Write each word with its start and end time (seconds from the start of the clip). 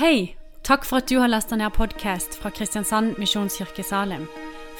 Hei! 0.00 0.36
Takk 0.64 0.86
for 0.88 0.96
at 0.96 1.10
du 1.10 1.18
har 1.20 1.28
lasta 1.28 1.58
ned 1.60 1.74
podkast 1.76 2.38
fra 2.40 2.48
Kristiansand 2.56 3.18
Misjonskirke 3.20 3.82
Salim. 3.84 4.22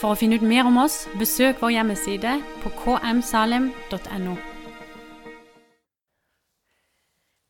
For 0.01 0.15
å 0.15 0.17
finne 0.17 0.39
ut 0.41 0.45
mer 0.49 0.65
om 0.65 0.79
oss, 0.81 1.03
besøk 1.21 1.59
vår 1.61 1.75
hjemmeside 1.75 2.31
på 2.63 2.71
kmsalim.no. 2.79 4.37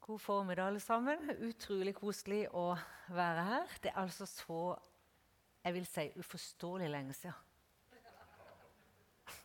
God 0.02 0.18
formiddag, 0.18 0.64
alle 0.72 0.82
sammen. 0.82 1.30
Utrolig 1.46 1.94
koselig 1.94 2.40
å 2.50 2.72
være 3.14 3.44
her. 3.52 3.76
Det 3.84 3.92
er 3.92 4.00
altså 4.02 4.26
så 4.26 4.64
jeg 5.62 5.76
vil 5.76 5.86
si 5.86 6.08
uforståelig 6.18 6.90
lenge 6.90 7.14
siden. 7.20 7.38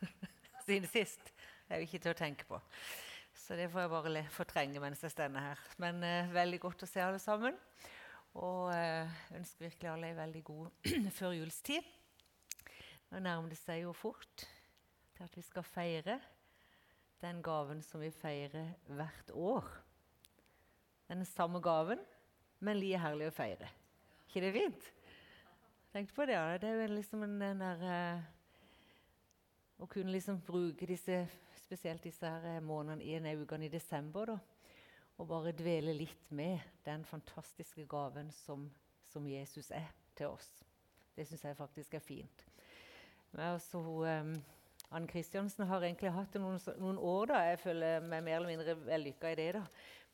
Siden 0.66 0.90
sist. 0.90 1.30
Det 1.68 1.78
er 1.78 1.84
jo 1.84 1.92
ikke 1.92 2.02
til 2.08 2.16
å 2.16 2.18
tenke 2.24 2.50
på. 2.50 2.58
Så 3.38 3.54
det 3.54 3.70
får 3.70 3.86
jeg 3.86 3.94
bare 3.94 4.26
fortrenge 4.34 4.82
mens 4.82 5.06
jeg 5.06 5.14
stender 5.14 5.52
her. 5.52 5.64
Men 5.78 6.02
eh, 6.02 6.34
veldig 6.34 6.64
godt 6.66 6.88
å 6.88 6.90
se 6.90 7.06
alle 7.06 7.22
sammen. 7.22 7.54
Og 8.36 8.68
uh, 8.68 9.12
ønsker 9.36 9.70
virkelig 9.70 9.92
alle 9.92 10.10
ei 10.12 10.18
veldig 10.18 10.44
god 10.44 10.90
førjulstid. 11.20 11.86
Nå 13.12 13.22
nærmer 13.24 13.54
det 13.54 13.60
seg 13.62 13.86
jo 13.86 13.94
fort 13.96 14.44
til 15.16 15.24
at 15.24 15.38
vi 15.38 15.44
skal 15.46 15.64
feire 15.64 16.18
den 17.24 17.40
gaven 17.44 17.80
som 17.86 18.04
vi 18.04 18.12
feirer 18.12 18.74
hvert 18.92 19.32
år. 19.32 19.70
Den 21.08 21.24
samme 21.26 21.62
gaven, 21.64 22.02
men 22.60 22.80
like 22.82 23.00
herlig 23.00 23.30
å 23.30 23.36
feire. 23.36 23.70
ikke 24.28 24.42
det 24.44 24.54
fint? 24.54 24.92
Tenk 25.94 26.12
på 26.12 26.26
det. 26.28 26.36
Det 26.60 26.70
er 26.70 26.82
jo 26.82 26.96
liksom 26.96 27.24
en, 27.24 27.40
den 27.40 27.62
der 27.64 27.86
uh, 27.88 28.24
Å 29.80 29.88
kunne 29.92 30.12
liksom 30.12 30.42
bruke 30.44 30.88
disse, 30.88 31.22
spesielt 31.60 32.04
disse 32.04 32.28
her 32.28 32.60
månedene 32.64 33.04
i 33.04 33.16
en 33.16 33.28
ukene 33.40 33.68
i 33.68 33.72
desember. 33.72 34.26
da, 34.26 34.55
og 35.18 35.28
bare 35.30 35.56
dvele 35.56 35.94
litt 35.96 36.32
med 36.36 36.60
den 36.86 37.06
fantastiske 37.08 37.86
gaven 37.90 38.32
som, 38.36 38.68
som 39.08 39.28
Jesus 39.28 39.72
er 39.72 39.88
til 40.18 40.34
oss. 40.34 40.50
Det 41.16 41.28
syns 41.28 41.46
jeg 41.48 41.58
faktisk 41.58 41.94
er 41.96 42.04
fint. 42.04 42.46
Også, 43.36 43.80
um, 43.80 44.34
Anne 44.92 45.08
Kristiansen 45.08 45.68
har 45.68 45.84
egentlig 45.84 46.12
hatt 46.16 46.34
det 46.34 46.42
noen, 46.44 46.60
noen, 46.80 46.98
år. 47.00 47.26
da, 47.32 47.44
Jeg 47.50 47.60
føler 47.60 48.04
meg 48.04 48.24
mer 48.24 48.40
eller 48.40 48.52
mindre 48.52 48.76
vellykka 48.86 49.32
i 49.32 49.38
det. 49.40 49.54
da. 49.58 49.64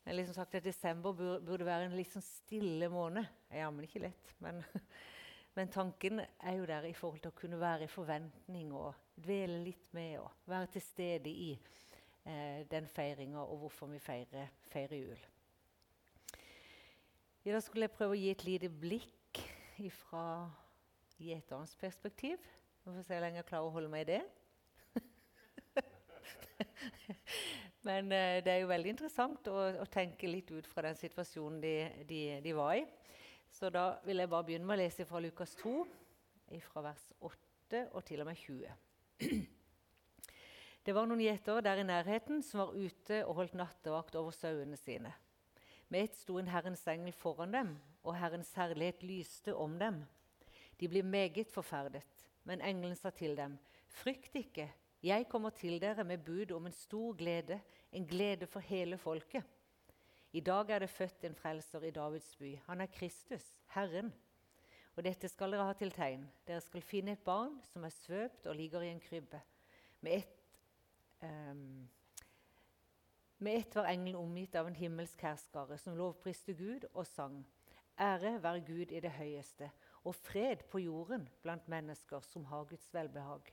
Men 0.04 0.16
liksom 0.18 0.36
sagt 0.36 0.56
at 0.56 0.66
Desember 0.66 1.14
burde, 1.14 1.42
burde 1.46 1.66
være 1.66 1.86
en 1.86 1.98
litt 1.98 2.14
sånn 2.14 2.26
stille 2.26 2.90
måned. 2.90 3.26
Ja, 3.54 3.70
men 3.70 3.86
ikke 3.86 4.02
lett. 4.08 4.34
Men, 4.42 4.64
men, 5.58 5.70
tanken 5.74 6.24
er 6.24 6.58
jo 6.58 6.66
der 6.70 6.88
i 6.90 6.96
forhold 6.98 7.22
til 7.22 7.34
å 7.34 7.38
kunne 7.38 7.62
være 7.62 7.86
i 7.86 7.92
forventning 7.92 8.74
og 8.74 8.96
dvele 9.22 9.62
litt 9.66 9.92
med 9.98 10.18
og 10.24 10.50
være 10.50 10.74
til 10.78 10.86
stede 10.86 11.30
i 11.30 11.52
eh, 12.26 12.64
den 12.72 12.88
feiringa 12.88 13.44
og 13.44 13.64
hvorfor 13.64 13.92
vi 13.92 14.00
feirer, 14.00 14.52
feirer 14.72 14.98
jul. 14.98 15.28
I 17.44 17.52
dag 17.52 17.64
skulle 17.64 17.88
jeg 17.88 17.96
prøve 17.96 18.14
å 18.14 18.20
gi 18.20 18.30
et 18.30 18.44
lite 18.46 18.70
blikk 18.70 19.40
fra 20.04 20.26
gjeterens 21.18 21.74
perspektiv. 21.80 22.38
Vi 22.84 22.92
får 22.92 23.04
se 23.06 23.16
hvor 23.16 23.24
lenge 23.24 23.40
jeg 23.40 23.48
klarer 23.50 23.70
å 23.70 23.74
holde 23.74 23.90
meg 23.90 24.06
i 24.06 24.12
det. 24.12 24.22
Men 27.88 28.12
eh, 28.14 28.44
det 28.46 28.54
er 28.54 28.60
jo 28.62 28.70
veldig 28.70 28.94
interessant 28.94 29.50
å, 29.50 29.56
å, 29.82 29.88
tenke 29.90 30.30
litt 30.30 30.52
ut 30.54 30.68
fra 30.70 30.86
den 30.86 31.00
situasjonen 31.00 31.62
de, 31.64 31.76
de, 32.10 32.22
de, 32.46 32.54
var 32.58 32.76
i. 32.78 32.86
Så 33.52 33.72
da 33.74 33.88
vil 34.06 34.22
jeg 34.22 34.32
bare 34.32 34.48
begynne 34.48 34.68
med 34.68 34.78
å 34.78 34.82
lese 34.84 35.08
fra 35.10 35.22
Lukas 35.24 35.56
2, 35.64 35.74
fra 36.68 36.86
vers 36.92 37.08
8 37.24 37.86
og 37.96 38.06
til 38.06 38.22
og 38.22 38.30
med 38.30 38.38
20. 38.38 38.78
Det 40.82 40.96
var 40.98 41.06
noen 41.06 41.22
gjetere 41.22 41.62
der 41.62 41.78
i 41.78 41.86
nærheten 41.86 42.42
som 42.42 42.64
var 42.64 42.74
ute 42.74 43.20
og 43.28 43.36
holdt 43.38 43.54
nattevakt 43.60 44.16
over 44.18 44.34
sauene 44.34 44.78
sine. 44.80 45.12
Med 45.94 46.08
ett 46.08 46.16
sto 46.18 46.40
en 46.40 46.50
Herrens 46.50 46.88
engel 46.90 47.14
foran 47.14 47.54
dem, 47.54 47.76
og 48.02 48.16
Herrens 48.18 48.54
herlighet 48.58 49.04
lyste 49.06 49.54
om 49.54 49.76
dem. 49.78 50.00
De 50.80 50.90
ble 50.90 51.04
meget 51.06 51.52
forferdet, 51.54 52.26
men 52.44 52.64
engelen 52.66 52.96
sa 52.98 53.12
til 53.14 53.36
dem, 53.38 53.60
Frykt 53.92 54.36
ikke, 54.40 54.72
jeg 55.04 55.28
kommer 55.30 55.50
til 55.50 55.82
dere 55.82 56.04
med 56.08 56.24
bud 56.26 56.52
om 56.56 56.66
en 56.66 56.74
stor 56.74 57.14
glede, 57.14 57.60
en 57.92 58.08
glede 58.08 58.48
for 58.48 58.60
hele 58.60 58.98
folket. 58.98 59.44
I 60.34 60.40
dag 60.40 60.70
er 60.70 60.80
det 60.80 60.90
født 60.90 61.26
en 61.28 61.36
frelser 61.36 61.84
i 61.84 61.92
Davids 61.92 62.36
by. 62.40 62.56
Han 62.66 62.82
er 62.82 62.86
Kristus, 62.86 63.44
Herren. 63.76 64.14
Og 64.96 65.04
dette 65.04 65.28
skal 65.28 65.52
dere 65.52 65.66
ha 65.68 65.74
til 65.74 65.92
tegn. 65.92 66.24
Dere 66.48 66.62
skal 66.62 66.82
finne 66.82 67.18
et 67.18 67.26
barn 67.26 67.60
som 67.68 67.84
er 67.84 67.94
svøpt 67.94 68.48
og 68.48 68.56
ligger 68.56 68.82
i 68.82 68.94
en 68.94 69.04
krybbe. 69.04 69.42
Med 70.02 70.18
ett 70.18 70.41
Um, 71.22 71.90
med 73.38 73.58
ett 73.58 73.76
var 73.76 73.86
engelen 73.86 74.20
omgitt 74.22 74.56
av 74.56 74.68
en 74.68 74.76
himmelsk 74.76 75.22
herskare 75.22 75.78
som 75.78 75.98
lovpriste 75.98 76.54
Gud 76.54 76.86
og 76.94 77.08
sang. 77.08 77.40
Ære 78.02 78.36
være 78.44 78.62
Gud 78.66 78.92
i 78.92 79.00
det 79.02 79.12
høyeste, 79.12 79.70
og 80.04 80.16
fred 80.16 80.64
på 80.70 80.80
jorden 80.82 81.28
blant 81.42 81.68
mennesker 81.70 82.22
som 82.26 82.46
har 82.46 82.66
Guds 82.70 82.94
velbehag. 82.94 83.50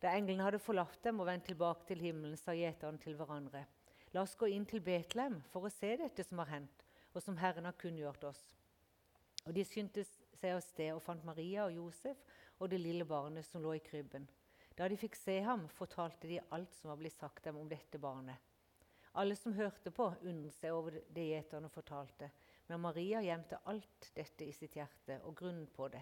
Da 0.00 0.14
englene 0.16 0.44
hadde 0.46 0.62
forlatt 0.62 1.02
dem 1.04 1.20
og 1.20 1.28
vendt 1.28 1.44
tilbake 1.48 1.84
til 1.88 2.00
himmelen, 2.00 2.36
sa 2.36 2.52
gjeterne 2.56 2.98
til 2.98 3.16
hverandre.: 3.16 3.64
La 4.12 4.22
oss 4.22 4.36
gå 4.36 4.48
inn 4.48 4.64
til 4.66 4.80
Betlehem 4.80 5.42
for 5.52 5.64
å 5.64 5.72
se 5.72 5.96
dette 5.96 6.24
som 6.24 6.40
har 6.40 6.48
hendt, 6.54 6.84
og 7.14 7.22
som 7.22 7.36
Herren 7.36 7.68
har 7.68 7.76
kunngjort 7.76 8.24
oss. 8.24 8.40
Og 9.46 9.54
De 9.54 9.64
skyndte 9.64 10.04
seg 10.04 10.54
av 10.54 10.60
sted 10.64 10.92
og 10.94 11.02
fant 11.02 11.24
Maria 11.24 11.64
og 11.64 11.72
Josef 11.72 12.16
og 12.58 12.70
det 12.70 12.80
lille 12.80 13.04
barnet 13.04 13.44
som 13.46 13.62
lå 13.62 13.74
i 13.76 13.84
krybben. 13.84 14.28
Da 14.80 14.86
de 14.88 14.96
fikk 14.96 15.18
se 15.20 15.34
ham, 15.44 15.66
fortalte 15.76 16.24
de 16.24 16.38
alt 16.56 16.72
som 16.72 16.88
var 16.88 16.96
blitt 16.96 17.18
sagt 17.20 17.44
dem 17.44 17.58
om 17.60 17.66
dette 17.68 17.98
barnet. 18.00 18.40
Alle 19.20 19.34
som 19.36 19.52
hørte 19.52 19.90
på, 19.92 20.06
undret 20.24 20.56
seg 20.56 20.72
over 20.72 20.94
det 21.12 21.24
gjeterne 21.26 21.68
fortalte. 21.68 22.30
Men 22.70 22.80
Maria 22.80 23.20
gjemte 23.20 23.58
alt 23.68 24.06
dette 24.16 24.46
i 24.46 24.54
sitt 24.56 24.78
hjerte 24.78 25.18
og 25.28 25.34
grunnen 25.36 25.66
på 25.74 25.90
det. 25.92 26.00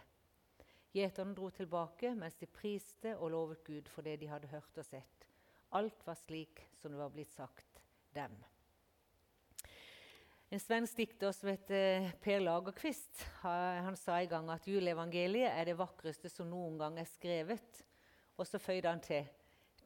Gjeterne 0.94 1.34
dro 1.34 1.49
tilbake 1.50 2.12
mens 2.15 2.39
de 2.39 2.47
priste 2.47 3.16
og 3.16 3.33
lovet 3.34 3.65
Gud 3.66 3.91
for 3.91 4.06
det 4.06 4.15
de 4.22 4.31
hadde 4.31 4.53
hørt 4.53 4.78
og 4.78 4.87
sett. 4.87 5.27
Alt 5.75 6.06
var 6.06 6.21
slik 6.21 6.62
som 6.78 6.95
det 6.95 7.03
var 7.03 7.10
blitt 7.16 7.34
sagt 7.34 7.83
dem. 8.15 8.39
En 10.55 10.62
svensk 10.62 11.03
dikter 11.03 11.34
som 11.34 11.50
heter 11.50 12.12
Per 12.22 12.47
Lagerkvist, 12.47 13.27
han 13.43 13.99
sa 13.99 14.22
i 14.22 14.31
gang 14.31 14.47
at 14.55 14.71
juleevangeliet 14.71 15.50
er 15.50 15.66
det 15.66 15.77
vakreste 15.83 16.31
som 16.31 16.47
noen 16.49 16.78
gang 16.78 17.03
er 17.03 17.10
skrevet. 17.10 17.83
Og 18.38 18.47
så 18.47 18.60
føyde 18.62 18.91
han 18.91 19.03
til 19.03 19.26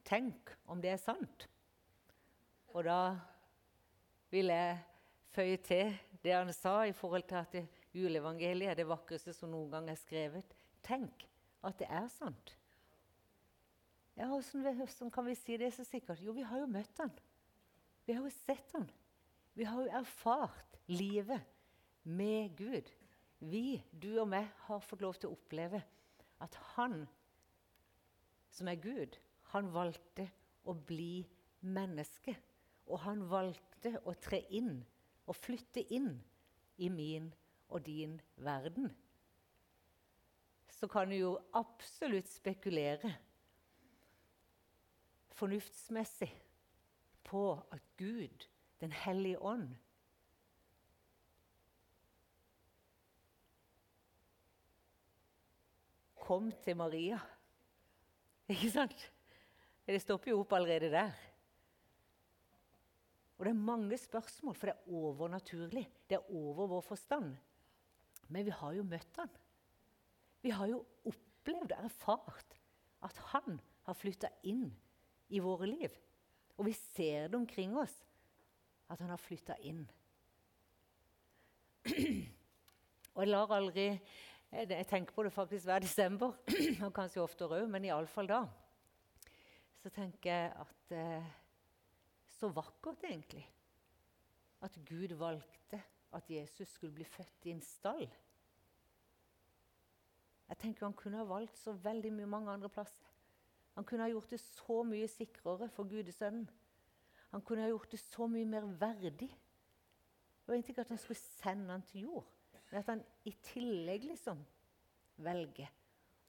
Tenk 0.03 0.51
om 0.67 0.81
det 0.83 0.91
er 0.93 0.99
sant? 1.01 1.47
Og 2.73 2.83
da 2.85 3.15
vil 4.33 4.51
jeg 4.51 4.79
føye 5.33 5.59
til 5.63 5.93
det 6.23 6.33
han 6.33 6.51
sa 6.55 6.81
i 6.87 6.95
forhold 6.95 7.23
til 7.29 7.39
at 7.39 7.55
juleevangeliet 7.93 8.71
er 8.71 8.79
det 8.79 8.89
vakreste 8.89 9.33
som 9.35 9.51
noen 9.53 9.71
gang 9.71 9.89
er 9.91 9.99
skrevet. 9.99 10.55
Tenk 10.83 11.25
at 11.63 11.79
det 11.79 11.87
er 11.89 12.09
sant. 12.11 12.55
Ja, 14.17 14.27
Hvordan 14.27 15.11
kan 15.11 15.25
vi 15.25 15.35
si 15.35 15.57
det 15.57 15.71
så 15.73 15.83
sikkert? 15.83 16.21
Jo, 16.21 16.35
vi 16.35 16.45
har 16.45 16.59
jo 16.59 16.69
møtt 16.69 16.99
han. 17.01 17.13
Vi 18.05 18.13
har 18.13 18.25
jo 18.25 18.33
sett 18.43 18.75
han. 18.75 18.89
Vi 19.53 19.65
har 19.65 19.81
jo 19.81 19.89
erfart 20.01 20.77
livet 20.87 21.41
med 22.03 22.53
Gud. 22.57 22.89
Vi, 23.39 23.81
du 23.91 24.19
og 24.21 24.27
meg, 24.29 24.49
har 24.67 24.83
fått 24.83 25.01
lov 25.01 25.17
til 25.17 25.31
å 25.31 25.37
oppleve 25.37 25.81
at 26.43 26.57
han 26.75 27.03
som 28.53 28.69
er 28.69 28.81
Gud, 28.81 29.17
han 29.53 29.69
valgte 29.73 30.27
å 30.69 30.75
bli 30.77 31.25
menneske. 31.61 32.35
Og 32.91 32.99
han 33.05 33.23
valgte 33.31 33.95
å 34.05 34.13
tre 34.19 34.43
inn 34.53 34.81
og 35.25 35.37
flytte 35.39 35.85
inn 35.95 36.17
i 36.83 36.89
min 36.91 37.29
og 37.69 37.85
din 37.85 38.17
verden. 38.43 38.91
Så 40.67 40.89
kan 40.91 41.09
du 41.09 41.15
jo 41.15 41.37
absolutt 41.55 42.27
spekulere 42.27 43.13
fornuftsmessig 45.33 46.31
på 47.23 47.45
at 47.71 47.93
Gud, 47.97 48.49
Den 48.83 48.91
hellige 48.91 49.39
ånd, 49.39 49.69
kom 56.19 56.51
til 56.65 56.75
Maria 56.75 57.19
ikke 58.51 58.71
sant? 58.73 59.05
Det 59.87 60.01
stopper 60.01 60.31
jo 60.31 60.41
opp 60.43 60.53
allerede 60.55 60.89
der. 60.91 61.13
Og 63.37 63.47
det 63.47 63.51
er 63.51 63.65
mange 63.71 63.97
spørsmål, 63.97 64.55
for 64.55 64.69
det 64.69 64.75
er 64.75 64.93
overnaturlig. 64.95 65.83
Det 66.09 66.15
er 66.15 66.31
over 66.31 66.67
vår 66.75 66.83
forstand. 66.85 67.33
Men 68.29 68.45
vi 68.45 68.53
har 68.55 68.75
jo 68.77 68.85
møtt 68.87 69.19
han. 69.19 69.31
Vi 70.43 70.51
har 70.51 70.69
jo 70.71 70.83
opplevd 71.07 71.73
og 71.75 71.85
erfart 71.87 72.55
at 73.03 73.19
han 73.33 73.59
har 73.87 73.97
flytta 73.99 74.29
inn 74.47 74.69
i 75.33 75.41
våre 75.43 75.67
liv. 75.67 75.91
Og 76.57 76.67
vi 76.69 76.75
ser 76.77 77.27
det 77.27 77.39
omkring 77.39 77.75
oss, 77.79 77.95
at 78.91 79.01
han 79.01 79.11
har 79.11 79.19
flytta 79.19 79.57
inn. 79.65 79.83
Og 83.13 83.21
jeg 83.21 83.29
lar 83.29 83.51
aldri 83.53 83.87
jeg 84.53 84.87
tenker 84.87 85.15
på 85.15 85.23
det 85.25 85.33
faktisk 85.33 85.65
hver 85.65 85.81
desember, 85.81 86.35
og 86.85 86.93
kanskje 86.93 87.23
oftere 87.23 87.61
òg, 87.61 87.69
men 87.69 87.87
iallfall 87.87 88.29
da. 88.29 88.43
Så 89.81 89.89
tenker 89.91 90.29
jeg 90.29 90.51
at 90.63 90.93
eh, 90.97 91.31
Så 92.33 92.49
vakkert, 92.51 93.03
egentlig. 93.03 93.45
At 94.61 94.75
Gud 94.87 95.13
valgte 95.15 95.79
at 96.13 96.29
Jesus 96.29 96.67
skulle 96.67 96.93
bli 96.93 97.03
født 97.03 97.45
i 97.45 97.51
en 97.51 97.61
stall. 97.61 98.09
Jeg 100.49 100.57
tenker 100.57 100.85
Han 100.85 100.93
kunne 100.93 101.17
ha 101.17 101.23
valgt 101.23 101.57
så 101.57 101.71
veldig 101.71 102.11
mye 102.13 102.29
mange 102.29 102.51
andre 102.51 102.69
plasser. 102.69 103.07
Han 103.75 103.85
kunne 103.85 104.03
ha 104.03 104.09
gjort 104.09 104.29
det 104.29 104.39
så 104.39 104.83
mye 104.83 105.07
sikrere 105.07 105.69
for 105.69 105.89
gudesønnen. 105.89 106.49
Han 107.31 107.41
kunne 107.41 107.63
ha 107.63 107.71
gjort 107.71 107.91
det 107.91 107.99
så 107.99 108.27
mye 108.27 108.45
mer 108.45 108.67
verdig. 108.79 109.29
Det 109.29 110.51
var 110.51 110.59
ikke 110.59 110.81
at 110.81 110.91
han 110.93 110.97
skulle 111.01 111.17
sende 111.17 111.71
han 111.71 111.81
til 111.81 112.01
jord, 112.01 112.27
men 112.73 112.79
at 112.79 112.87
han 112.89 113.01
i 113.29 113.31
tillegg 113.45 114.07
liksom 114.09 114.39
velger 115.21 115.69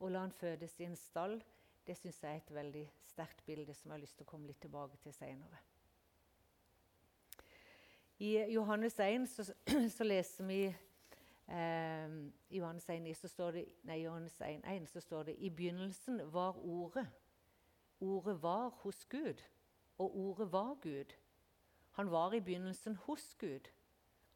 å 0.04 0.10
la 0.12 0.26
han 0.26 0.32
fødes 0.36 0.74
i 0.76 0.84
en 0.84 0.96
stall. 1.00 1.38
Det 1.88 1.94
syns 1.96 2.18
jeg 2.20 2.36
er 2.36 2.42
et 2.42 2.50
veldig 2.52 2.82
sterkt 3.08 3.38
bilde 3.46 3.72
som 3.72 3.88
jeg 3.88 3.94
har 3.94 4.02
lyst 4.02 4.18
til 4.18 4.26
å 4.26 4.28
komme 4.28 4.50
litt 4.50 4.58
tilbake 4.60 4.98
til 5.00 5.14
senere. 5.16 5.56
I 8.20 8.34
Johannes 8.52 9.00
1 9.00 9.24
så, 9.32 9.46
så 9.96 10.04
leser 10.04 10.44
vi 10.50 10.58
eh, 10.68 12.12
Johannes 12.52 12.90
1, 12.92 13.08
så 13.16 13.30
står 13.32 13.56
det, 13.56 13.62
nei, 13.88 14.02
Johannes 14.02 14.36
1, 14.44 14.66
1 14.68 14.88
så 14.92 15.00
står 15.00 15.30
det 15.30 15.38
I 15.40 15.48
begynnelsen 15.48 16.20
var 16.34 16.58
Ordet. 16.60 17.06
Ordet 18.04 18.36
var 18.42 18.68
hos 18.82 19.00
Gud, 19.08 19.40
og 19.96 20.20
Ordet 20.26 20.50
var 20.52 20.76
Gud. 20.84 21.16
Han 21.96 22.12
var 22.12 22.36
i 22.36 22.44
begynnelsen 22.44 23.00
hos 23.06 23.30
Gud. 23.40 23.72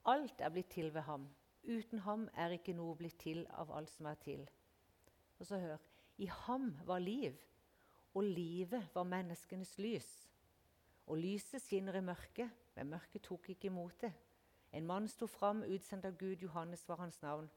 Alt 0.08 0.40
er 0.40 0.56
blitt 0.56 0.72
til 0.72 0.88
ved 0.94 1.04
ham. 1.04 1.28
Uten 1.64 1.98
ham 2.06 2.28
er 2.34 2.54
ikke 2.56 2.76
noe 2.76 2.96
blitt 2.96 3.18
til 3.22 3.44
av 3.50 3.72
alt 3.74 3.90
som 3.90 4.06
er 4.10 4.18
til. 4.22 4.44
Og 5.38 5.46
så 5.46 5.58
hør 5.58 5.76
I 6.18 6.26
ham 6.46 6.72
var 6.86 6.98
liv, 6.98 7.36
og 8.14 8.24
livet 8.24 8.88
var 8.94 9.06
menneskenes 9.06 9.76
lys. 9.78 10.08
Og 11.06 11.18
lyset 11.18 11.62
skinner 11.62 11.96
i 11.96 12.04
mørket, 12.04 12.50
men 12.76 12.90
mørket 12.90 13.22
tok 13.22 13.50
ikke 13.50 13.70
imot 13.70 14.00
det. 14.02 14.12
En 14.72 14.86
mann 14.86 15.08
sto 15.08 15.26
fram, 15.26 15.62
utsendt 15.64 16.04
av 16.04 16.16
Gud. 16.18 16.42
Johannes 16.42 16.88
var 16.88 17.00
hans 17.00 17.22
navn. 17.22 17.48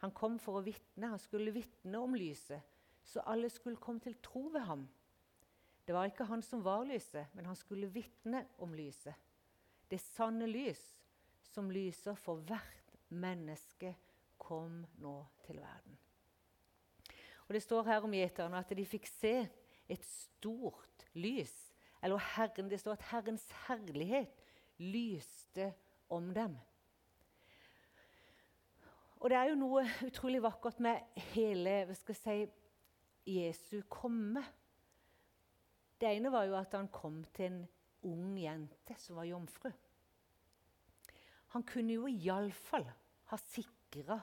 Han 0.00 0.12
kom 0.12 0.38
for 0.40 0.58
å 0.58 0.64
vitne. 0.64 1.10
Han 1.12 1.20
skulle 1.20 1.52
vitne 1.52 2.00
om 2.00 2.14
lyset, 2.16 2.62
så 3.04 3.24
alle 3.28 3.50
skulle 3.52 3.80
komme 3.80 4.00
til 4.00 4.16
tro 4.22 4.46
ved 4.52 4.64
ham. 4.64 4.86
Det 5.84 5.94
var 5.94 6.08
ikke 6.08 6.24
han 6.24 6.42
som 6.42 6.64
var 6.64 6.86
lyset, 6.88 7.28
men 7.34 7.46
han 7.46 7.56
skulle 7.56 7.90
vitne 7.92 8.46
om 8.58 8.72
lyset. 8.74 9.14
Det 9.90 10.00
sanne 10.00 10.46
lys 10.48 10.82
som 11.52 11.68
lyser 11.70 12.16
for 12.16 12.40
hvert 12.48 12.83
menneske, 13.08 13.94
kom 14.38 14.82
nå 15.00 15.14
til 15.46 15.60
verden. 15.60 15.98
Og 17.48 17.54
Det 17.54 17.62
står 17.62 17.82
her 17.82 18.04
om 18.04 18.12
gjeterne 18.12 18.58
at 18.58 18.72
de 18.76 18.84
fikk 18.88 19.06
se 19.08 19.34
et 19.88 20.04
stort 20.04 21.06
lys. 21.14 21.52
Eller 22.02 22.20
Herren, 22.36 22.70
det 22.70 22.80
står 22.80 22.98
at 22.98 23.08
Herrens 23.10 23.46
herlighet 23.66 24.44
lyste 24.78 25.72
om 26.08 26.32
dem. 26.34 26.56
Og 29.20 29.30
det 29.30 29.38
er 29.38 29.48
jo 29.48 29.56
noe 29.56 29.84
utrolig 30.04 30.42
vakkert 30.44 30.80
med 30.84 31.00
hele 31.32 31.78
hva 31.88 31.96
skal 31.96 32.16
jeg 32.16 32.24
si, 32.24 32.60
Jesu 33.24 33.80
komme. 33.88 34.42
Det 35.96 36.10
ene 36.10 36.32
var 36.32 36.44
jo 36.44 36.58
at 36.58 36.74
han 36.76 36.90
kom 36.92 37.22
til 37.32 37.46
en 37.46 37.62
ung 38.04 38.34
jente 38.36 38.96
som 39.00 39.16
var 39.16 39.24
jomfru. 39.24 39.70
Han 41.54 41.62
kunne 41.62 41.94
jo 41.94 42.08
iallfall 42.10 42.86
ha 43.30 43.38
sikra 43.38 44.18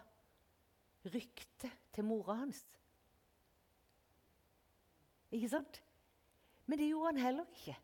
ryktet 1.08 1.72
til 1.96 2.06
mora 2.06 2.36
hans. 2.42 2.60
Ikke 5.32 5.50
sant? 5.54 5.80
Men 6.68 6.82
det 6.82 6.90
gjorde 6.92 7.14
han 7.14 7.24
heller 7.24 7.56
ikke. 7.56 7.78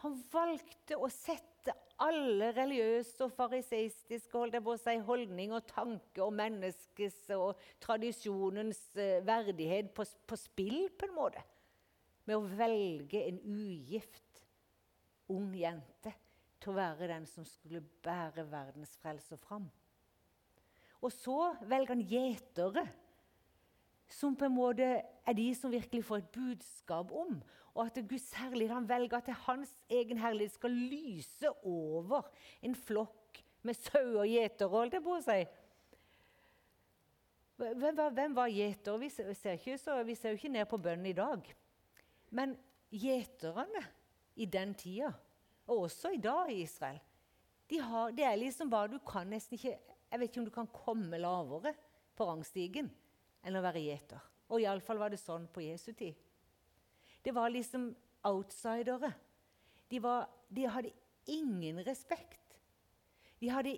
Han 0.00 0.16
valgte 0.32 0.96
å 0.96 1.10
sette 1.12 1.74
alle 2.00 2.50
religiøse 2.56 3.24
og 3.24 3.32
fariseistiske 3.36 4.36
holdt 4.36 4.56
jeg 4.56 4.64
på 4.64 4.74
å 4.74 4.80
si, 4.80 4.96
holdning 5.04 5.54
og 5.56 5.68
tanke 5.68 6.24
og 6.24 6.34
menneskes 6.36 7.22
og 7.36 7.60
tradisjonens 7.84 8.80
uh, 8.96 9.22
verdighet 9.24 9.92
på, 9.96 10.04
på, 10.28 10.40
spill, 10.40 10.86
på 10.96 11.08
en 11.08 11.16
måte. 11.16 11.44
Med 12.28 12.40
å 12.40 12.48
velge 12.58 13.22
en 13.28 13.40
ugift 13.44 14.44
ung 15.32 15.52
jente 15.56 16.12
til 16.66 16.74
å 16.74 16.80
være 16.80 17.10
den 17.14 17.26
som 17.30 17.46
skulle 17.46 17.84
bære 18.04 18.46
verdens 18.50 18.96
frelser 19.00 19.38
fram. 19.40 19.68
Og 21.04 21.12
så 21.14 21.52
velger 21.62 21.94
han 21.94 22.06
gjetere, 22.10 22.86
som 24.10 24.36
på 24.38 24.46
en 24.46 24.54
måte 24.54 24.86
er 25.02 25.34
de 25.34 25.46
som 25.58 25.70
virkelig 25.70 26.04
får 26.06 26.20
et 26.22 26.34
budskap 26.34 27.10
om 27.14 27.38
og 27.76 27.84
at 27.84 27.98
Guds 28.08 28.30
herlighet 28.32 28.72
han 28.72 28.88
velger 28.88 29.18
at 29.18 29.28
hans 29.44 29.72
egen 29.92 30.18
herlighet 30.18 30.54
skal 30.54 30.72
lyse 30.72 31.50
over 31.62 32.24
en 32.64 32.74
flokk 32.74 33.42
med 33.66 33.76
sauer 33.76 34.22
og 34.22 34.30
gjetere, 34.30 34.70
holdt 34.72 34.96
jeg 34.96 35.04
på 35.04 35.16
å 35.16 35.24
si. 35.26 35.40
Hvem 37.56 37.98
var, 37.98 38.16
var 38.36 38.52
gjetere? 38.52 39.00
Vi, 39.02 39.10
vi, 39.10 40.16
ser 40.16 40.32
jo 40.32 40.40
ikke 40.40 40.52
ned 40.54 40.68
på 40.70 40.80
bøndene 40.80 41.12
i 41.12 41.16
dag. 41.16 41.52
Men 42.36 42.54
gjeterne 42.92 43.84
i 44.40 44.48
den 44.48 44.72
tida, 44.76 45.12
og 45.66 45.86
også 45.86 46.12
i 46.14 46.22
dag 46.22 46.50
i 46.52 46.62
Israel, 46.62 47.00
de 47.70 47.80
har, 47.82 48.12
det 48.14 48.24
er 48.24 48.36
liksom 48.38 48.70
bare 48.70 48.92
Du 48.92 49.00
kan 49.02 49.26
nesten 49.26 49.56
ikke 49.58 49.72
Jeg 50.10 50.20
vet 50.20 50.30
ikke 50.30 50.40
om 50.40 50.46
du 50.46 50.54
kan 50.54 50.68
komme 50.70 51.18
lavere 51.18 51.72
på 52.16 52.26
rangstigen 52.28 52.92
enn 53.46 53.58
å 53.58 53.62
være 53.62 53.82
gjeter. 53.82 54.22
Og 54.50 54.62
iallfall 54.62 55.00
var 55.00 55.10
det 55.10 55.18
sånn 55.18 55.48
på 55.50 55.64
Jesu 55.64 55.90
tid. 55.98 56.14
Det 57.22 57.34
var 57.34 57.50
liksom 57.50 57.88
outsidere. 58.26 59.10
De, 59.90 59.98
var, 60.02 60.28
de 60.48 60.66
hadde 60.70 60.92
ingen 61.26 61.82
respekt. 61.86 62.56
De 63.42 63.50
hadde 63.50 63.76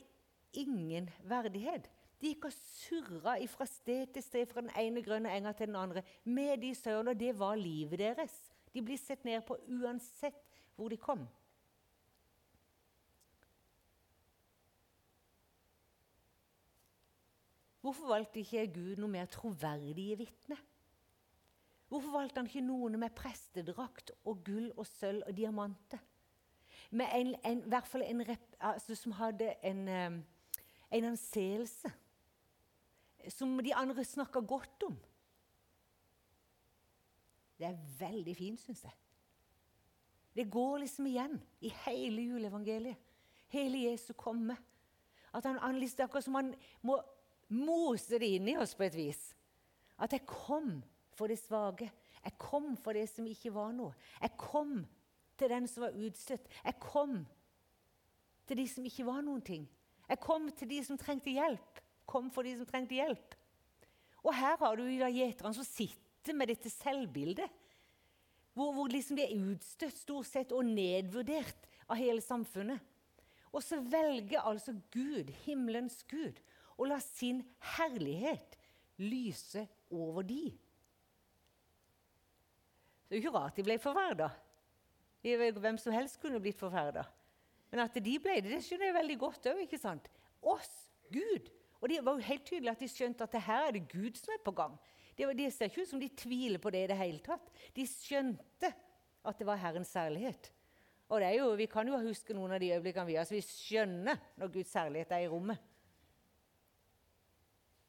ingen 0.52 1.08
verdighet. 1.24 1.88
De 2.20 2.32
gikk 2.32 2.48
og 2.48 2.54
surra 2.56 3.36
fra 3.50 3.66
sted 3.68 4.12
til 4.14 4.24
sted, 4.24 4.48
fra 4.50 4.64
den 4.64 4.72
ene 4.76 5.02
grønne 5.04 5.32
enga 5.32 5.52
til 5.56 5.70
den 5.70 5.80
andre 5.80 6.04
med 6.24 6.60
de 6.62 6.74
sauene. 6.76 7.16
Det 7.16 7.32
var 7.38 7.56
livet 7.56 8.00
deres. 8.04 8.36
De 8.72 8.84
blir 8.84 9.00
sett 9.00 9.24
ned 9.24 9.44
på 9.48 9.56
uansett 9.80 10.44
hvor 10.76 10.92
de 10.92 11.00
kom. 11.00 11.24
Hvorfor 17.88 18.08
valgte 18.12 18.42
ikke 18.42 18.66
Gud 18.68 18.98
noe 19.00 19.08
mer 19.08 19.30
troverdige 19.32 20.18
vitner? 20.20 20.58
Hvorfor 21.88 22.12
valgte 22.18 22.42
han 22.42 22.50
ikke 22.50 22.60
noen 22.66 22.98
med 23.00 23.14
prestedrakt 23.16 24.12
og 24.28 24.42
gull 24.44 24.66
og 24.74 24.84
sølv 24.84 25.22
og 25.24 25.32
diamanter? 25.38 26.02
Med 26.90 27.08
en, 27.16 27.32
en, 27.48 27.64
I 27.64 27.72
hvert 27.72 27.88
fall 27.88 28.04
en 28.04 28.20
altså, 28.60 28.92
som 28.92 29.16
hadde 29.16 29.54
en, 29.64 29.88
en 29.88 31.08
anseelse 31.14 31.94
som 33.32 33.56
de 33.64 33.72
andre 33.72 34.04
snakka 34.04 34.44
godt 34.44 34.84
om. 34.90 35.00
Det 37.56 37.72
er 37.72 37.82
veldig 38.04 38.36
fint, 38.36 38.60
syns 38.60 38.84
jeg. 38.84 38.96
Det 40.36 40.50
går 40.52 40.82
liksom 40.84 41.08
igjen 41.08 41.40
i 41.64 41.72
hele 41.86 42.32
juleevangeliet. 42.34 43.00
Hele 43.48 43.86
Jesu 43.88 44.12
komme. 44.12 44.60
At 45.32 45.48
han, 45.48 45.56
han 45.56 45.80
liksom, 45.80 46.04
Akkurat 46.04 46.24
som 46.24 46.36
han 46.36 46.52
må 46.82 47.00
mose 47.54 48.20
det 48.20 48.28
inn 48.36 48.48
i 48.52 48.58
oss 48.60 48.74
på 48.76 48.86
et 48.86 48.96
vis. 48.96 49.20
At 49.98 50.14
jeg 50.14 50.26
kom 50.28 50.78
for 51.16 51.30
det 51.30 51.40
svake. 51.40 51.90
Jeg 52.22 52.36
kom 52.40 52.74
for 52.76 52.96
det 52.96 53.06
som 53.10 53.26
ikke 53.26 53.52
var 53.54 53.72
noe. 53.74 53.94
Jeg 54.20 54.36
kom 54.40 54.82
til 55.38 55.52
den 55.52 55.68
som 55.70 55.86
var 55.86 55.96
utstøtt. 55.96 56.48
Jeg 56.64 56.78
kom 56.82 57.20
til 58.48 58.60
de 58.60 58.66
som 58.70 58.86
ikke 58.88 59.06
var 59.06 59.22
noen 59.24 59.44
ting. 59.44 59.68
Jeg 60.08 60.20
kom 60.24 60.48
til 60.56 60.70
de 60.70 60.82
som 60.84 60.98
trengte 61.00 61.32
hjelp. 61.34 61.82
Kom 62.08 62.30
for 62.32 62.46
de 62.46 62.54
som 62.58 62.68
trengte 62.68 62.96
hjelp. 62.96 63.36
Og 64.24 64.34
her 64.34 64.56
har 64.60 64.76
du 64.76 64.84
da 64.98 65.08
gjeterne 65.12 65.54
som 65.56 65.66
sitter 65.66 66.36
med 66.36 66.50
dette 66.50 66.70
selvbildet. 66.72 67.48
Hvor, 68.56 68.72
hvor 68.74 68.90
liksom 68.90 69.18
de 69.18 69.24
er 69.24 69.50
utstøtt 69.52 69.96
stort 70.00 70.26
sett 70.26 70.52
og 70.56 70.66
nedvurdert 70.66 71.68
av 71.86 72.00
hele 72.00 72.22
samfunnet. 72.24 72.80
Og 73.54 73.62
så 73.64 73.78
velger 73.80 74.44
altså 74.44 74.74
Gud, 74.92 75.30
himmelens 75.46 76.02
Gud, 76.10 76.40
å 76.78 76.86
la 76.86 76.98
sin 77.02 77.42
herlighet 77.76 78.56
lyse 79.02 79.64
over 79.90 80.26
de. 80.26 80.46
Det 83.08 83.16
er 83.16 83.18
jo 83.18 83.24
ikke 83.24 83.38
rart 83.38 83.56
de 83.58 83.64
ble 83.66 83.78
forferda. 83.82 84.28
Hvem 85.24 85.78
som 85.80 85.94
helst 85.94 86.20
kunne 86.22 86.40
blitt 86.42 86.58
forferda. 86.58 87.04
Men 87.72 87.84
at 87.84 87.96
de 88.00 88.14
ble 88.22 88.38
det, 88.40 88.52
det 88.52 88.64
skjønner 88.64 88.90
jeg 88.90 88.96
veldig 88.96 89.16
godt 89.20 89.48
òg. 89.50 89.78
Oss, 90.48 90.74
Gud. 91.12 91.48
Og 91.80 91.90
det 91.90 92.02
var 92.04 92.18
jo 92.18 92.26
helt 92.26 92.46
tydelig 92.46 92.72
at 92.72 92.82
de 92.82 92.90
skjønte 92.90 93.26
at 93.26 93.34
det 93.34 93.44
her 93.46 93.68
er 93.68 93.74
det 93.76 93.88
Gud 93.90 94.18
som 94.18 94.34
er 94.34 94.44
på 94.44 94.54
gang. 94.56 94.76
Det, 95.18 95.26
det 95.38 95.48
ser 95.54 95.70
ikke 95.70 95.82
ut 95.82 95.90
som 95.90 96.02
de 96.02 96.10
tviler 96.14 96.62
på 96.62 96.70
det 96.74 96.84
i 96.84 96.90
det 96.90 96.98
hele 96.98 97.22
tatt. 97.24 97.50
De 97.74 97.86
skjønte 97.88 98.70
at 99.28 99.40
det 99.40 99.46
var 99.48 99.60
Herrens 99.60 99.90
særlighet. 99.94 100.52
Og 101.08 101.24
jo, 101.34 101.52
Vi 101.56 101.66
kan 101.66 101.88
jo 101.88 101.98
huske 102.02 102.36
noen 102.36 102.52
av 102.52 102.60
de 102.60 102.72
øyeblikkene 102.74 103.08
vi 103.08 103.16
har, 103.16 103.24
så 103.24 103.34
vi 103.34 103.44
skjønner 103.44 104.18
når 104.36 104.52
Guds 104.52 104.72
særlighet 104.74 105.12
er 105.16 105.24
i 105.24 105.30
rommet. 105.32 105.58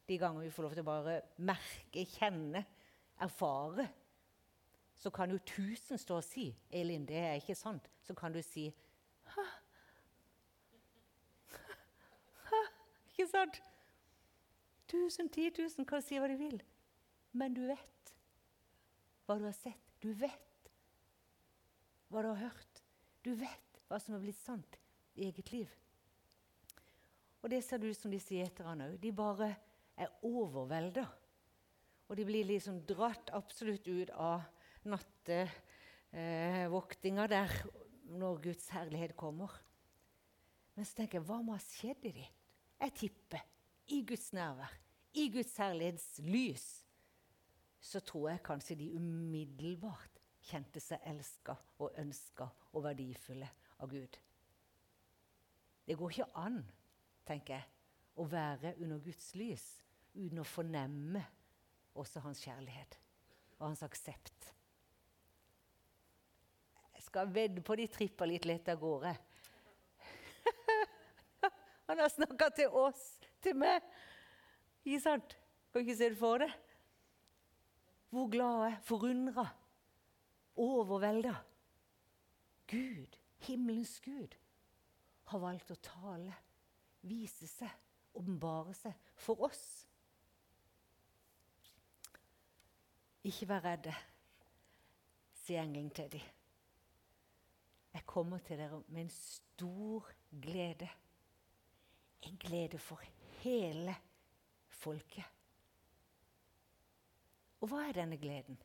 De 0.10 0.18
ganger 0.18 0.42
vi 0.48 0.52
får 0.52 0.66
lov 0.66 0.76
til 0.76 0.84
å 0.84 0.90
bare 0.90 1.16
merke, 1.46 2.06
kjenne, 2.18 2.66
erfare 3.22 3.86
så 5.00 5.10
kan 5.10 5.32
jo 5.32 5.40
tusen 5.48 5.98
stå 5.98 6.18
og 6.20 6.24
si 6.24 6.56
'Elin, 6.72 7.06
det 7.06 7.18
er 7.18 7.34
ikke 7.34 7.56
sant'. 7.56 7.90
Så 8.02 8.14
kan 8.14 8.34
du 8.34 8.42
si 8.42 8.76
Hæ? 9.24 9.42
Hæ? 12.50 12.62
Ikke 13.10 13.28
sant? 13.32 13.62
Tusen, 14.88 15.30
ti 15.30 15.50
tusen 15.50 15.86
kan 15.86 16.02
si 16.02 16.20
hva 16.20 16.28
de 16.28 16.36
vil. 16.36 16.64
Men 17.32 17.54
du 17.54 17.62
vet 17.62 18.16
hva 19.26 19.38
du 19.38 19.46
har 19.46 19.52
sett. 19.52 20.02
Du 20.04 20.12
vet 20.14 20.72
hva 22.10 22.22
du 22.22 22.28
har 22.28 22.50
hørt. 22.50 22.84
Du 23.24 23.34
vet 23.36 23.82
hva 23.88 24.00
som 24.00 24.16
er 24.16 24.20
blitt 24.20 24.42
sant 24.42 24.80
i 25.16 25.30
eget 25.30 25.52
liv. 25.52 25.70
Og 27.42 27.50
det 27.50 27.64
ser 27.64 27.86
ut 27.86 27.98
som 27.98 28.12
disse 28.12 28.36
gjeterne 28.36 28.90
òg. 28.90 29.00
De 29.00 29.12
bare 29.12 29.56
er 30.00 30.10
overvelda. 30.26 31.06
Og 32.10 32.18
de 32.18 32.26
blir 32.26 32.46
liksom 32.50 32.82
dratt 32.90 33.30
absolutt 33.38 33.88
ut 33.88 34.10
av 34.18 34.42
nattevoktinga 34.90 37.24
eh, 37.28 37.34
der 37.36 37.50
når 38.18 38.42
Guds 38.48 38.66
herlighet 38.74 39.14
kommer. 39.20 39.52
Men 40.74 40.84
så 40.88 40.94
tenker 40.98 41.20
jeg, 41.20 41.28
hva 41.28 41.38
må 41.44 41.52
ha 41.54 41.62
skjedd 41.62 42.02
i 42.10 42.16
dem? 42.16 42.32
Jeg 42.80 42.92
tipper 42.96 43.44
i 43.92 44.06
Guds 44.08 44.32
nærvær, 44.34 44.72
i 45.14 45.28
Guds 45.34 45.58
herlighetslys, 45.60 46.68
så 47.80 48.02
tror 48.06 48.30
jeg 48.32 48.46
kanskje 48.46 48.78
de 48.80 48.88
umiddelbart 48.96 50.20
kjente 50.50 50.82
seg 50.84 51.04
elska 51.10 51.56
og 51.84 51.98
ønska 52.00 52.48
og 52.74 52.86
verdifulle 52.86 53.50
av 53.80 53.92
Gud. 53.92 54.18
Det 55.86 55.98
går 55.98 56.14
ikke 56.14 56.32
an, 56.38 56.62
tenker 57.28 57.58
jeg, 57.58 57.68
å 58.20 58.26
være 58.30 58.76
under 58.82 59.02
Guds 59.04 59.32
lys 59.40 59.68
uten 60.16 60.42
å 60.42 60.48
fornemme 60.48 61.22
også 62.00 62.22
hans 62.24 62.42
kjærlighet 62.44 62.98
og 63.60 63.68
hans 63.70 63.84
aksept. 63.86 64.54
Jeg 66.96 67.06
skal 67.06 67.32
vedde 67.34 67.64
på 67.66 67.76
de 67.80 67.88
tripper 67.92 68.30
litt 68.30 68.46
lett 68.48 68.70
av 68.72 68.80
gårde. 68.82 69.14
Han 71.90 72.02
har 72.04 72.12
snakka 72.14 72.50
til 72.56 72.76
oss, 72.76 73.04
til 73.42 73.58
meg. 73.58 73.86
Ikke 74.86 75.02
sant? 75.04 75.36
Kan 75.74 75.86
ikke 75.86 75.98
se 75.98 76.12
det 76.12 76.20
for 76.20 76.44
deg. 76.44 76.54
Hvor 78.10 78.30
glade, 78.32 78.74
forundra, 78.86 79.46
overvelda. 80.58 81.36
Gud, 82.70 83.18
himmelens 83.46 84.00
Gud, 84.06 84.36
har 85.30 85.42
valgt 85.42 85.72
å 85.74 85.78
tale, 85.82 86.34
vise 87.06 87.48
seg, 87.50 87.70
åpenbare 88.18 88.74
seg 88.78 89.14
for 89.18 89.46
oss. 89.46 89.89
Ikke 93.24 93.48
vær 93.50 93.66
redde, 93.66 93.94
sier 95.36 95.62
engelen 95.62 95.90
til 95.92 96.12
dem. 96.12 96.22
Jeg 97.94 98.06
kommer 98.06 98.38
til 98.38 98.58
dere 98.58 98.84
med 98.88 99.02
en 99.02 99.10
stor 99.10 100.08
glede. 100.42 100.90
En 102.22 102.38
glede 102.38 102.80
for 102.80 103.02
hele 103.42 103.96
folket. 104.68 105.26
Og 107.60 107.68
hva 107.68 107.82
er 107.88 107.98
denne 107.98 108.18
gleden? 108.18 108.60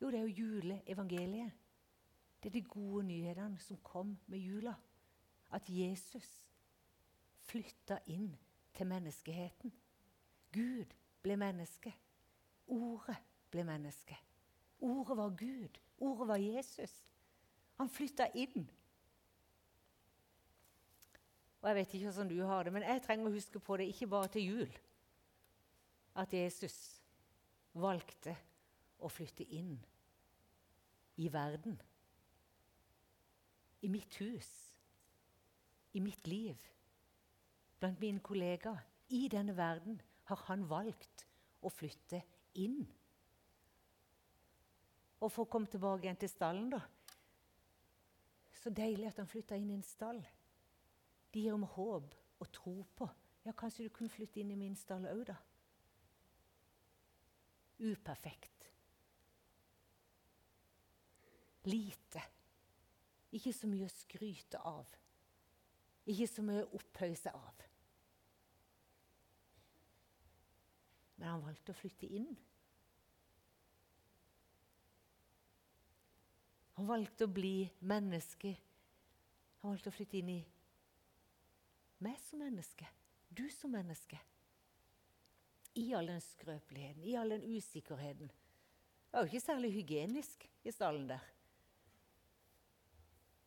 Jo, 0.00 0.10
det 0.10 0.18
er 0.18 0.22
jo 0.22 0.36
juleevangeliet. 0.38 1.52
Det 2.42 2.48
er 2.48 2.52
de 2.52 2.62
gode 2.62 3.04
nyhetene 3.04 3.60
som 3.60 3.76
kom 3.76 4.18
med 4.26 4.38
jula. 4.38 4.74
At 5.52 5.68
Jesus 5.68 6.44
flytta 7.44 7.98
inn 8.06 8.32
til 8.74 8.86
menneskeheten. 8.86 9.72
Gud 10.52 10.96
ble 11.22 11.36
menneske. 11.36 11.94
Ordet 12.66 13.16
ble 13.54 13.64
menneske. 13.66 14.16
Ordet 14.84 15.16
var 15.16 15.36
Gud. 15.38 15.78
Ordet 16.02 16.28
var 16.28 16.42
Jesus. 16.42 16.94
Han 17.78 17.90
flytta 17.90 18.26
inn. 18.34 18.66
Og 21.62 21.68
Jeg 21.68 21.76
vet 21.78 21.94
ikke 21.94 22.10
hvordan 22.10 22.28
du 22.28 22.42
har 22.44 22.62
det, 22.62 22.72
men 22.74 22.84
jeg 22.84 23.02
trenger 23.06 23.30
å 23.30 23.32
huske 23.32 23.60
på 23.62 23.78
det 23.80 23.88
ikke 23.88 24.10
bare 24.12 24.28
til 24.34 24.44
jul. 24.50 24.74
At 26.20 26.34
Jesus 26.34 26.76
valgte 27.72 28.34
å 29.00 29.08
flytte 29.08 29.46
inn 29.56 29.78
i 31.16 31.30
verden. 31.32 31.78
I 33.80 33.88
mitt 33.88 34.18
hus. 34.20 34.50
I 35.94 36.02
mitt 36.04 36.26
liv. 36.28 36.60
Blant 37.80 38.00
mine 38.00 38.20
kollegaer. 38.20 38.84
I 39.08 39.28
denne 39.32 39.56
verden 39.56 40.00
har 40.28 40.44
han 40.48 40.68
valgt 40.68 41.26
å 41.64 41.72
flytte 41.72 42.22
inn. 42.60 42.84
Og 45.24 45.32
for 45.32 45.46
å 45.46 45.50
komme 45.50 45.70
tilbake 45.72 46.04
igjen 46.04 46.20
til 46.20 46.28
stallen, 46.28 46.68
da. 46.74 46.82
Så 48.60 48.72
deilig 48.72 49.08
at 49.08 49.20
han 49.22 49.28
flytta 49.28 49.56
inn 49.56 49.70
i 49.72 49.78
en 49.78 49.86
stall. 49.86 50.20
Det 51.32 51.40
gir 51.40 51.56
om 51.56 51.64
håp 51.64 52.14
og 52.40 52.50
tro 52.52 52.76
på. 52.96 53.08
Ja, 53.44 53.52
kanskje 53.56 53.88
du 53.88 53.92
kunne 53.92 54.12
flytte 54.12 54.40
inn 54.40 54.52
i 54.52 54.58
min 54.60 54.76
stall 54.76 55.08
òg, 55.08 55.24
da. 55.32 55.38
Uperfekt. 57.84 58.68
Lite. 61.68 62.22
Ikke 63.34 63.52
så 63.56 63.68
mye 63.68 63.88
å 63.88 63.92
skryte 63.92 64.60
av. 64.60 64.88
Ikke 66.04 66.28
så 66.28 66.44
mye 66.44 66.64
å 66.66 66.72
opphøye 66.76 67.32
av. 67.32 67.62
Men 71.16 71.30
han 71.32 71.44
valgte 71.44 71.72
å 71.72 71.78
flytte 71.78 72.08
inn. 72.12 72.34
Han 76.74 76.88
valgte 76.88 77.26
å 77.26 77.30
bli 77.30 77.68
menneske. 77.86 78.54
Han 79.62 79.74
valgte 79.74 79.92
å 79.92 79.94
flytte 79.94 80.18
inn 80.18 80.32
i 80.34 80.40
meg 82.04 82.18
som 82.20 82.42
menneske, 82.42 82.86
du 83.32 83.46
som 83.54 83.72
menneske. 83.72 84.18
I 85.80 85.88
all 85.96 86.10
den 86.10 86.20
skrøpeligheten, 86.22 87.02
i 87.02 87.14
all 87.18 87.32
den 87.32 87.46
usikkerheten. 87.48 88.28
Det 88.28 89.16
var 89.16 89.24
jo 89.24 89.30
ikke 89.32 89.46
særlig 89.46 89.70
hygienisk 89.74 90.44
i 90.66 90.72
stallen 90.74 91.08
der. 91.08 91.24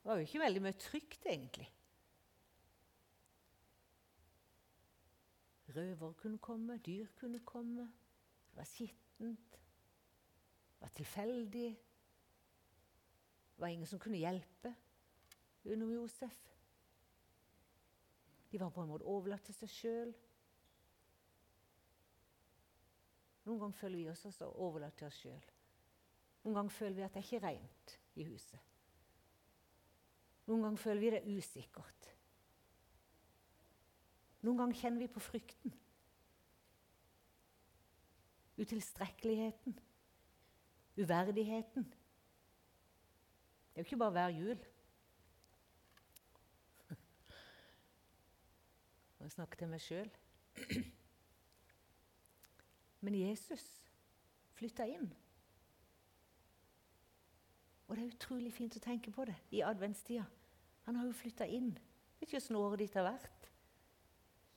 Det 0.01 0.09
var 0.09 0.19
jo 0.19 0.27
ikke 0.27 0.41
veldig 0.41 0.63
mye 0.63 0.79
trygt, 0.79 1.25
egentlig. 1.27 1.67
Røver 5.75 6.13
kunne 6.17 6.39
komme, 6.39 6.77
dyr 6.83 7.11
kunne 7.19 7.43
komme. 7.45 7.89
Det 8.49 8.57
var 8.57 8.69
skittent. 8.71 9.51
Det 9.51 10.81
var 10.81 10.93
tilfeldig. 10.95 11.69
Det 13.57 13.61
var 13.61 13.67
ingen 13.67 13.87
som 13.89 13.99
kunne 13.99 14.17
hjelpe 14.21 14.73
under 15.65 15.87
Josef. 15.87 16.37
De 18.51 18.59
var 18.59 18.69
på 18.69 18.81
en 18.81 18.91
måte 18.91 19.09
overlatt 19.09 19.41
til 19.49 19.57
seg 19.57 19.71
sjøl. 19.73 20.11
Noen 23.47 23.63
ganger 23.63 23.79
føler 23.79 23.97
vi 23.97 24.11
oss 24.11 24.21
også 24.29 24.51
overlatt 24.61 24.99
til 25.01 25.09
oss 25.09 25.17
sjøl. 25.23 25.49
Noen 26.43 26.59
ganger 26.59 26.77
føler 26.77 26.99
vi 26.99 27.07
at 27.07 27.17
det 27.17 27.23
er 27.23 27.27
ikke 27.31 27.43
rent 27.47 27.97
i 28.13 28.29
huset. 28.29 28.61
Noen 30.45 30.67
ganger 30.67 30.85
føler 30.85 31.01
vi 31.01 31.11
det 31.15 31.23
er 31.23 31.41
usikkert. 31.41 32.13
Noen 34.45 34.61
ganger 34.61 34.83
kjenner 34.85 35.01
vi 35.01 35.11
på 35.17 35.27
frykten. 35.33 35.73
Utilstrekkeligheten. 38.61 39.79
Uverdigheten. 41.01 41.89
Det 43.77 43.83
er 43.83 43.85
jo 43.85 43.89
ikke 43.91 43.97
bare 43.97 44.11
hver 44.11 44.27
jul. 44.27 44.61
Nå 49.19 49.27
snakker 49.29 49.59
til 49.59 49.67
meg 49.69 49.81
sjøl. 49.85 50.07
Men 53.05 53.17
Jesus 53.19 53.65
flytta 54.57 54.87
inn. 54.89 55.05
Og 57.85 57.99
det 57.99 58.01
er 58.01 58.15
utrolig 58.15 58.49
fint 58.55 58.79
å 58.79 58.81
tenke 58.81 59.13
på 59.13 59.27
det 59.29 59.35
i 59.53 59.61
adventstida. 59.61 60.25
Han 60.87 60.97
har 60.97 61.05
jo 61.05 61.13
flytta 61.19 61.45
inn. 61.45 61.69
Vet 62.17 62.31
ikke 62.31 62.41
åssen 62.41 62.57
året 62.57 62.81
ditt 62.81 62.97
har 62.97 63.05
vært. 63.11 63.45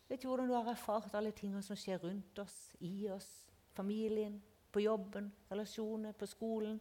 Vet 0.09 0.17
ikke 0.17 0.31
hvordan 0.31 0.49
du 0.49 0.55
har 0.57 0.71
erfart 0.73 1.13
alle 1.21 1.35
tingene 1.37 1.61
som 1.61 1.77
skjer 1.77 2.01
rundt 2.07 2.41
oss, 2.41 2.57
i 2.81 3.05
oss, 3.13 3.29
familien, 3.77 4.41
på 4.73 4.81
jobben, 4.81 5.29
relasjoner, 5.53 6.17
på 6.17 6.31
skolen. 6.33 6.81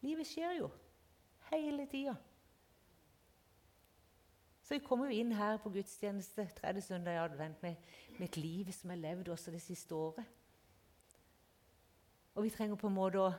Livet 0.00 0.32
skjer 0.32 0.56
jo 0.62 0.72
hele 1.60 1.86
tida. 1.90 2.14
Så 4.62 4.76
vi 4.78 4.84
kommer 4.86 5.10
jo 5.10 5.18
inn 5.20 5.34
her 5.36 5.58
på 5.60 5.72
gudstjeneste 5.74 6.46
tredje 6.56 6.84
søndag 6.86 7.16
i 7.16 7.22
advent 7.24 7.62
med, 7.62 7.76
med, 8.18 8.28
et 8.28 8.36
liv 8.40 8.70
som 8.72 8.92
er 8.94 9.02
levd 9.02 9.28
også 9.34 9.52
det 9.52 9.60
siste 9.60 9.94
året. 9.94 10.24
Og 12.34 12.46
vi 12.46 12.50
trenger 12.54 12.78
på 12.80 12.88
en 12.88 12.96
måte 12.96 13.20
å 13.20 13.32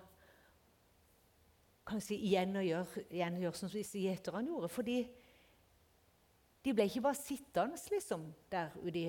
kanskje 1.89 2.19
igjen 2.19 2.53
å 2.59 2.63
gjøre, 2.63 3.05
igjen 3.09 3.41
gjøre 3.41 3.59
som 3.59 3.71
gjeterne 3.73 4.51
gjorde. 4.51 4.69
Fordi 4.71 4.97
de 6.63 6.73
ble 6.75 6.87
ikke 6.87 7.03
bare 7.03 7.19
sittende 7.19 7.79
liksom, 7.91 8.29
der 8.51 8.75
ute 8.83 8.99
i 8.99 9.07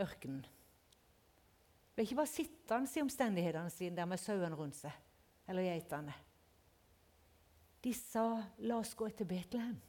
ørkenen. 0.00 0.44
De 0.44 1.94
ble 1.96 2.04
ikke 2.06 2.20
bare 2.20 2.30
sittende 2.30 2.92
i 2.94 3.02
omstendighetene 3.04 3.72
sine 3.72 3.96
der 3.96 4.10
med 4.10 4.20
sauene 4.22 4.58
rundt 4.58 4.78
seg 4.78 4.92
eller 5.50 5.66
geitene. 5.66 6.14
De 7.84 7.94
sa 7.94 8.42
'la 8.58 8.76
oss 8.76 8.94
gå 8.94 9.08
til 9.08 9.26
Betlehem'. 9.26 9.80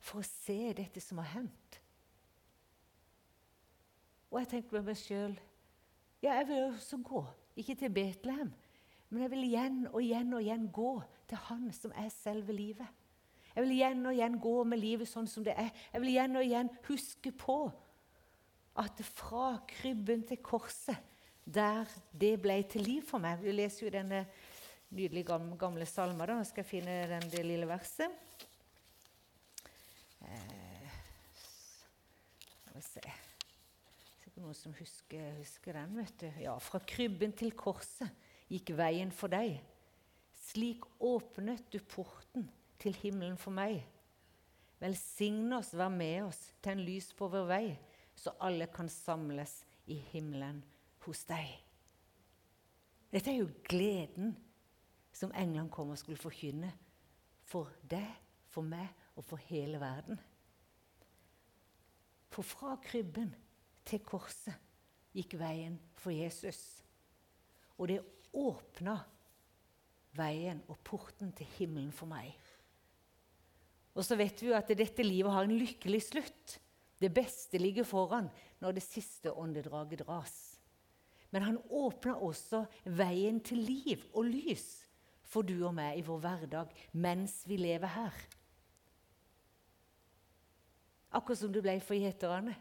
for 0.00 0.22
å 0.22 0.26
se 0.26 0.72
dette 0.76 1.00
som 1.00 1.18
har 1.18 1.28
hendt. 1.34 1.80
Og 4.30 4.40
jeg 4.40 4.48
tenkte 4.48 4.78
med 4.78 4.88
meg 4.90 4.96
sjøl 5.00 5.36
ja, 6.20 6.34
jeg 6.36 6.48
vil 6.50 6.66
også 6.66 6.98
gå. 7.04 7.22
Ikke 7.56 7.74
til 7.74 7.92
Betlehem, 7.92 8.50
men 9.08 9.22
jeg 9.22 9.30
vil 9.32 9.44
igjen 9.46 9.78
og 9.88 10.02
igjen 10.04 10.34
og 10.36 10.42
igjen 10.44 10.66
gå 10.72 10.90
til 11.30 11.40
Han 11.48 11.70
som 11.72 11.94
er 11.96 12.10
selve 12.12 12.52
livet. 12.52 12.86
Jeg 13.54 13.64
vil 13.64 13.72
igjen 13.72 14.06
og 14.06 14.12
igjen 14.14 14.36
gå 14.40 14.52
med 14.68 14.78
livet 14.78 15.08
sånn 15.08 15.28
som 15.28 15.44
det 15.44 15.56
er. 15.58 15.70
Jeg 15.92 16.02
vil 16.02 16.12
igjen 16.12 16.36
og 16.36 16.44
igjen 16.44 16.68
huske 16.86 17.32
på 17.32 17.56
at 18.78 19.00
fra 19.16 19.56
krybben 19.68 20.22
til 20.28 20.38
korset, 20.44 21.00
der 21.44 21.88
det 22.12 22.36
ble 22.42 22.60
til 22.68 22.84
liv 22.84 23.02
for 23.08 23.18
meg 23.18 23.40
Vi 23.42 23.50
leser 23.56 23.86
jo 23.86 23.92
denne 23.94 24.20
nydelige 24.90 25.28
gamle, 25.30 25.56
gamle 25.58 25.86
salmer. 25.86 26.30
Da. 26.30 26.38
Nå 26.38 26.46
skal 26.48 26.64
jeg 26.64 26.70
finne 26.70 26.96
den, 27.10 27.28
det 27.32 27.42
lille 27.46 27.68
verset. 27.68 28.10
Eh, 30.26 30.94
skal 32.60 32.76
vi 32.76 32.82
se 32.84 33.04
Sikkert 34.20 34.40
noen 34.42 34.56
som 34.58 34.74
husker, 34.76 35.30
husker 35.38 35.78
den. 35.78 35.96
vet 35.96 36.16
du. 36.20 36.28
Ja, 36.42 36.58
Fra 36.58 36.80
krybben 36.84 37.32
til 37.36 37.54
korset 37.56 38.10
gikk 38.50 38.74
veien 38.76 39.12
for 39.14 39.32
deg. 39.32 39.60
Slik 40.50 40.84
åpnet 40.98 41.62
du 41.72 41.78
porten 41.80 42.48
til 42.80 42.96
himmelen 43.00 43.38
for 43.38 43.54
meg. 43.54 43.84
Velsigne 44.80 45.58
oss, 45.58 45.74
vær 45.76 45.92
med 45.92 46.24
oss, 46.24 46.40
tenn 46.64 46.80
lys 46.80 47.10
på 47.16 47.28
vår 47.28 47.46
vei, 47.48 47.64
så 48.16 48.32
alle 48.40 48.66
kan 48.72 48.88
samles 48.88 49.60
i 49.86 49.98
himmelen 50.12 50.62
hos 51.04 51.26
deg. 51.28 51.50
Dette 53.12 53.32
er 53.32 53.42
jo 53.42 53.50
gleden 53.68 54.32
som 55.12 55.32
englene 55.34 55.70
kom 55.72 55.92
og 55.92 55.98
skulle 56.00 56.20
forkynne 56.20 56.70
for 57.50 57.70
deg, 57.90 58.08
for 58.50 58.66
meg 58.66 58.88
og 59.18 59.24
for 59.26 59.42
hele 59.50 59.78
verden. 59.82 60.18
For 62.30 62.46
fra 62.46 62.76
krybben 62.82 63.32
til 63.86 64.02
korset 64.06 64.54
gikk 65.16 65.34
veien 65.40 65.78
for 65.98 66.14
Jesus. 66.14 66.60
Og 67.78 67.90
det 67.90 68.00
åpna 68.36 68.96
veien 70.16 70.62
og 70.70 70.78
porten 70.86 71.32
til 71.36 71.48
himmelen 71.58 71.92
for 71.94 72.10
meg. 72.10 72.30
Og 73.94 74.06
så 74.06 74.16
vet 74.18 74.38
vi 74.42 74.50
jo 74.50 74.58
at 74.58 74.70
dette 74.78 75.04
livet 75.04 75.34
har 75.34 75.46
en 75.46 75.58
lykkelig 75.58 76.02
slutt. 76.06 76.58
Det 77.00 77.10
beste 77.14 77.58
ligger 77.58 77.86
foran 77.88 78.28
når 78.62 78.76
det 78.76 78.84
siste 78.86 79.32
åndedraget 79.32 80.04
dras. 80.04 80.36
Men 81.30 81.46
han 81.46 81.58
åpna 81.70 82.16
også 82.18 82.64
veien 82.84 83.40
til 83.42 83.62
liv 83.62 84.06
og 84.12 84.26
lys 84.30 84.84
for 85.30 85.46
du 85.46 85.56
og 85.62 85.74
meg 85.76 86.00
i 86.00 86.04
vår 86.06 86.22
hverdag 86.24 86.72
mens 86.98 87.40
vi 87.46 87.58
lever 87.60 87.94
her. 87.94 88.16
Akkurat 91.14 91.40
som 91.40 91.52
det 91.54 91.62
ble 91.64 91.76
for 91.82 91.98
gjeterne. 91.98 92.54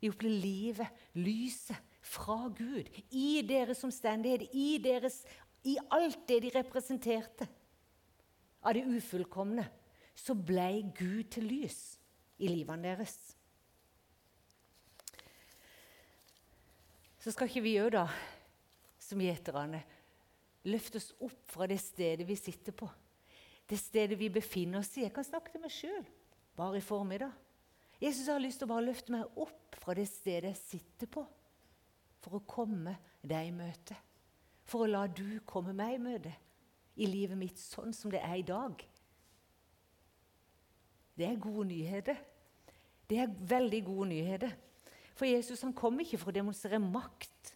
De 0.00 0.08
opplevde 0.08 0.40
livet, 0.40 1.00
lyset, 1.20 1.76
fra 2.00 2.48
Gud. 2.56 2.88
I 3.12 3.42
deres 3.44 3.84
omstendighet, 3.84 4.48
i, 4.56 4.78
deres, 4.82 5.20
i 5.68 5.76
alt 5.92 6.22
det 6.28 6.38
de 6.46 6.52
representerte 6.54 7.44
av 8.64 8.72
det 8.76 8.86
ufullkomne, 8.88 9.66
så 10.16 10.34
ble 10.34 10.92
Gud 10.96 11.28
til 11.36 11.46
lys 11.48 11.78
i 12.40 12.48
livene 12.48 12.88
deres. 12.88 13.18
Så 17.20 17.34
skal 17.34 17.50
ikke 17.50 17.64
vi 17.64 17.76
òg, 17.82 17.92
da, 17.92 18.06
som 19.00 19.20
gjeterne, 19.20 19.82
løfte 20.68 21.00
oss 21.00 21.12
opp 21.24 21.52
fra 21.54 21.68
det 21.70 21.78
stedet 21.80 22.26
vi 22.28 22.36
sitter 22.36 22.74
på. 22.76 22.88
Det 23.70 23.78
stedet 23.78 24.18
vi 24.18 24.28
befinner 24.32 24.82
oss 24.82 24.92
i. 24.98 25.04
Jeg 25.06 25.14
kan 25.14 25.26
snakke 25.26 25.52
til 25.52 25.62
meg 25.62 25.72
sjøl 25.72 26.04
bare 26.58 26.80
i 26.80 26.84
formiddag. 26.84 27.32
Jesus 28.00 28.28
har 28.32 28.40
lyst 28.40 28.60
til 28.60 28.68
å 28.68 28.72
bare 28.72 28.86
løfte 28.88 29.12
meg 29.12 29.40
opp 29.40 29.76
fra 29.80 29.94
det 29.96 30.06
stedet 30.08 30.54
jeg 30.54 30.60
sitter 30.60 31.10
på, 31.12 31.24
for 32.20 32.38
å 32.38 32.46
komme 32.48 32.96
deg 33.20 33.50
i 33.50 33.54
møte. 33.54 33.96
For 34.68 34.84
å 34.84 34.90
la 34.90 35.04
du 35.06 35.40
komme 35.48 35.74
meg 35.76 35.96
i 35.96 36.02
møte 36.02 36.32
i 37.00 37.08
livet 37.08 37.38
mitt 37.38 37.60
sånn 37.60 37.94
som 37.96 38.12
det 38.12 38.22
er 38.24 38.40
i 38.40 38.46
dag. 38.46 38.80
Det 41.16 41.26
er 41.28 41.40
gode 41.40 41.66
nyheter. 41.68 42.18
Det 43.08 43.18
er 43.20 43.38
veldig 43.50 43.80
gode 43.84 44.10
nyheter. 44.12 44.52
For 45.16 45.28
Jesus 45.28 45.60
han 45.66 45.76
kom 45.76 46.00
ikke 46.00 46.20
for 46.20 46.32
å 46.32 46.38
demonstrere 46.38 46.80
makt 46.80 47.54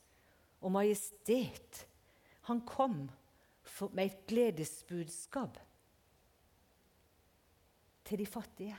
og 0.61 0.74
majestet. 0.74 1.85
Han 2.44 2.61
kom 2.68 3.11
med 3.92 4.04
et 4.04 4.26
gledesbudskap 4.28 5.59
til 8.04 8.20
de 8.20 8.26
fattige. 8.26 8.76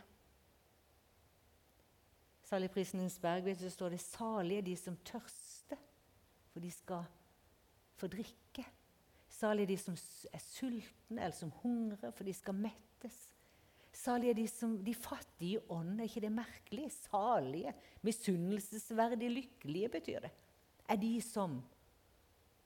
Saligprisningens 2.45 3.17
berg 3.19 3.55
så 3.57 3.69
står 3.69 3.89
det 3.89 3.99
'salige 3.99 4.61
de 4.61 4.75
som 4.75 4.97
tørster', 4.97 5.81
for 6.53 6.59
de 6.59 6.71
skal 6.71 7.03
få 7.95 8.07
drikke. 8.07 8.65
Salige 9.29 9.67
de 9.67 9.77
som 9.77 9.97
er 10.33 10.39
sultne 10.39 11.21
eller 11.21 11.35
som 11.35 11.51
hungrer, 11.51 12.11
for 12.11 12.23
de 12.23 12.33
skal 12.33 12.53
mettes. 12.53 13.33
Salige 13.95 14.33
de, 14.33 14.47
som, 14.47 14.77
de 14.85 14.93
fattige 14.93 15.59
i 15.59 15.65
ånden. 15.69 15.99
Er 15.99 16.03
ikke 16.03 16.21
det 16.21 16.31
merkelig? 16.31 16.91
Salige, 16.91 17.73
misunnelsesverdig 18.01 19.31
lykkelige, 19.31 19.89
betyr 19.89 20.19
det. 20.19 20.31
Er 20.89 20.95
de 20.95 21.21
som 21.21 21.61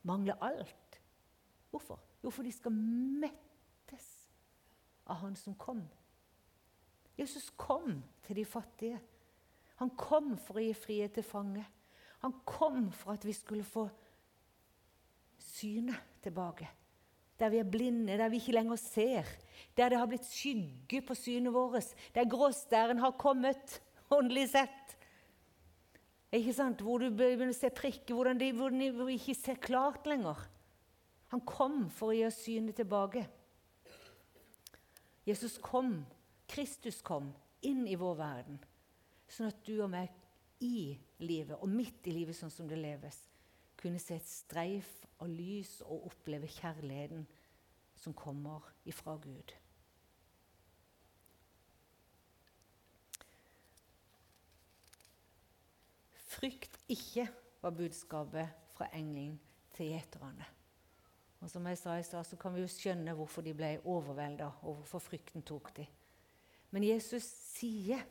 mangler 0.04 0.36
alt. 0.42 0.89
Hvorfor? 1.70 2.00
Jo, 2.24 2.32
for 2.34 2.44
de 2.44 2.52
skal 2.52 2.74
mettes 2.74 4.08
av 5.10 5.22
Han 5.24 5.36
som 5.38 5.56
kom. 5.58 5.82
Jesus 7.20 7.50
kom 7.58 8.00
til 8.26 8.40
de 8.40 8.46
fattige. 8.46 9.00
Han 9.80 9.92
kom 9.98 10.36
for 10.38 10.60
å 10.60 10.64
gi 10.64 10.76
frihet 10.76 11.16
til 11.18 11.26
fange. 11.26 11.64
Han 12.24 12.36
kom 12.48 12.90
for 12.96 13.16
at 13.16 13.26
vi 13.28 13.36
skulle 13.36 13.68
få 13.68 13.86
synet 15.40 16.20
tilbake. 16.24 16.68
Der 17.40 17.52
vi 17.52 17.62
er 17.62 17.72
blinde, 17.72 18.18
der 18.20 18.32
vi 18.32 18.42
ikke 18.42 18.58
lenger 18.58 18.80
ser. 18.80 19.28
Der 19.78 19.92
det 19.92 20.00
har 20.00 20.10
blitt 20.12 20.28
skygge 20.28 21.02
på 21.08 21.16
synet 21.16 21.56
vårt. 21.56 21.94
Der 22.16 22.28
gråstæren 22.28 23.00
har 23.00 23.16
kommet, 23.20 23.80
åndelig 24.12 24.50
sett. 24.52 24.96
Ikke 26.36 26.54
sant? 26.54 26.84
Hvor 26.84 27.00
du 27.00 27.08
begynner 27.10 27.54
å 27.54 27.58
se 27.58 27.72
prikker, 27.74 28.14
hvor 28.14 28.28
de 28.30 29.16
ikke 29.16 29.38
ser 29.38 29.62
klart 29.64 30.08
lenger. 30.08 30.44
Han 31.30 31.44
kom 31.46 31.84
for 31.94 32.10
å 32.10 32.18
gi 32.18 32.26
oss 32.26 32.40
synet 32.42 32.80
tilbake. 32.80 33.26
Jesus 35.30 35.60
kom, 35.62 36.00
Kristus 36.50 37.04
kom, 37.06 37.30
inn 37.62 37.86
i 37.88 37.98
vår 38.00 38.16
verden 38.18 38.60
sånn 39.30 39.52
at 39.52 39.62
du 39.68 39.76
og 39.84 39.92
meg 39.94 40.10
i 40.66 40.98
livet, 41.22 41.56
og 41.60 41.70
midt 41.70 42.08
i 42.10 42.16
livet 42.16 42.38
sånn 42.38 42.52
som 42.52 42.68
det 42.68 42.80
leves, 42.80 43.22
kunne 43.80 44.02
se 44.02 44.18
et 44.18 44.28
streif 44.28 44.90
av 45.22 45.30
lys 45.32 45.78
og 45.86 46.10
oppleve 46.10 46.50
kjærligheten 46.52 47.24
som 48.00 48.16
kommer 48.18 48.66
ifra 48.90 49.16
Gud. 49.22 49.54
Frykt 56.30 56.78
ikke, 56.92 57.28
var 57.60 57.76
budskapet 57.76 58.72
fra 58.72 58.88
engelen 58.96 59.36
til 59.76 59.92
gjeterne. 59.92 60.46
Og 61.40 61.50
som 61.52 61.68
jeg 61.70 61.80
sa 61.80 61.96
i 61.96 62.04
stad, 62.04 62.28
så 62.28 62.38
kan 62.40 62.54
vi 62.56 62.64
jo 62.64 62.72
skjønne 62.72 63.16
hvorfor 63.16 63.46
de 63.46 63.54
ble 63.56 63.78
overvelda, 63.88 64.50
og 64.62 64.82
hvorfor 64.82 65.04
frykten 65.04 65.46
tok 65.48 65.72
dem. 65.78 65.88
Men 66.76 66.86
Jesus 66.86 67.26
sier 67.56 68.04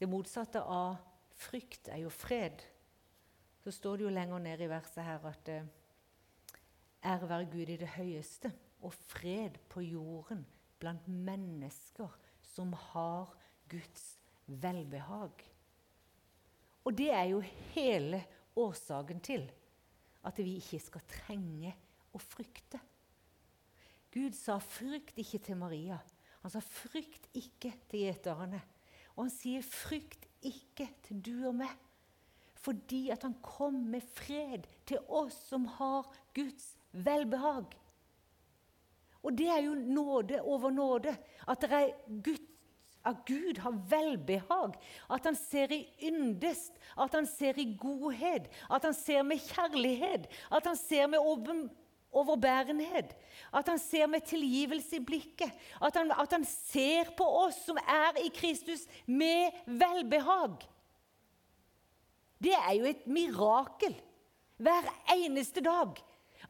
det 0.00 0.08
motsatte 0.08 0.62
av 0.64 0.98
frykt 1.40 1.90
er 1.92 2.02
jo 2.04 2.12
fred. 2.12 2.62
Så 3.60 3.72
står 3.76 4.00
det 4.00 4.06
jo 4.06 4.14
lenger 4.14 4.42
ned 4.42 4.64
i 4.64 4.68
verset 4.70 5.04
her 5.04 5.24
at 5.28 5.50
eh, 5.52 5.68
ære 7.04 7.28
være 7.28 7.50
Gud 7.52 7.72
i 7.72 7.78
det 7.80 7.92
høyeste 7.96 8.50
og 8.80 8.94
fred 8.96 9.60
på 9.68 9.84
jorden 9.84 10.46
blant 10.80 11.08
mennesker 11.08 12.12
som 12.54 12.72
har 12.72 13.32
Guds 13.68 14.06
velbehag. 14.46 15.44
Og 16.84 16.96
det 16.96 17.10
er 17.12 17.26
jo 17.34 17.42
hele 17.74 18.24
årsaken 18.56 19.20
til 19.20 19.44
at 20.24 20.38
vi 20.38 20.58
ikke 20.60 20.80
skal 20.82 21.04
trenge 21.08 21.74
å 22.12 22.20
frykte. 22.20 22.80
Gud 24.10 24.34
sa 24.34 24.58
'frykt 24.58 25.18
ikke' 25.18 25.38
til 25.38 25.56
Maria. 25.56 25.98
Han 26.42 26.50
sa 26.50 26.60
'frykt 26.60 27.28
ikke' 27.34 27.76
til 27.88 28.00
gjeterne. 28.00 28.60
Og 29.16 29.24
han 29.24 29.30
sier, 29.30 29.62
'Frykt 29.62 30.26
ikke 30.42 30.88
til 31.02 31.20
du 31.20 31.46
og 31.48 31.54
meg', 31.54 31.78
fordi 32.54 33.10
at 33.10 33.22
han 33.22 33.34
kom 33.42 33.74
med 33.74 34.02
fred 34.02 34.66
til 34.86 34.98
oss 35.08 35.34
som 35.48 35.66
har 35.66 36.08
Guds 36.34 36.76
velbehag. 36.92 37.76
Og 39.22 39.36
det 39.36 39.48
er 39.48 39.62
jo 39.64 39.74
nåde 39.74 40.40
over 40.42 40.70
nåde. 40.70 41.16
At, 41.48 41.64
Gud, 42.24 42.40
at 43.04 43.16
Gud 43.26 43.58
har 43.58 43.76
velbehag. 43.88 44.74
At 45.10 45.24
han 45.24 45.36
ser 45.36 45.72
i 45.72 45.88
yndest. 46.02 46.72
At 46.98 47.14
han 47.14 47.26
ser 47.26 47.58
i 47.58 47.76
godhet. 47.80 48.50
At 48.70 48.84
han 48.84 48.94
ser 48.94 49.22
med 49.22 49.40
kjærlighet. 49.40 50.26
At 50.52 50.66
han 50.66 50.76
ser 50.76 51.06
med 51.06 51.18
overbærenhet. 52.12 53.16
At 53.54 53.68
han 53.68 53.78
ser 53.78 54.06
med 54.06 54.20
tilgivelse 54.20 54.96
i 54.96 55.04
blikket. 55.04 55.52
At 55.82 55.96
han, 55.96 56.12
at 56.12 56.32
han 56.32 56.44
ser 56.44 57.14
på 57.16 57.24
oss 57.46 57.64
som 57.64 57.80
er 57.80 58.20
i 58.24 58.28
Kristus, 58.34 58.84
med 59.06 59.56
velbehag. 59.66 60.60
Det 62.40 62.52
er 62.56 62.76
jo 62.76 62.84
et 62.88 63.06
mirakel 63.06 63.96
hver 64.60 64.92
eneste 65.16 65.64
dag. 65.64 65.96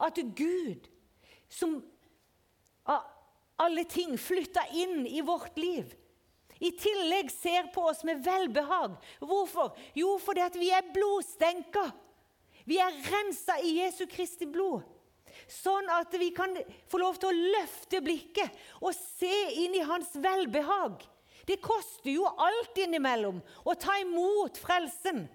At 0.01 0.19
Gud, 0.35 0.87
som 1.49 1.79
av 2.89 3.07
alle 3.61 3.83
ting 3.85 4.15
flytta 4.19 4.63
inn 4.73 5.03
i 5.07 5.21
vårt 5.21 5.57
liv, 5.59 5.91
i 6.61 6.71
tillegg 6.77 7.31
ser 7.33 7.71
på 7.73 7.87
oss 7.89 8.03
med 8.05 8.21
velbehag. 8.25 8.95
Hvorfor? 9.19 9.73
Jo, 9.97 10.15
fordi 10.21 10.43
at 10.45 10.57
vi 10.59 10.69
er 10.73 10.91
blodstenka. 10.93 11.87
Vi 12.69 12.77
er 12.77 12.99
rensa 13.09 13.57
i 13.65 13.79
Jesu 13.79 14.05
Kristi 14.09 14.45
blod. 14.45 14.85
Sånn 15.49 15.87
at 15.89 16.13
vi 16.19 16.29
kan 16.35 16.53
få 16.91 16.99
lov 17.01 17.17
til 17.17 17.31
å 17.31 17.49
løfte 17.55 18.01
blikket 18.03 18.61
og 18.81 18.93
se 18.93 19.33
inn 19.63 19.75
i 19.79 19.85
hans 19.87 20.13
velbehag. 20.21 21.01
Det 21.47 21.57
koster 21.63 22.11
jo 22.13 22.27
alt 22.29 22.77
innimellom 22.77 23.41
å 23.65 23.75
ta 23.79 23.97
imot 24.03 24.59
frelsen. 24.61 25.25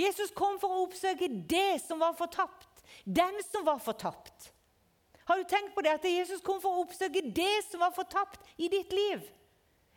Jesus 0.00 0.32
kom 0.36 0.56
for 0.60 0.72
å 0.72 0.84
oppsøke 0.86 1.28
det 1.50 1.80
som 1.84 2.00
var 2.00 2.14
fortapt, 2.16 2.84
den 3.04 3.36
som 3.50 3.66
var 3.66 3.80
fortapt. 3.82 4.52
Har 5.28 5.36
du 5.36 5.44
tenkt 5.48 5.74
på 5.74 5.84
det 5.84 5.92
at 5.98 6.06
Jesus 6.08 6.40
kom 6.44 6.60
for 6.62 6.72
å 6.72 6.86
oppsøke 6.86 7.20
det 7.36 7.58
som 7.68 7.82
var 7.84 7.92
fortapt 7.92 8.40
i 8.56 8.70
ditt 8.72 8.94
liv? 8.96 9.26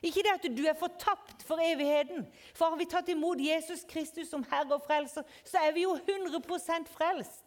Ikke 0.01 0.23
det 0.25 0.33
at 0.33 0.57
du 0.57 0.63
er 0.65 0.77
fortapt 0.77 1.43
for 1.45 1.61
evigheten. 1.61 2.25
For 2.57 2.73
har 2.73 2.79
vi 2.79 2.89
tatt 2.89 3.09
imot 3.13 3.41
Jesus 3.41 3.83
Kristus 3.89 4.31
som 4.31 4.45
Herre 4.49 4.79
og 4.79 4.85
Frelser, 4.87 5.25
så 5.45 5.61
er 5.61 5.75
vi 5.75 5.83
jo 5.85 5.93
100% 5.93 6.89
frelst. 6.89 7.45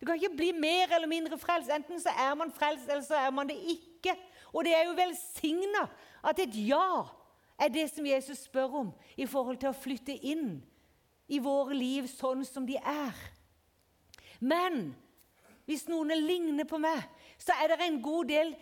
Du 0.00 0.06
kan 0.06 0.18
ikke 0.18 0.36
bli 0.36 0.52
mer 0.52 0.90
eller 0.94 1.08
mindre 1.08 1.38
frelst. 1.38 1.70
Enten 1.70 2.00
så 2.02 2.10
er 2.10 2.34
man 2.34 2.52
frelst, 2.52 2.88
eller 2.88 3.04
så 3.06 3.14
er 3.14 3.30
man 3.30 3.48
det 3.48 3.56
ikke. 3.56 4.16
Og 4.52 4.64
det 4.64 4.74
er 4.74 4.84
jo 4.88 4.98
velsigna 4.98 5.86
at 6.26 6.42
et 6.42 6.58
ja 6.66 7.06
er 7.58 7.68
det 7.72 7.86
som 7.90 8.06
Jesus 8.06 8.38
spør 8.38 8.80
om 8.82 8.92
i 9.16 9.26
forhold 9.26 9.56
til 9.62 9.70
å 9.70 9.78
flytte 9.78 10.12
inn 10.12 10.58
i 11.28 11.38
våre 11.42 11.74
liv 11.74 12.06
sånn 12.10 12.44
som 12.44 12.66
de 12.66 12.76
er. 12.76 13.14
Men 14.40 14.90
hvis 15.66 15.86
noen 15.88 16.12
ligner 16.26 16.66
på 16.68 16.78
meg, 16.78 17.00
så 17.38 17.56
er 17.62 17.72
det 17.72 17.86
en 17.86 18.02
god 18.02 18.28
del 18.30 18.52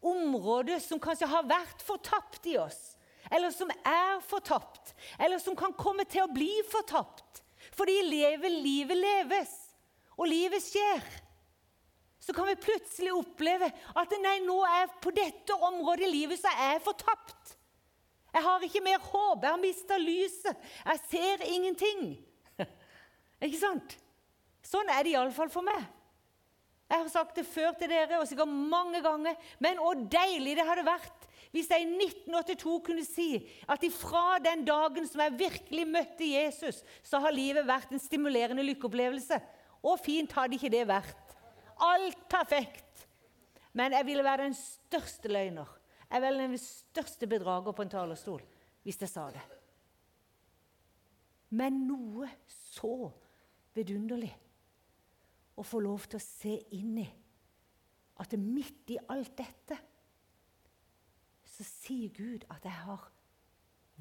områder 0.00 0.80
som 0.82 1.00
kanskje 1.02 1.28
har 1.30 1.48
vært 1.48 1.82
fortapt 1.84 2.46
i 2.48 2.56
oss. 2.60 2.96
Eller 3.30 3.52
som 3.54 3.70
er 3.70 4.20
fortapt. 4.26 4.94
Eller 5.18 5.38
som 5.38 5.56
kan 5.56 5.74
komme 5.76 6.06
til 6.08 6.24
å 6.24 6.32
bli 6.32 6.52
fortapt. 6.70 7.42
Fordi 7.76 8.00
livet 8.08 8.96
leves 8.96 9.52
og 10.16 10.28
livet 10.28 10.62
skjer, 10.64 11.04
så 12.20 12.34
kan 12.36 12.48
vi 12.50 12.58
plutselig 12.60 13.12
oppleve 13.16 13.70
at 13.96 14.12
nei, 14.20 14.36
nå 14.44 14.58
er 14.68 14.90
på 15.00 15.12
dette 15.16 15.56
området 15.56 16.04
i 16.04 16.10
livet 16.12 16.40
så 16.40 16.50
er 16.52 16.74
jeg 16.74 16.84
fortapt. 16.84 17.54
Jeg 18.30 18.44
har 18.44 18.66
ikke 18.66 18.82
mer 18.84 19.00
håp. 19.02 19.42
Jeg 19.42 19.50
har 19.50 19.62
mista 19.62 19.96
lyset. 19.98 20.68
Jeg 20.84 21.00
ser 21.10 21.46
ingenting. 21.48 22.02
ikke 23.46 23.58
sant? 23.58 23.96
Sånn 24.62 24.92
er 24.92 25.02
det 25.02 25.14
iallfall 25.16 25.50
for 25.50 25.66
meg. 25.66 25.88
Jeg 26.90 26.98
har 26.98 27.10
sagt 27.12 27.36
det 27.38 27.46
før 27.46 27.74
til 27.78 27.90
dere, 27.92 28.18
og 28.18 28.26
sikkert 28.26 28.50
mange 28.50 28.98
ganger. 29.04 29.36
Men 29.62 29.78
hvor 29.78 29.98
deilig 30.10 30.56
det 30.58 30.66
hadde 30.66 30.86
vært 30.88 31.28
hvis 31.50 31.70
jeg 31.70 31.82
i 31.82 32.06
1982 32.06 32.76
kunne 32.86 33.04
si 33.06 33.28
at 33.70 33.82
ifra 33.82 34.38
den 34.42 34.62
dagen 34.66 35.06
som 35.10 35.22
jeg 35.24 35.38
virkelig 35.38 35.86
møtte 35.90 36.28
Jesus, 36.28 36.78
så 37.02 37.18
har 37.22 37.34
livet 37.34 37.66
vært 37.66 37.90
en 37.90 38.02
stimulerende 38.02 38.62
lykkeopplevelse. 38.68 39.38
Og 39.82 39.98
fint 40.02 40.34
hadde 40.36 40.58
ikke 40.58 40.70
det 40.70 40.84
vært. 40.86 41.34
Alt 41.82 42.22
perfekt. 42.30 43.06
Men 43.74 43.96
jeg 43.96 44.06
ville 44.06 44.26
være 44.26 44.46
den 44.46 44.54
største 44.54 45.30
løgner. 45.30 45.66
Jeg 46.10 46.22
ville 46.22 46.42
være 46.42 46.54
den 46.54 46.62
største 46.62 47.26
bedrager 47.30 47.74
på 47.74 47.86
en 47.86 47.92
talerstol 47.92 48.42
hvis 48.86 49.00
jeg 49.02 49.10
sa 49.12 49.26
det. 49.34 49.42
Men 51.52 51.82
noe 51.86 52.30
så 52.48 53.10
vidunderlig 53.76 54.30
å 55.58 55.64
få 55.66 55.80
lov 55.82 56.06
til 56.08 56.20
å 56.20 56.24
se 56.24 56.54
inn 56.76 56.98
i 57.02 57.08
at 58.20 58.36
midt 58.36 58.92
i 58.92 58.98
alt 59.08 59.32
dette 59.38 59.78
så 61.48 61.64
sier 61.66 62.12
Gud 62.16 62.44
at 62.52 62.64
jeg 62.64 62.76
har 62.84 63.06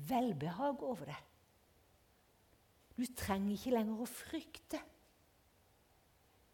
velbehag 0.09 0.83
over 0.83 1.09
det. 1.09 1.19
Du 2.99 3.05
trenger 3.15 3.55
ikke 3.55 3.75
lenger 3.75 4.01
å 4.03 4.09
frykte 4.11 4.81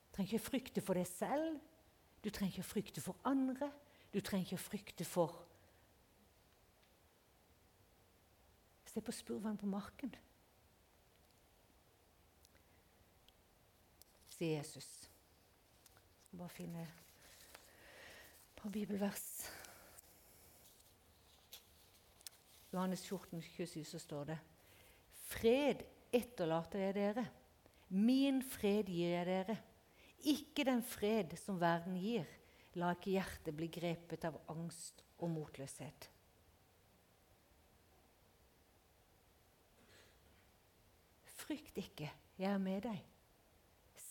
Du 0.05 0.17
trenger 0.17 0.37
ikke 0.37 0.47
frykte 0.47 0.81
for 0.85 0.95
deg 0.95 1.07
selv. 1.09 1.57
Du 2.23 2.29
trenger 2.29 2.53
ikke 2.53 2.69
frykte 2.69 3.01
for 3.03 3.17
andre. 3.27 3.67
Du 4.13 4.21
trenger 4.23 4.47
ikke 4.47 4.63
frykte 4.63 5.07
for 5.07 5.33
Se 8.95 9.01
på 9.03 9.11
spurven 9.11 9.57
på 9.59 9.67
marken. 9.67 10.13
Sier 14.45 14.57
Jesus. 14.59 15.09
Jeg 16.31 16.39
bare 16.39 16.53
finne 16.53 16.81
et 16.83 18.57
par 18.59 18.69
bibelvers. 18.69 19.49
Johannes 22.73 23.05
14, 23.07 23.41
27 23.41 23.85
så 23.85 23.99
står 23.99 24.23
det 24.33 24.37
Fred 25.25 25.85
etterlater 26.13 26.83
jeg 26.83 26.95
dere. 26.97 27.25
Min 27.89 28.41
fred 28.43 28.91
gir 28.91 29.15
jeg 29.15 29.25
dere. 29.29 29.55
Ikke 30.25 30.65
den 30.67 30.83
fred 30.83 31.33
som 31.39 31.57
verden 31.61 31.95
gir. 31.97 32.27
La 32.75 32.91
ikke 32.93 33.15
hjertet 33.15 33.55
bli 33.55 33.69
grepet 33.71 34.27
av 34.27 34.37
angst 34.51 35.01
og 35.23 35.31
motløshet. 35.31 36.09
Frykt 41.39 41.77
ikke, 41.79 42.09
jeg 42.41 42.51
er 42.51 42.61
med 42.61 42.81
deg. 42.89 43.14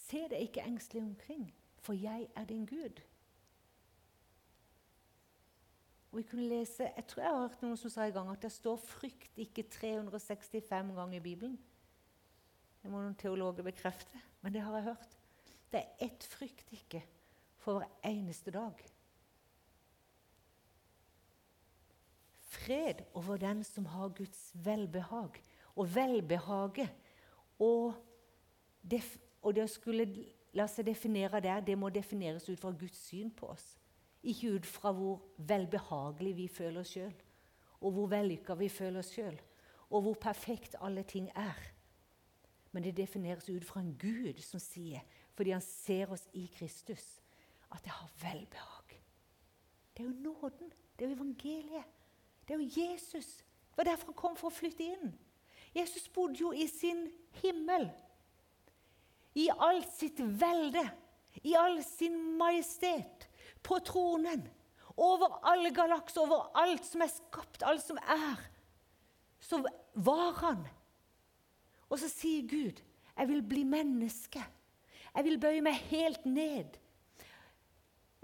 Se 0.04 0.20
deg 0.30 0.46
ikke 0.46 0.64
engstelig 0.68 1.02
omkring, 1.02 1.48
for 1.80 1.96
jeg 1.96 2.28
er 2.36 2.44
din 2.44 2.66
Gud. 2.66 3.00
Og 6.12 6.20
Jeg 6.20 6.26
kunne 6.30 6.48
lese, 6.48 6.82
Jeg 6.96 7.06
tror 7.06 7.22
jeg 7.22 7.32
har 7.32 7.40
hørt 7.40 7.62
noen 7.62 7.76
som 7.76 7.90
sa 7.90 8.04
i 8.06 8.10
gang 8.14 8.30
at 8.30 8.42
det 8.42 8.52
står 8.52 8.76
'frykt 8.76 9.38
ikke' 9.38 9.70
365 9.70 10.94
ganger 10.94 11.16
i 11.16 11.20
Bibelen. 11.20 11.58
Det 12.82 12.90
må 12.90 13.00
noen 13.00 13.14
teologer 13.14 13.62
bekrefte, 13.62 14.20
men 14.42 14.52
det 14.52 14.60
har 14.60 14.74
jeg 14.74 14.82
hørt. 14.82 15.18
Det 15.72 15.80
er 15.80 16.06
ett 16.06 16.24
frykt 16.24 16.72
ikke 16.72 17.02
for 17.56 17.78
hver 17.78 17.88
eneste 18.04 18.50
dag. 18.50 18.84
Fred 22.40 23.02
over 23.14 23.36
den 23.36 23.64
som 23.64 23.86
har 23.86 24.08
Guds 24.08 24.52
velbehag. 24.54 25.42
Og 25.74 25.94
velbehaget 25.94 26.90
og, 27.58 27.94
og 29.44 29.54
det 29.54 29.64
å 29.66 29.70
skulle 29.70 30.06
la 30.56 30.66
seg 30.70 30.86
definere 30.88 31.40
der, 31.44 31.60
det 31.60 31.76
må 31.78 31.90
defineres 31.92 32.48
ut 32.48 32.60
fra 32.60 32.72
Guds 32.72 32.98
syn 33.10 33.30
på 33.34 33.50
oss. 33.52 33.74
Ikke 34.24 34.54
ut 34.56 34.66
fra 34.66 34.92
hvor 34.96 35.20
velbehagelig 35.36 36.32
vi 36.38 36.48
føler 36.48 36.80
oss 36.80 36.94
sjøl, 36.94 37.14
og 37.84 37.92
hvor 37.92 38.08
vellykka 38.12 38.56
vi 38.56 38.70
føler 38.72 39.02
oss 39.02 39.12
sjøl, 39.12 39.36
og 39.90 40.06
hvor 40.06 40.16
perfekt 40.20 40.78
alle 40.80 41.04
ting 41.04 41.28
er. 41.36 41.60
Men 42.72 42.86
det 42.86 42.96
defineres 42.96 43.48
ut 43.50 43.66
fra 43.66 43.82
en 43.84 43.92
Gud 44.00 44.40
som 44.42 44.62
sier 44.62 45.04
fordi 45.34 45.50
han 45.50 45.62
ser 45.66 46.12
oss 46.14 46.28
i 46.38 46.44
Kristus, 46.54 47.02
at 47.74 47.82
det 47.82 47.90
har 47.90 48.10
velbehag. 48.22 48.92
Det 49.96 50.04
er 50.04 50.06
jo 50.06 50.14
nåden. 50.22 50.70
Det 50.94 51.04
er 51.04 51.10
jo 51.10 51.16
evangeliet. 51.16 51.84
Det 52.46 52.54
er 52.54 52.60
jo 52.62 52.80
Jesus. 52.80 53.26
Det 53.36 53.76
var 53.76 53.84
derfor 53.84 54.12
han 54.12 54.14
kom 54.14 54.36
for 54.38 54.46
å 54.46 54.54
flytte 54.54 54.86
inn. 54.86 55.10
Jesus 55.74 56.06
bodde 56.14 56.38
jo 56.38 56.52
i 56.54 56.68
sin 56.70 57.08
himmel. 57.42 57.88
I 59.34 59.48
alt 59.50 59.90
sitt 59.96 60.20
velde, 60.20 60.84
i 61.42 61.54
all 61.58 61.80
sin 61.84 62.16
majestet, 62.38 63.28
på 63.62 63.80
tronen. 63.86 64.44
Over 64.94 65.40
alle 65.50 65.72
galakser, 65.74 66.22
over 66.22 66.52
alt 66.60 66.84
som 66.86 67.02
er 67.02 67.10
skapt, 67.10 67.64
alt 67.66 67.82
som 67.82 67.98
er. 67.98 68.38
Så 69.42 69.58
var 69.94 70.38
han. 70.44 70.62
Og 71.90 71.98
så 71.98 72.08
sier 72.08 72.46
Gud, 72.48 72.80
'Jeg 73.16 73.28
vil 73.28 73.42
bli 73.42 73.64
menneske'. 73.64 74.42
Jeg 75.14 75.24
vil 75.24 75.38
bøye 75.38 75.60
meg 75.60 75.74
helt 75.74 76.26
ned. 76.26 76.78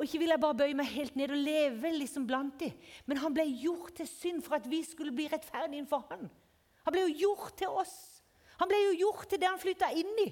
Og 0.01 0.05
ikke 0.05 0.18
vil 0.18 0.33
jeg 0.33 0.40
bare 0.40 0.57
bøye 0.57 0.75
meg 0.75 0.87
helt 0.87 1.16
ned 1.16 1.31
og 1.31 1.37
leve 1.37 1.92
liksom 1.92 2.27
blant 2.27 2.61
dem, 2.61 2.73
men 3.07 3.20
han 3.20 3.35
ble 3.35 3.44
gjort 3.44 3.99
til 3.99 4.09
synd 4.09 4.42
for 4.42 4.57
at 4.57 4.70
vi 4.70 4.83
skulle 4.83 5.12
bli 5.12 5.29
rettferdige 5.29 5.77
innenfor 5.77 6.07
han. 6.11 6.31
Han 6.87 6.94
ble 6.94 7.03
jo 7.03 7.18
gjort 7.18 7.59
til 7.61 7.68
oss. 7.68 8.23
Han 8.62 8.68
ble 8.68 8.79
jo 8.87 8.94
gjort 9.05 9.29
til 9.29 9.40
det 9.42 9.49
han 9.49 9.61
flytta 9.61 9.90
inn 9.92 10.23
i. 10.25 10.31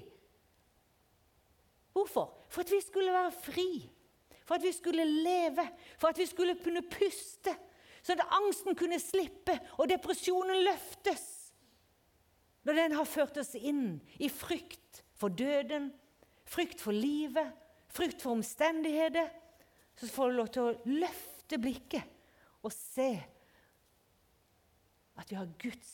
Hvorfor? 1.93 2.33
For 2.49 2.61
at 2.65 2.71
vi 2.71 2.81
skulle 2.83 3.13
være 3.13 3.31
fri. 3.31 3.69
For 4.45 4.55
at 4.57 4.65
vi 4.65 4.71
skulle 4.73 5.05
leve. 5.05 5.65
For 5.97 6.11
at 6.11 6.17
vi 6.17 6.27
skulle 6.29 6.57
kunne 6.63 6.83
puste. 6.89 7.55
Sånn 8.05 8.21
at 8.23 8.35
angsten 8.39 8.77
kunne 8.79 8.99
slippe 9.01 9.57
og 9.77 9.89
depresjonen 9.91 10.63
løftes. 10.65 11.25
Når 12.67 12.77
den 12.77 12.95
har 12.97 13.07
ført 13.07 13.37
oss 13.41 13.55
inn 13.55 13.99
i 14.19 14.29
frykt 14.31 15.03
for 15.19 15.33
døden, 15.33 15.89
frykt 16.47 16.81
for 16.83 16.95
livet, 16.95 17.51
frykt 17.89 18.21
for 18.23 18.37
omstendigheter, 18.37 19.29
så 19.99 20.07
får 20.07 20.29
du 20.29 20.37
lov 20.37 20.49
til 20.53 20.67
å 20.67 20.77
løfte 21.01 21.59
blikket 21.59 22.17
og 22.63 22.71
se 22.75 23.09
at 25.19 25.31
vi 25.31 25.35
har 25.39 25.49
Guds 25.59 25.93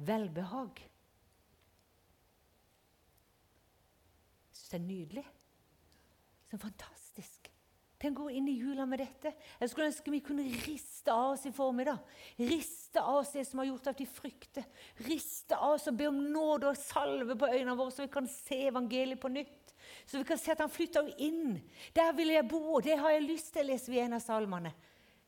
velbehag. 0.00 0.80
Jeg 4.50 4.56
syns 4.56 4.59
det 4.70 4.80
er 4.80 4.86
nydelig. 4.86 5.24
Så 6.50 6.58
fantastisk. 6.58 7.50
Tenk 8.00 8.16
å 8.16 8.24
gå 8.24 8.38
inn 8.38 8.46
i 8.48 8.56
jula 8.56 8.86
med 8.88 9.02
dette. 9.02 9.34
Jeg 9.60 9.68
skulle 9.68 9.90
ønske 9.90 10.12
vi 10.12 10.22
kunne 10.24 10.46
riste 10.64 11.12
av 11.12 11.34
oss 11.34 11.42
i 11.44 11.52
formiddag. 11.52 11.98
Riste 12.40 13.02
av 13.02 13.18
oss 13.20 13.34
det 13.34 13.44
som 13.44 13.60
har 13.60 13.68
gjort 13.68 13.90
at 13.92 14.00
vi 14.00 14.06
frykter. 14.08 14.64
Riste 15.04 15.58
av 15.58 15.74
oss 15.76 15.90
og 15.90 15.98
be 15.98 16.08
om 16.08 16.22
nåde 16.32 16.70
og 16.70 16.80
salve 16.80 17.36
på 17.36 17.50
øynene 17.50 17.76
våre, 17.76 17.92
så 17.92 18.06
vi 18.06 18.14
kan 18.14 18.30
se 18.30 18.62
evangeliet 18.70 19.20
på 19.20 19.28
nytt. 19.34 19.74
Så 20.08 20.16
vi 20.16 20.24
kan 20.24 20.40
se 20.40 20.54
at 20.54 20.62
han 20.64 20.72
flytter 20.72 21.12
inn. 21.20 21.58
Der 21.96 22.14
vil 22.16 22.32
jeg 22.32 22.48
bo, 22.48 22.80
det 22.80 22.96
har 23.02 23.12
jeg 23.12 23.26
lyst 23.26 23.52
til, 23.52 23.68
leser 23.68 23.92
vi 23.92 24.00
en 24.00 24.16
av 24.16 24.24
salmene. 24.24 24.72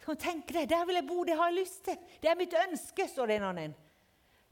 Kan 0.03 0.17
deg, 0.17 0.69
Der 0.69 0.87
vil 0.87 0.97
jeg 0.97 1.07
bo, 1.07 1.25
det 1.25 1.37
har 1.37 1.53
jeg 1.53 1.61
lyst 1.61 1.85
til. 1.85 1.99
Det 2.23 2.31
er 2.31 2.41
mitt 2.41 2.55
ønske, 2.57 3.07
står 3.09 3.27
det 3.27 3.37
en 3.37 3.51
annen. 3.53 3.75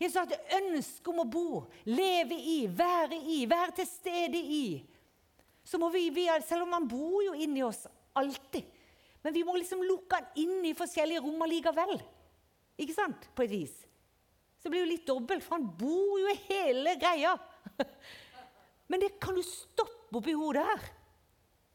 Jesus 0.00 0.16
har 0.16 0.30
et 0.32 0.54
ønske 0.56 1.12
om 1.12 1.20
å 1.22 1.28
bo, 1.28 1.48
leve 1.84 2.36
i, 2.36 2.64
være 2.66 3.18
i, 3.20 3.42
være 3.48 3.76
til 3.80 3.88
stede 3.88 4.40
i. 4.40 4.64
Så 5.64 5.78
må 5.78 5.90
vi, 5.92 6.06
vi 6.14 6.24
Selv 6.46 6.64
om 6.64 6.72
han 6.72 6.88
bor 6.88 7.20
jo 7.22 7.34
inni 7.36 7.62
oss 7.62 7.84
alltid. 8.16 8.64
Men 9.20 9.36
vi 9.36 9.44
må 9.44 9.58
liksom 9.58 9.82
lukke 9.84 10.16
han 10.16 10.40
inn 10.40 10.64
i 10.64 10.76
forskjellige 10.76 11.20
rom 11.20 11.44
likevel. 11.50 11.98
Ikke 12.80 12.96
sant? 12.96 13.28
På 13.36 13.44
et 13.44 13.52
vis. 13.52 13.74
Så 14.56 14.68
det 14.68 14.72
blir 14.72 14.84
jo 14.84 14.92
litt 14.94 15.06
dobbelt, 15.08 15.44
for 15.44 15.58
han 15.58 15.68
bor 15.76 16.16
jo 16.20 16.32
i 16.32 16.40
hele 16.48 16.96
greia. 17.00 17.34
Men 18.90 19.04
det 19.04 19.14
kan 19.20 19.36
du 19.36 19.44
stoppe 19.44 20.16
oppi 20.16 20.32
hodet 20.36 20.64
her. 20.66 20.88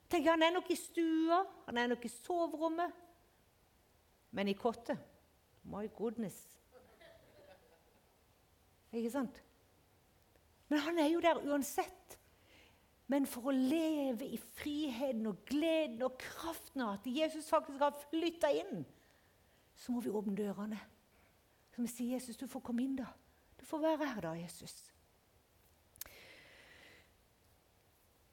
Tenk, 0.09 0.27
Han 0.27 0.43
er 0.45 0.53
nok 0.53 0.69
i 0.69 0.77
stua, 0.77 1.39
han 1.65 1.77
er 1.81 1.87
nok 1.93 2.03
i 2.05 2.11
soverommet. 2.11 2.91
Men 4.35 4.49
i 4.51 4.57
kottet 4.57 4.99
My 5.65 5.87
goodness. 5.97 6.54
Ikke 8.95 9.11
sant? 9.13 9.41
Men 10.71 10.81
han 10.85 10.99
er 10.99 11.11
jo 11.11 11.21
der 11.23 11.41
uansett. 11.45 12.17
Men 13.11 13.27
for 13.29 13.51
å 13.51 13.53
leve 13.53 14.25
i 14.25 14.39
friheten 14.57 15.27
og 15.29 15.43
gleden 15.45 16.01
og 16.07 16.17
kraften 16.21 16.81
av 16.81 16.95
at 16.95 17.09
Jesus 17.09 17.51
faktisk 17.51 17.83
har 17.83 17.93
flytta 18.07 18.49
inn, 18.63 18.81
så 19.77 19.93
må 19.93 20.01
vi 20.01 20.13
åpne 20.13 20.33
dørene. 20.39 20.79
Så 21.75 21.83
vi 21.83 21.91
sier, 21.91 22.15
'Jesus, 22.15 22.37
du 22.37 22.47
får 22.47 22.63
komme 22.63 22.83
inn, 22.83 22.95
da. 22.95 23.11
Du 23.59 23.65
får 23.65 23.81
være 23.83 24.07
her, 24.07 24.21
da, 24.21 24.33
Jesus.' 24.39 24.91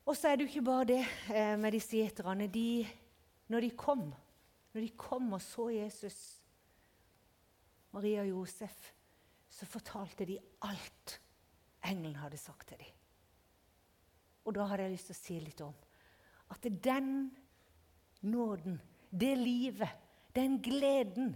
Og 0.06 0.16
så 0.16 0.28
er 0.28 0.36
det 0.36 0.44
jo 0.44 0.50
ikke 0.50 0.66
bare 0.66 0.84
det 0.84 1.04
eh, 1.34 1.58
med 1.58 1.72
disse 1.72 1.96
gjeterne. 1.96 2.46
De, 2.50 2.86
når 3.48 3.60
de 3.60 3.70
kom, 3.70 4.14
når 4.74 4.80
de 4.80 4.88
kom 4.98 5.32
og 5.32 5.40
så 5.40 5.68
Jesus, 5.68 6.42
Maria 7.92 8.20
og 8.20 8.28
Josef, 8.28 8.92
så 9.52 9.68
fortalte 9.68 10.26
de 10.28 10.38
alt 10.64 11.18
engelen 11.84 12.16
hadde 12.22 12.40
sagt 12.40 12.70
til 12.70 12.80
dem. 12.80 12.98
Og 14.46 14.56
da 14.56 14.66
hadde 14.66 14.86
jeg 14.86 14.96
lyst 14.96 15.10
til 15.10 15.16
å 15.16 15.22
si 15.22 15.38
litt 15.42 15.60
om 15.64 15.76
at 16.52 16.66
den 16.84 17.12
nåden, 18.28 18.80
det 19.10 19.32
livet, 19.38 19.88
den 20.36 20.58
gleden 20.64 21.34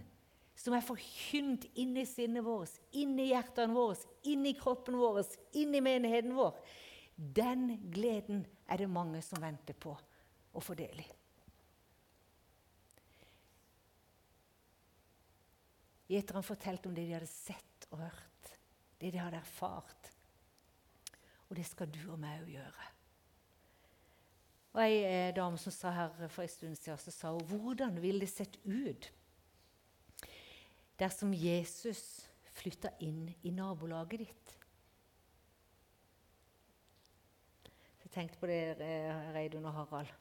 som 0.57 0.73
er 0.73 0.85
forkynt 0.85 1.67
inni 1.77 2.03
sinnet 2.09 2.45
vårt, 2.45 2.73
inni 2.97 3.29
hjertene 3.31 3.73
våre, 3.73 3.97
inni 4.29 4.55
kroppen 4.57 4.97
vår, 4.97 5.21
inni 5.57 5.81
menigheten 5.85 6.33
vår, 6.37 6.57
den 7.17 7.69
gleden 7.93 8.43
er 8.69 8.81
det 8.81 8.89
mange 8.89 9.21
som 9.25 9.41
venter 9.41 9.77
på 9.77 9.93
å 9.93 10.63
få 10.63 10.75
del 10.77 11.01
i. 11.01 11.07
Gjeterne 16.07 16.45
fortalte 16.45 16.89
om 16.89 16.95
det 16.95 17.05
de 17.05 17.17
hadde 17.17 17.29
sett 17.29 17.76
og 17.91 18.01
hørt, 18.01 18.53
det 19.01 19.13
de 19.13 19.21
hadde 19.21 19.39
erfart. 19.39 20.13
Og 21.49 21.55
det 21.55 21.65
skal 21.65 21.89
du 21.91 22.01
og 22.11 22.19
meg 22.19 22.41
òg 22.43 22.53
gjøre. 22.57 22.87
Og 24.77 24.83
Ei 24.83 24.97
eh, 25.01 25.33
dame 25.33 25.57
som 25.57 25.73
sa 25.73 25.89
her 25.95 26.27
for 26.29 26.43
en 26.43 26.51
stund 26.51 26.75
siden, 26.77 26.99
så 27.01 27.11
sa 27.11 27.31
hun 27.33 27.47
hvordan 27.49 28.01
ville 28.01 28.21
det 28.21 28.29
sett 28.29 28.59
ut 28.65 29.09
dersom 30.99 31.33
Jesus 31.33 32.27
flytta 32.57 32.91
inn 33.05 33.25
i 33.41 33.53
nabolaget 33.53 34.25
ditt? 34.25 34.53
Jeg 38.03 38.13
tenkte 38.13 38.39
på 38.41 38.49
det, 38.49 38.77
eh, 38.81 39.33
Reidun 39.33 39.65
og 39.65 39.73
Harald. 39.73 40.13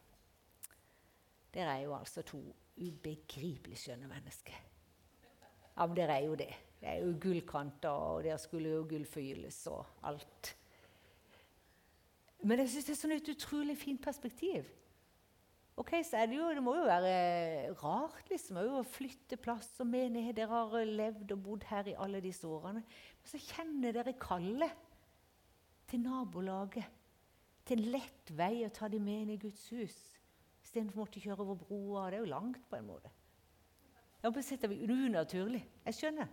Dere 1.54 1.76
er 1.76 1.84
jo 1.84 1.94
altså 1.96 2.22
to 2.22 2.40
ubegripelig 2.76 3.78
skjønne 3.80 4.08
mennesker. 4.08 4.56
Ja, 5.76 5.86
men 5.86 5.96
dere 5.96 6.16
er 6.16 6.26
jo 6.26 6.34
det. 6.34 6.52
Det 6.80 6.88
er 6.90 7.02
jo 7.02 7.14
gullkanter, 7.20 7.88
og 7.90 8.24
der 8.26 8.36
skulle 8.40 8.74
jo 8.74 8.86
gullforgylles 8.88 9.62
og 9.72 9.84
alt. 10.06 10.56
Men 12.46 12.60
jeg 12.62 12.70
syns 12.74 12.88
det 12.88 12.94
er 12.94 13.00
sånn 13.00 13.14
et 13.16 13.30
utrolig 13.32 13.76
fint 13.80 14.02
perspektiv. 14.02 14.68
Ok, 15.76 15.90
så 16.08 16.22
er 16.22 16.30
Det 16.30 16.38
jo, 16.38 16.48
det 16.56 16.62
må 16.64 16.72
jo 16.78 16.84
være 16.88 17.72
rart 17.82 18.30
liksom, 18.32 18.56
å 18.56 18.84
flytte 18.86 19.36
plass 19.36 19.68
og 19.84 19.90
menighet. 19.90 20.36
Dere 20.38 20.62
har 20.70 20.88
levd 20.88 21.34
og 21.34 21.42
bodd 21.44 21.66
her 21.68 21.90
i 21.90 21.96
alle 22.00 22.22
disse 22.24 22.48
årene. 22.48 22.80
Men 22.80 23.28
så 23.28 23.40
kjenner 23.40 23.92
dere 23.92 24.14
kallet 24.20 24.72
til 25.90 26.00
nabolaget. 26.00 26.88
Til 27.66 27.82
en 27.82 27.92
lett 27.96 28.32
vei 28.38 28.62
å 28.64 28.72
ta 28.72 28.88
dem 28.88 29.04
med 29.04 29.26
inn 29.26 29.34
i 29.34 29.40
Guds 29.42 29.66
hus. 29.74 29.98
Istedenfor 30.64 31.02
å 31.02 31.04
måtte 31.04 31.20
kjøre 31.20 31.44
over 31.44 31.60
broa. 31.60 32.08
Det 32.08 32.20
er 32.20 32.24
jo 32.24 32.32
langt, 32.32 32.62
på 32.70 32.78
en 32.78 32.88
måte. 32.88 33.12
Ja, 34.22 34.30
på 34.30 34.42
sett 34.42 34.64
er 34.64 34.72
unaturlig. 34.72 35.64
Jeg 35.84 35.98
skjønner. 35.98 36.30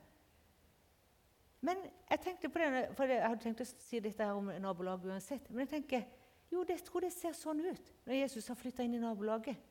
Men 1.64 1.80
jeg 2.10 2.20
tenkte 2.20 2.50
på 2.52 2.60
det, 2.60 2.88
for 2.98 3.08
jeg 3.08 3.24
hadde 3.24 3.44
tenkt 3.44 3.64
å 3.64 3.68
si 3.70 4.02
dette 4.04 4.26
her 4.26 4.36
om 4.36 4.50
nabolaget 4.60 5.08
uansett. 5.14 5.46
Men 5.50 5.64
jeg 5.64 5.72
tenker, 5.78 6.04
jo, 6.52 6.66
jeg 6.68 6.84
tror 6.84 7.06
det 7.06 7.14
ser 7.16 7.36
sånn 7.38 7.62
ut 7.64 7.94
når 8.04 8.18
Jesus 8.20 8.50
har 8.52 8.60
flytta 8.60 8.84
inn 8.84 8.98
i 8.98 9.02
nabolaget. 9.02 9.70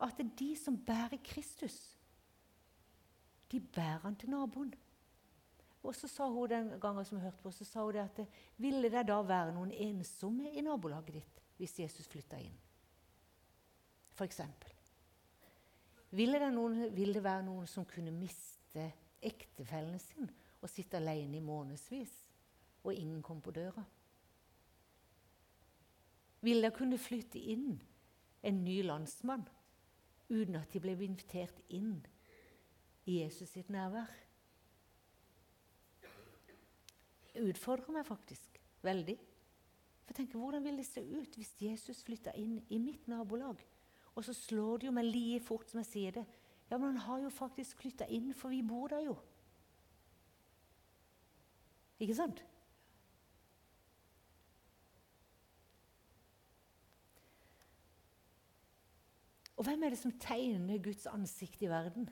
At 0.00 0.18
det 0.18 0.26
er 0.26 0.36
de 0.42 0.50
som 0.60 0.76
bærer 0.76 1.20
Kristus, 1.24 1.78
de 3.50 3.60
bærer 3.60 4.04
han 4.04 4.16
til 4.20 4.30
naboen. 4.32 4.74
Og 5.80 5.96
så 5.96 6.08
sa 6.12 6.26
hun 6.28 6.48
den 6.52 6.68
gangen 6.80 7.06
som 7.08 7.16
jeg 7.16 7.30
hørte 7.30 7.42
på, 7.42 7.52
så 7.56 7.64
sa 7.64 7.84
hun 7.84 7.96
det 7.96 8.04
at 8.04 8.20
ville 8.60 8.92
det 8.92 9.06
da 9.08 9.16
være 9.24 9.54
noen 9.56 9.72
ensomme 9.72 10.52
i 10.52 10.64
nabolaget 10.64 11.16
ditt 11.16 11.40
hvis 11.60 11.78
Jesus 11.80 12.08
flytta 12.12 12.38
inn? 12.40 12.56
For 14.16 14.28
eksempel. 14.28 14.76
Ville 16.16 16.40
det, 16.42 16.52
noen, 16.52 16.90
ville 16.92 17.16
det 17.16 17.24
være 17.24 17.46
noen 17.46 17.68
som 17.70 17.88
kunne 17.88 18.12
miste 18.12 18.84
ektefellen 19.24 19.98
sin 20.02 20.28
og 20.60 20.70
sitte 20.70 20.98
alene 21.00 21.38
i 21.38 21.44
månedsvis, 21.44 22.12
og 22.84 22.94
ingen 22.94 23.22
kom 23.22 23.40
på 23.40 23.50
døra? 23.50 23.84
Vil 26.40 26.64
de 26.64 26.70
kunne 26.72 26.98
flytte 26.98 27.40
inn 27.52 27.74
en 28.42 28.62
ny 28.64 28.80
landsmann 28.82 29.44
uten 30.30 30.56
at 30.56 30.72
de 30.72 30.80
ble 30.80 30.94
invitert 31.04 31.58
inn 31.68 31.98
i 33.04 33.20
Jesus 33.20 33.52
sitt 33.56 33.68
nærvær? 33.72 34.08
Det 37.30 37.44
utfordrer 37.46 37.94
meg 37.94 38.08
faktisk 38.08 38.56
veldig. 38.82 39.18
For 40.06 40.16
tenker, 40.16 40.38
Hvordan 40.38 40.64
vil 40.64 40.80
det 40.80 40.86
se 40.88 41.02
ut 41.04 41.36
hvis 41.36 41.52
Jesus 41.62 42.02
flytta 42.02 42.32
inn 42.34 42.58
i 42.68 42.80
mitt 42.82 43.06
nabolag? 43.08 43.60
Og 44.14 44.24
så 44.24 44.34
slår 44.34 44.80
det 44.80 44.88
jo 44.88 44.94
meg 44.96 45.06
like 45.06 45.44
fort 45.44 45.70
som 45.70 45.78
jeg 45.84 45.90
sier 45.90 46.16
det. 46.16 46.24
Ja, 46.70 46.78
men 46.78 46.96
han 46.96 47.04
har 47.04 47.20
jo 47.22 47.30
faktisk 47.30 47.78
flytta 47.82 48.08
inn, 48.10 48.32
for 48.34 48.50
vi 48.50 48.62
bor 48.62 48.90
der 48.90 49.04
jo. 49.06 49.14
Ikke 52.00 52.16
sant? 52.16 52.40
Og 59.60 59.66
hvem 59.66 59.82
er 59.84 59.92
det 59.92 59.98
som 60.00 60.14
tegner 60.16 60.80
Guds 60.80 61.04
ansikt 61.06 61.60
i 61.62 61.68
verden? 61.68 62.08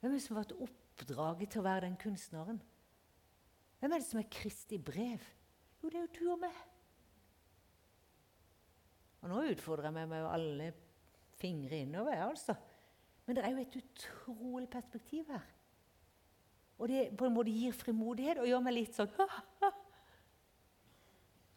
Hvem 0.00 0.10
er 0.10 0.16
det 0.16 0.22
som 0.24 0.34
har 0.34 0.42
vært 0.42 0.56
oppdraget 0.66 1.52
til 1.52 1.62
å 1.62 1.66
være 1.68 1.84
den 1.86 1.94
kunstneren? 2.02 2.58
Hvem 3.78 3.94
er 3.94 4.02
det 4.02 4.08
som 4.08 4.18
er 4.18 4.32
Kristi 4.34 4.80
brev? 4.82 5.22
Jo, 5.78 5.92
det 5.92 6.00
er 6.00 6.08
jo 6.08 6.16
du 6.16 6.32
og 6.32 6.40
meg. 6.42 6.58
Og 9.22 9.30
nå 9.30 9.44
utfordrer 9.52 9.92
jeg 9.92 9.96
meg 10.00 10.10
med 10.10 10.26
alle 10.26 10.72
fingre 11.38 11.78
innover. 11.84 12.18
altså. 12.26 12.58
Men 13.26 13.38
det 13.38 13.44
er 13.44 13.54
jo 13.54 13.62
et 13.62 13.78
utrolig 13.78 14.70
perspektiv 14.70 15.30
her. 15.30 15.46
Og 16.78 16.88
det 16.88 17.08
på 17.18 17.26
en 17.26 17.34
måte 17.34 17.50
gir 17.50 17.74
frimodighet 17.74 18.38
og 18.38 18.48
gjør 18.48 18.62
meg 18.62 18.76
litt 18.76 18.94
sånn. 18.94 19.10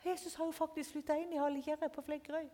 Jesus 0.05 0.33
har 0.35 0.47
jo 0.49 0.55
faktisk 0.55 0.95
flytta 0.95 1.17
inn 1.21 1.33
i 1.35 1.41
Hallikjerret 1.41 1.93
på 1.93 2.01
Flekkerøy. 2.05 2.47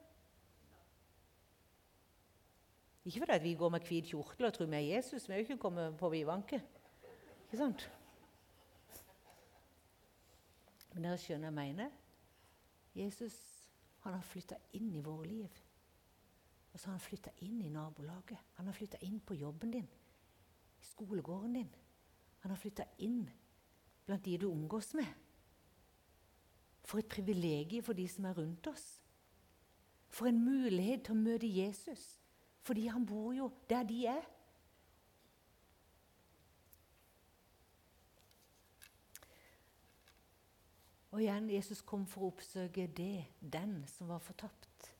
Ikke 3.07 3.21
fordi 3.23 3.37
vi 3.43 3.53
går 3.55 3.71
med 3.71 3.85
hvit 3.87 4.09
kjortel 4.11 4.49
og 4.49 4.55
tror 4.55 4.67
vi 4.67 4.75
er 4.75 4.89
Jesus. 4.97 5.29
Vi 5.29 5.33
er 5.33 5.39
jo 5.39 5.47
ikke 5.47 5.61
kommet 5.63 5.95
på 5.99 6.09
vidvanke. 6.11 6.59
Ikke 7.45 7.61
sant? 7.61 7.85
Men 10.91 11.07
dere 11.07 11.21
skjønner 11.21 11.47
jeg 11.47 11.55
mener? 11.55 11.95
Jesus 12.97 13.37
han 14.03 14.13
har 14.15 14.23
flytta 14.23 14.55
inn 14.77 14.93
i 14.95 15.03
våre 15.03 15.25
liv. 15.27 15.63
Og 16.73 16.79
så 16.79 16.87
har 16.89 16.97
han 16.97 17.03
flytta 17.03 17.31
inn 17.43 17.61
i 17.63 17.71
nabolaget. 17.71 18.39
Han 18.55 18.69
har 18.69 18.75
flytta 18.75 18.99
inn 19.03 19.19
på 19.19 19.35
jobben 19.35 19.71
din, 19.73 19.87
i 20.79 20.85
skolegården 20.91 21.53
din. 21.53 21.71
Han 22.43 22.53
har 22.53 22.59
flytta 22.61 22.85
inn 23.03 23.25
blant 24.05 24.25
de 24.25 24.37
du 24.37 24.47
omgås 24.49 24.93
med. 24.93 25.09
For 26.87 27.01
et 27.01 27.09
privilegium 27.11 27.83
for 27.83 27.97
de 27.97 28.07
som 28.07 28.25
er 28.25 28.37
rundt 28.37 28.67
oss. 28.71 28.85
For 30.07 30.29
en 30.29 30.39
mulighet 30.39 31.03
til 31.05 31.17
å 31.17 31.19
møte 31.19 31.49
Jesus, 31.51 32.03
fordi 32.63 32.87
han 32.87 33.05
bor 33.05 33.33
jo 33.35 33.51
der 33.69 33.83
de 33.87 34.05
er. 34.07 34.25
Og 41.11 41.23
igjen, 41.23 41.49
Jesus 41.49 41.81
kom 41.81 42.05
for 42.05 42.27
å 42.27 42.31
oppsøke 42.31 42.87
det, 42.93 43.25
den 43.41 43.79
som 43.89 44.11
var 44.11 44.19
fortapt. 44.21 44.91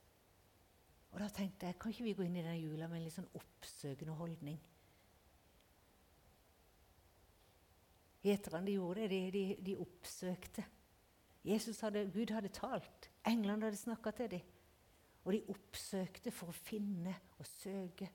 Og 1.11 1.19
da 1.21 1.27
tenkte 1.33 1.67
jeg, 1.67 1.77
kan 1.79 1.91
ikke 1.93 2.07
vi 2.07 2.15
gå 2.17 2.25
inn 2.25 2.39
i 2.39 2.43
denne 2.43 2.59
jula 2.59 2.87
med 2.89 2.99
en 2.99 3.05
litt 3.07 3.15
sånn 3.15 3.29
oppsøkende 3.37 4.15
holdning? 4.17 4.57
Gjeterne 8.27 8.67
de 8.67 8.75
gjorde 8.75 9.07
det, 9.07 9.09
de, 9.11 9.19
de, 9.31 9.43
de 9.65 9.75
oppsøkte. 9.79 10.65
Hadde, 11.47 12.03
Gud 12.11 12.33
hadde 12.35 12.51
talt, 12.51 13.07
englene 13.27 13.69
hadde 13.69 13.79
snakka 13.79 14.11
til 14.17 14.31
dem. 14.33 14.49
Og 15.23 15.33
de 15.33 15.39
oppsøkte 15.53 16.31
for 16.35 16.51
å 16.51 16.55
finne 16.55 17.13
og 17.37 17.47
søke 17.47 18.09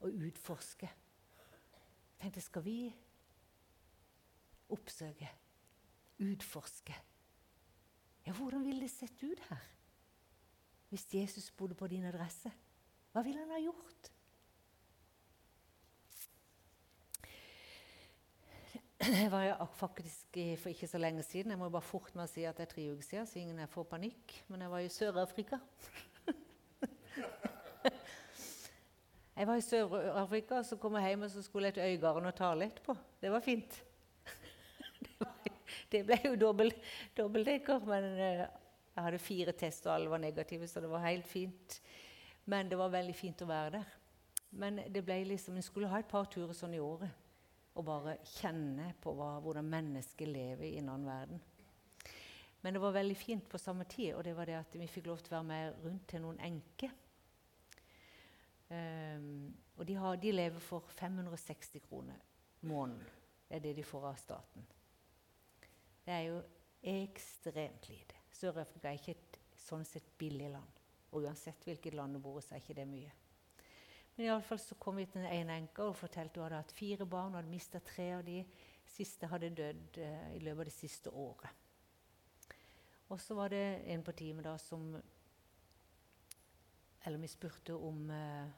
og 0.00 0.24
utforske. 0.28 0.88
Jeg 0.88 2.22
tenkte, 2.22 2.44
skal 2.44 2.64
vi 2.64 2.78
oppsøke, 4.72 5.28
utforske? 6.24 6.96
Ja, 8.26 8.32
hvordan 8.36 8.64
ville 8.64 8.84
det 8.84 8.92
sett 8.92 9.20
ut 9.24 9.40
her? 9.50 9.68
hvis 10.90 11.14
Jesus 11.14 11.50
bodde 11.50 11.74
på 11.74 11.86
din 11.86 12.04
adresse? 12.04 12.50
Hva 13.12 13.22
ville 13.22 13.38
han 13.38 13.54
ha 13.54 13.60
gjort? 13.62 14.10
Jeg 19.08 19.30
var 19.32 19.68
faktisk 19.72 20.36
for 20.60 20.68
ikke 20.68 20.86
så 20.88 20.98
lenge 21.00 21.22
siden 21.24 21.54
Jeg 21.54 21.58
må 21.58 21.70
bare 21.72 21.80
fort 21.80 22.12
med 22.12 22.26
å 22.26 22.28
si 22.28 22.42
at 22.44 22.58
det 22.58 22.66
er 22.66 22.72
tre 22.74 22.82
uker 22.92 23.06
siden, 23.06 23.26
så 23.26 23.38
ingen 23.40 23.68
får 23.72 23.86
panikk. 23.88 24.34
Men 24.52 24.60
jeg 24.60 24.72
var 24.74 24.80
i 24.84 24.90
Sør-Afrika. 24.92 25.58
Jeg 29.40 29.48
var 29.48 29.56
i 29.56 29.64
Sør-Afrika, 29.64 30.58
så 30.68 30.76
kom 30.76 30.98
jeg 30.98 31.14
hjem 31.14 31.22
og 31.24 31.30
så 31.32 31.40
skulle 31.40 31.70
jeg 31.70 31.78
til 31.78 31.94
Øygarden 31.94 32.28
og 32.28 32.34
tale 32.36 32.66
etterpå. 32.68 32.92
Det 33.22 33.30
var 33.32 33.40
fint. 33.40 33.78
Det 35.92 36.02
ble 36.04 36.18
jo 36.26 36.34
dobbeltdekker, 36.36 37.86
men 37.88 38.04
eh, 38.20 38.42
jeg 38.44 39.06
hadde 39.06 39.22
fire 39.24 39.54
tester, 39.56 39.88
og 39.88 39.94
alle 39.94 40.12
var 40.12 40.20
negative, 40.20 40.68
så 40.68 40.84
det 40.84 40.92
var 40.92 41.06
helt 41.06 41.24
fint. 41.26 41.80
Men 42.44 42.68
det 42.68 42.76
var 42.76 42.92
veldig 42.92 43.16
fint 43.16 43.40
å 43.40 43.48
være 43.48 43.72
der. 43.78 43.96
Men 44.60 44.84
det 44.92 45.06
ble 45.08 45.22
liksom, 45.32 45.56
en 45.56 45.64
skulle 45.64 45.88
ha 45.88 46.04
et 46.04 46.10
par 46.10 46.28
turer 46.28 46.52
sånn 46.52 46.76
i 46.76 46.84
året 46.84 47.19
og 47.80 47.86
bare 47.88 48.18
kjenne 48.36 48.92
på 49.00 49.14
hva, 49.16 49.38
hvordan 49.40 49.68
mennesker 49.72 50.28
lever 50.28 50.68
i 50.68 50.78
en 50.80 50.90
annen 50.92 51.08
verden. 51.08 51.40
Men 52.60 52.76
det 52.76 52.82
var 52.82 52.92
veldig 52.92 53.16
fint 53.16 53.46
på 53.48 53.58
samme 53.58 53.86
tid, 53.88 54.12
og 54.14 54.24
det 54.24 54.34
var 54.36 54.48
det 54.48 54.58
at 54.58 54.74
vi 54.76 54.88
fikk 54.90 55.08
lov 55.08 55.22
til 55.22 55.32
å 55.32 55.38
være 55.38 55.48
med 55.48 55.84
rundt 55.84 56.04
til 56.12 56.20
noen 56.20 56.40
enker. 56.44 56.92
Um, 58.70 59.48
og 59.80 59.86
de, 59.88 59.96
har, 59.98 60.18
de, 60.20 60.32
lever 60.34 60.62
for 60.62 60.92
560 60.98 61.80
kroner 61.88 62.20
måneden. 62.68 63.08
Det 63.48 63.56
er 63.56 63.64
det 63.64 63.72
de 63.80 63.86
får 63.86 64.04
av 64.12 64.20
staten. 64.20 64.66
Det 66.04 66.12
er 66.14 66.26
jo 66.28 66.36
ekstremt 66.92 67.88
lite. 67.90 68.20
Sør-Afrika 68.36 68.92
er 68.92 69.00
ikke 69.00 69.16
et 69.16 69.40
sånn 69.58 69.88
sett 69.88 70.12
billig 70.20 70.52
land. 70.52 70.84
Og 71.10 71.24
uansett 71.24 71.64
hvilket 71.66 71.96
land 71.96 72.14
du 72.14 72.20
bor 72.22 72.38
i, 72.38 72.44
så 72.44 72.54
er 72.54 72.62
ikke 72.62 72.76
det 72.78 72.86
mye. 72.92 73.10
Men 74.20 74.26
i 74.26 74.32
alle 74.34 74.44
fall 74.44 74.58
så 74.60 74.76
kom 74.76 74.98
vi 75.00 75.06
til 75.08 75.22
en 75.24 75.50
enke 75.54 75.80
og 75.80 75.94
fortalte 75.96 76.36
hun 76.36 76.44
hadde 76.44 76.58
hatt 76.60 76.72
fire 76.76 77.06
barn 77.08 77.30
og 77.32 77.38
hadde 77.38 77.48
mista 77.48 77.78
tre 77.80 78.10
av 78.18 78.26
de 78.26 78.42
siste 78.84 79.30
hadde 79.30 79.48
dødd 79.56 79.96
eh, 79.96 80.26
i 80.36 80.42
løpet 80.44 80.60
av 80.60 80.68
det 80.68 80.74
siste 80.74 81.12
året. 81.22 81.62
Og 83.08 83.16
så 83.24 83.38
var 83.38 83.48
det 83.48 83.62
en 83.94 84.04
på 84.04 84.12
teamet 84.12 84.44
da 84.44 84.58
som 84.60 84.92
Eller 87.00 87.18
vi 87.18 87.32
spurte 87.32 87.72
om, 87.72 88.10
eh, 88.10 88.52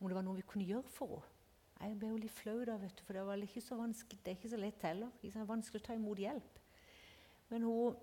om 0.00 0.08
det 0.08 0.18
var 0.18 0.26
noe 0.28 0.36
vi 0.36 0.44
kunne 0.52 0.68
gjøre 0.68 0.92
for 0.92 1.22
henne. 1.22 1.36
Jeg 1.80 1.96
ble 1.96 2.12
jo 2.12 2.20
litt 2.20 2.36
flau 2.36 2.58
da, 2.68 2.76
vet 2.76 2.92
du, 2.98 3.02
for 3.06 3.16
det 3.16 3.24
var 3.24 3.40
ikke 3.40 3.64
så 3.64 3.80
det 3.80 4.20
er 4.26 4.36
ikke 4.36 4.52
så 4.52 4.60
lett 4.60 4.82
heller. 4.84 5.08
Det 5.22 5.32
er 5.32 5.48
vanskelig 5.48 5.80
å 5.80 5.86
ta 5.86 5.96
imot 5.96 6.20
hjelp. 6.20 6.60
Men 7.48 7.62
hun 7.64 7.96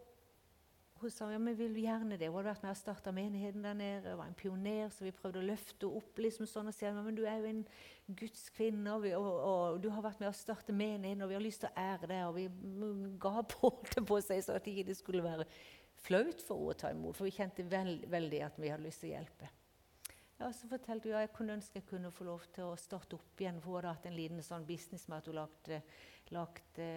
hun 1.01 1.11
sa 1.13 1.27
ja, 1.31 1.37
vi 1.39 1.53
vil 1.57 1.77
gjerne 1.81 2.17
det. 2.17 2.29
Hun 2.29 2.39
hadde 2.39 2.49
vært 2.49 2.63
med 2.65 2.71
og 2.73 2.79
starta 2.79 3.11
menigheten 3.13 3.65
der 3.65 3.77
nede. 3.77 4.15
var 4.17 4.29
en 4.29 4.37
pioner, 4.37 4.89
så 4.89 5.05
vi 5.05 5.13
prøvde 5.15 5.41
å 5.41 5.47
løfte 5.47 5.87
opp. 5.87 6.17
liksom 6.17 6.49
sånn 6.49 6.71
og 6.71 6.75
si 6.75 6.89
men 6.89 7.17
du 7.17 7.23
er 7.25 7.41
jo 7.41 7.51
en 7.51 7.63
Guds 8.07 8.49
kvinne, 8.55 8.93
og, 8.93 9.05
og, 9.19 9.33
og, 9.49 9.79
du 9.83 9.89
har 9.91 10.05
vært 10.05 10.21
med 10.23 10.29
å 10.31 10.35
starte 10.35 10.73
menigheten, 10.73 11.21
og 11.21 11.29
vi 11.29 11.37
har 11.37 11.43
lyst 11.43 11.65
til 11.65 11.69
å 11.69 11.83
ære 11.83 12.09
deg. 12.09 12.23
Og 12.27 12.35
vi 12.37 12.47
ga 13.19 13.43
på 13.55 13.73
det 13.93 14.05
på 14.07 14.21
seg 14.25 14.43
så 14.45 14.57
at 14.57 14.65
det 14.65 14.77
ikke 14.77 14.97
skulle 14.97 15.25
være 15.25 15.47
flaut 16.07 16.43
for 16.45 16.57
henne 16.57 16.73
å 16.73 16.81
ta 16.81 16.93
imot. 16.95 17.17
For 17.17 17.27
vi 17.27 17.35
kjente 17.37 17.67
veld, 17.67 18.07
veldig 18.09 18.43
at 18.47 18.59
vi 18.61 18.73
hadde 18.73 18.87
lyst 18.87 19.03
til 19.03 19.11
å 19.11 19.17
hjelpe. 19.17 19.53
Ja, 20.37 20.51
så 20.53 20.67
fortalte 20.69 21.09
hun 21.09 21.15
ja, 21.15 21.23
jeg 21.25 21.33
kunne 21.33 21.55
ønske 21.57 21.79
jeg 21.79 21.87
kunne 21.89 22.11
få 22.13 22.27
lov 22.27 22.43
til 22.53 22.67
å 22.67 22.77
starte 22.77 23.17
opp 23.17 23.41
igjen. 23.41 23.57
For 23.63 23.71
hun 23.71 23.79
hadde 23.79 23.95
hatt 23.95 24.05
en 24.09 24.17
liten 24.17 24.43
sånn 24.45 24.67
business 24.67 25.07
med 25.09 25.23
at 25.23 25.31
hun 25.31 25.39
lagde 25.39 25.81
lagde, 26.33 26.87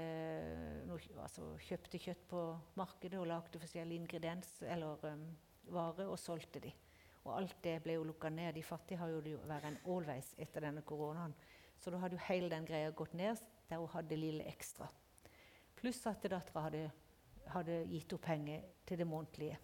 noe, 0.88 1.00
altså, 1.22 1.52
kjøpte 1.68 2.00
kjøtt 2.02 2.22
på 2.30 2.42
markedet 2.78 3.18
og 3.20 3.28
lagde 3.30 3.60
forskjellige 3.62 4.02
ingrediens 4.02 4.56
eller 4.66 5.04
um, 5.06 5.26
varer 5.70 6.10
og 6.10 6.18
solgte 6.18 6.62
de. 6.64 6.72
Og 7.26 7.34
alt 7.36 7.58
det 7.64 7.76
ble 7.84 7.98
jo 7.98 8.06
lukka 8.08 8.30
ned. 8.32 8.54
De 8.56 8.64
fattige 8.64 9.00
har 9.00 9.12
jo 9.12 9.20
vært 9.46 9.68
en 9.68 9.78
allveis 9.92 10.32
etter 10.40 10.66
denne 10.66 10.82
koronaen. 10.86 11.34
Så 11.80 11.92
da 11.92 12.00
hadde 12.02 12.16
jo 12.16 12.26
hele 12.26 12.50
den 12.52 12.66
greia 12.68 12.92
gått 12.96 13.14
ned 13.16 13.40
der 13.70 13.78
hun 13.78 13.92
hadde 13.92 14.18
lille 14.18 14.46
ekstra. 14.50 14.88
Pluss 15.78 16.02
at 16.10 16.24
dattera 16.26 16.66
hadde, 16.66 16.88
hadde, 17.54 17.82
gitt 17.88 18.10
henne 18.10 18.24
penger 18.24 18.64
til 18.88 19.00
det 19.00 19.06
månedlige. 19.08 19.58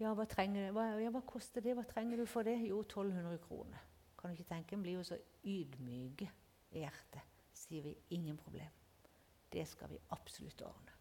Ja 0.00 0.14
hva, 0.16 0.24
trenger, 0.26 0.72
hva, 0.74 0.88
ja, 0.98 1.10
hva 1.14 1.22
koster 1.26 1.62
det? 1.62 1.76
Hva 1.78 1.84
trenger 1.86 2.18
du 2.18 2.26
for 2.26 2.46
det? 2.46 2.56
Jo, 2.66 2.80
1200 2.82 3.38
kroner. 3.46 3.84
Kan 4.18 4.32
du 4.32 4.38
ikke 4.38 4.50
tenke? 4.50 4.74
En 4.74 4.82
blir 4.82 4.98
jo 4.98 5.06
så 5.06 5.20
ydmyke 5.44 6.30
i 6.74 6.82
hjertet 6.82 7.34
sier 7.64 7.82
vi 7.82 7.96
ingen 8.08 8.36
problem. 8.36 8.70
Det 9.52 9.66
skal 9.68 9.90
vi 9.90 9.98
absolutt 10.10 10.62
ordne. 10.62 10.92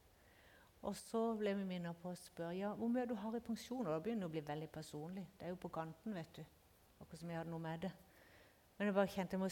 Og 0.84 0.96
så 0.96 1.22
ble 1.40 1.54
vi 1.56 1.66
minnet 1.68 2.00
på 2.02 2.12
å 2.12 2.20
spørre 2.20 2.58
ja, 2.58 2.74
hvor 2.76 2.92
mye 2.92 3.08
du 3.08 3.16
har 3.16 3.36
i 3.38 3.44
pensjon. 3.44 3.86
Og 3.86 3.94
da 3.94 4.02
begynner 4.04 4.26
det 4.26 4.32
å 4.32 4.34
bli 4.36 4.44
veldig 4.48 4.70
personlig. 4.72 5.24
Det 5.40 5.48
er 5.48 5.54
jo 5.54 5.62
på 5.64 5.72
kanten, 5.74 6.16
vet 6.16 6.36
du. 6.36 6.44
Akkurat 7.00 7.22
som 7.22 7.32
jeg 7.32 7.40
hadde 7.40 7.54
noe 7.54 7.64
med 7.64 7.86
det. 7.86 7.92
Men 8.78 8.90
jeg 8.90 8.98
bare 8.98 9.14
kjente 9.14 9.38
jeg 9.38 9.44
må 9.44 9.50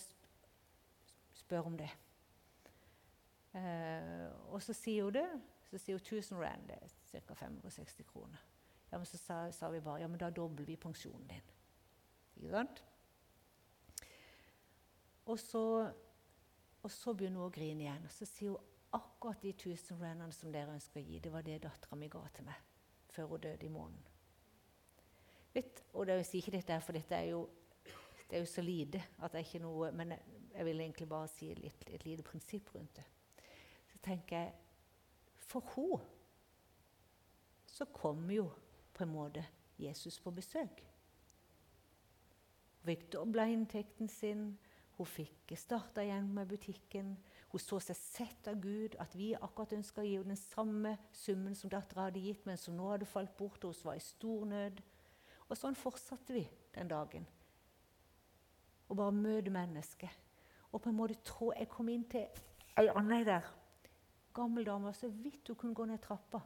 spørre 1.39 1.71
om 1.71 1.77
det. 1.79 1.89
Eh, 3.55 4.27
og 4.51 4.59
så 4.63 4.75
sier 4.75 5.07
hun 5.07 5.15
det. 5.15 5.27
Så 5.69 5.79
sier 5.79 5.95
hun 5.95 6.03
1000 6.03 6.41
rand, 6.43 6.67
det 6.67 6.81
er 6.83 7.23
ca. 7.23 7.37
560 7.45 8.09
kroner. 8.11 8.43
Ja, 8.91 8.99
men 8.99 9.07
så 9.07 9.17
sa, 9.17 9.41
sa, 9.55 9.69
vi 9.71 9.79
bare 9.79 10.03
ja, 10.03 10.07
men 10.11 10.19
da 10.19 10.29
dobler 10.29 10.67
vi 10.67 10.75
pensjonen 10.75 11.27
din. 11.29 11.51
Ikke 12.35 12.51
sant? 12.51 12.83
Og 15.31 15.39
så 15.39 15.65
og 16.81 16.89
så 16.91 17.13
begynner 17.13 17.41
hun 17.41 17.49
å 17.49 17.53
grine 17.53 17.85
igjen. 17.85 18.05
Og 18.07 18.13
så 18.13 18.25
sier 18.25 18.55
hun 18.55 18.69
akkurat 18.97 19.41
de 19.43 19.53
1000 19.53 19.99
randene 20.01 20.33
som 20.35 20.51
dere 20.51 20.73
ønsker 20.75 20.99
å 20.99 21.05
gi, 21.05 21.19
det 21.21 21.31
var 21.31 21.45
det 21.45 21.61
dattera 21.63 21.97
mi 21.99 22.09
ga 22.11 22.23
til 22.35 22.47
meg 22.47 22.67
før 23.11 23.29
hun 23.33 23.43
døde 23.43 23.67
i 23.67 23.71
måneden. 23.71 24.07
Vet, 25.53 25.81
og 25.93 26.07
det, 26.07 26.15
jeg 26.21 26.27
sier 26.29 26.41
ikke 26.41 26.55
dette, 26.55 26.79
for 26.83 26.95
dette 26.95 27.15
er 27.15 27.29
jo, 27.33 27.41
det 28.29 28.37
er 28.37 28.43
jo 28.43 28.47
så 28.47 28.63
lite 28.63 29.01
at 29.19 29.33
det 29.33 29.41
er 29.41 29.47
ikke 29.49 29.59
noe 29.59 29.89
Men 29.91 30.13
jeg, 30.15 30.37
jeg 30.53 30.65
vil 30.65 30.79
egentlig 30.79 31.07
bare 31.11 31.27
si 31.27 31.49
litt, 31.59 31.83
et 31.91 32.05
lite 32.07 32.23
prinsipp 32.23 32.71
rundt 32.75 32.95
det. 32.95 33.03
Så 33.91 33.99
tenker 34.03 34.37
jeg 34.37 34.53
For 35.43 35.67
henne 35.75 35.99
så 37.71 37.85
kommer 37.91 38.33
jo 38.35 38.45
på 38.93 39.03
en 39.03 39.13
måte 39.13 39.45
Jesus 39.79 40.19
på 40.19 40.31
besøk. 40.31 40.83
Hun 42.81 42.89
fikk 42.89 43.11
dobla 43.13 43.45
inntekten 43.49 44.09
sin. 44.09 44.57
Hun 44.97 45.09
fikk 45.09 45.53
starta 45.57 46.03
igjen 46.05 46.27
med 46.33 46.49
butikken. 46.49 47.15
Hun 47.51 47.59
så 47.59 47.79
seg 47.83 47.97
sett 47.97 48.47
av 48.47 48.59
Gud, 48.61 48.95
at 49.01 49.15
vi 49.17 49.31
akkurat 49.35 49.73
ønska 49.75 50.01
å 50.01 50.05
gi 50.05 50.15
henne 50.17 50.35
den 50.35 50.39
samme 50.39 50.95
summen 51.13 51.55
som 51.57 51.71
dattera 51.71 52.07
hadde 52.07 52.21
gitt, 52.23 52.45
men 52.45 52.57
som 52.57 52.77
nå 52.77 52.91
hadde 52.93 53.09
falt 53.09 53.33
bort, 53.37 53.63
og 53.65 53.73
hun 53.75 53.89
var 53.89 53.97
i 53.99 54.03
stor 54.05 54.45
nød. 54.47 54.81
Og 55.49 55.57
sånn 55.59 55.75
fortsatte 55.75 56.35
vi 56.35 56.45
den 56.75 56.91
dagen. 56.91 57.25
Og 58.87 58.97
bare 58.99 59.15
møte 59.15 59.51
mennesker. 59.53 60.13
Og 60.71 60.79
på 60.81 60.89
en 60.89 60.95
måte 60.95 61.17
trå 61.27 61.51
Jeg 61.57 61.67
kom 61.69 61.89
inn 61.91 62.05
til 62.07 62.29
ei 62.79 62.87
anna 62.87 63.23
der. 63.27 63.47
Gammel 64.33 64.65
dame, 64.65 64.93
så 64.93 65.09
vidt 65.11 65.49
hun 65.51 65.57
kunne 65.59 65.75
gå 65.75 65.85
ned 65.85 65.99
trappa. 66.03 66.39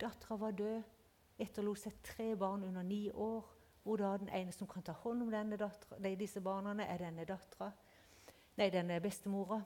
Dattera 0.00 0.38
var 0.40 0.56
død. 0.56 0.82
Etterlot 1.38 1.80
seg 1.82 1.98
tre 2.04 2.32
barn 2.36 2.64
under 2.64 2.82
ni 2.82 3.10
år. 3.10 3.52
Hvor 3.86 4.00
da 4.00 4.16
den 4.18 4.32
ene 4.34 4.52
som 4.52 4.66
kan 4.66 4.82
ta 4.82 4.92
hånd 5.04 5.22
om 5.22 5.30
denne 5.30 5.58
datteren, 5.60 6.18
disse 6.18 6.40
barna, 6.42 6.74
er 6.82 6.98
denne 6.98 7.24
dattera 7.28 7.70
nei, 8.56 8.70
denne 8.72 9.00
bestemora. 9.04 9.60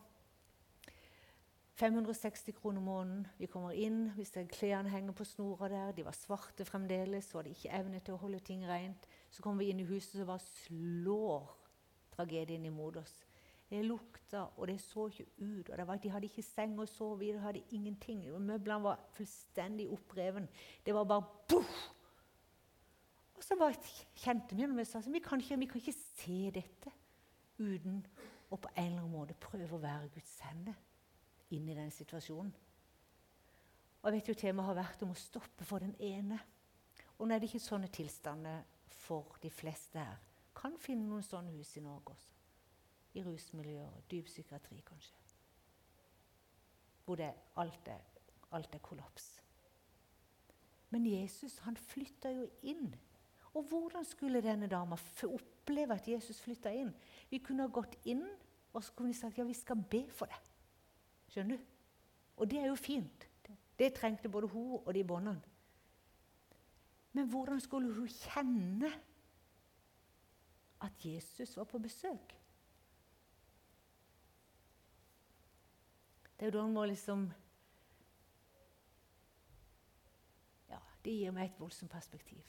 560 1.81 2.53
kroner 2.59 2.83
måneden. 2.85 3.27
Vi 3.39 3.49
kommer 3.49 3.73
inn, 3.73 4.11
hvis 4.17 4.35
klærne 4.53 4.91
henger 4.93 5.17
på 5.17 5.25
snora 5.25 5.69
der, 5.73 5.93
de 5.97 6.05
var 6.05 6.13
svarte 6.13 6.67
fremdeles, 6.69 7.31
så 7.31 7.39
hadde 7.39 7.55
ikke 7.55 7.73
evne 7.73 8.03
til 8.05 8.15
å 8.15 8.21
holde 8.21 8.43
ting 8.45 8.67
rent. 8.69 9.09
Så 9.31 9.43
kommer 9.43 9.65
vi 9.65 9.71
inn 9.71 9.81
i 9.81 9.89
huset, 9.89 10.19
så 10.19 10.27
bare 10.29 10.45
slår 10.45 11.49
tragedien 12.13 12.67
imot 12.69 13.01
oss. 13.01 13.15
Det 13.71 13.85
lukta, 13.87 14.49
og 14.57 14.67
det 14.67 14.81
så 14.83 15.07
ikke 15.07 15.27
ut. 15.39 15.71
og 15.71 15.87
var, 15.87 15.97
De 16.03 16.11
hadde 16.11 16.27
ikke 16.27 16.43
seng 16.43 16.75
å 16.83 16.87
sove 16.91 17.25
i, 17.25 17.33
de 17.33 17.39
hadde 17.39 17.63
ingenting. 17.71 18.25
Møblene 18.35 18.83
var 18.83 19.05
fullstendig 19.15 19.87
oppreven. 19.95 20.49
Det 20.87 20.95
var 20.95 21.07
bare 21.07 21.29
boff! 21.49 21.77
Og 23.39 23.45
så 23.45 23.57
var, 23.57 23.77
kjente 24.21 24.57
vi 24.57 24.67
når 24.67 24.83
vi 24.83 24.85
sa 24.85 25.01
ikke, 25.01 25.13
vi 25.15 25.21
kan 25.71 25.81
ikke 25.81 25.95
se 25.97 26.51
dette 26.53 26.91
uten 27.61 28.03
å 28.51 28.59
på 28.59 28.69
en 28.75 28.83
eller 28.83 28.99
annen 28.99 29.15
måte 29.15 29.37
prøve 29.41 29.79
å 29.79 29.81
være 29.81 30.11
Guds 30.13 30.35
hender 30.45 30.77
inn 31.55 31.69
i 31.71 31.77
den 31.79 31.93
situasjonen. 31.95 32.53
Og 34.01 34.09
jeg 34.09 34.17
vet 34.17 34.29
jo 34.29 34.37
Temaet 34.43 34.69
har 34.71 34.79
vært 34.81 35.05
om 35.05 35.15
å 35.15 35.19
stoppe 35.19 35.65
for 35.69 35.85
den 35.85 35.95
ene. 36.01 36.39
Og 37.19 37.29
nå 37.29 37.35
er 37.35 37.41
det 37.41 37.51
ikke 37.51 37.63
sånne 37.63 37.91
tilstander 37.93 38.63
for 39.03 39.37
de 39.43 39.51
fleste 39.53 40.01
her. 40.01 40.21
Kan 40.57 40.77
finne 40.81 41.09
noen 41.09 41.25
sånne 41.25 41.53
hus 41.57 41.75
i 41.77 41.85
Norge 41.85 42.15
også. 42.15 42.40
I 43.15 43.23
rusmiljøer, 43.27 44.03
dyp 44.11 44.29
psykiatri 44.31 44.81
kanskje. 44.87 45.17
Hvor 47.05 47.19
det, 47.19 47.33
alt, 47.59 47.89
er, 47.89 48.03
alt 48.53 48.75
er 48.75 48.83
kollaps. 48.85 49.43
Men 50.91 51.07
Jesus 51.07 51.59
han 51.65 51.77
flytta 51.77 52.31
jo 52.31 52.47
inn. 52.63 52.95
Og 53.55 53.67
hvordan 53.67 54.05
skulle 54.07 54.43
denne 54.43 54.69
dama 54.71 54.99
oppleve 55.27 55.95
at 55.95 56.09
Jesus 56.09 56.41
flytta 56.43 56.71
inn? 56.71 56.93
Vi 57.31 57.39
kunne 57.43 57.67
ha 57.67 57.73
gått 57.73 57.97
inn 58.05 58.27
og 58.73 58.85
så 58.85 58.93
kunne 58.95 59.11
vi 59.11 59.19
sagt 59.19 59.39
ja, 59.39 59.45
vi 59.45 59.55
skal 59.55 59.83
be 59.91 60.05
for 60.15 60.31
det. 60.31 60.39
Skjønner 61.31 61.57
du? 61.57 61.63
Og 62.37 62.51
det 62.51 62.59
er 62.61 62.71
jo 62.71 62.79
fint. 62.79 63.27
Det 63.79 63.95
trengte 63.97 64.29
både 64.29 64.49
hun 64.53 64.79
og 64.85 64.95
de 64.95 65.05
båndene. 65.05 65.43
Men 67.13 67.27
hvordan 67.27 67.61
skulle 67.61 67.95
hun 67.95 68.09
kjenne 68.09 68.91
at 70.81 71.05
Jesus 71.05 71.57
var 71.57 71.65
på 71.65 71.79
besøk? 71.79 72.37
Det 76.41 76.47
er 76.47 76.53
jo 76.55 76.57
da 76.57 76.61
hun 76.65 76.73
må 76.73 76.87
liksom 76.89 77.27
Ja, 80.71 80.79
det 81.05 81.13
gir 81.13 81.35
meg 81.37 81.51
et 81.51 81.59
voldsomt 81.61 81.93
perspektiv. 81.93 82.41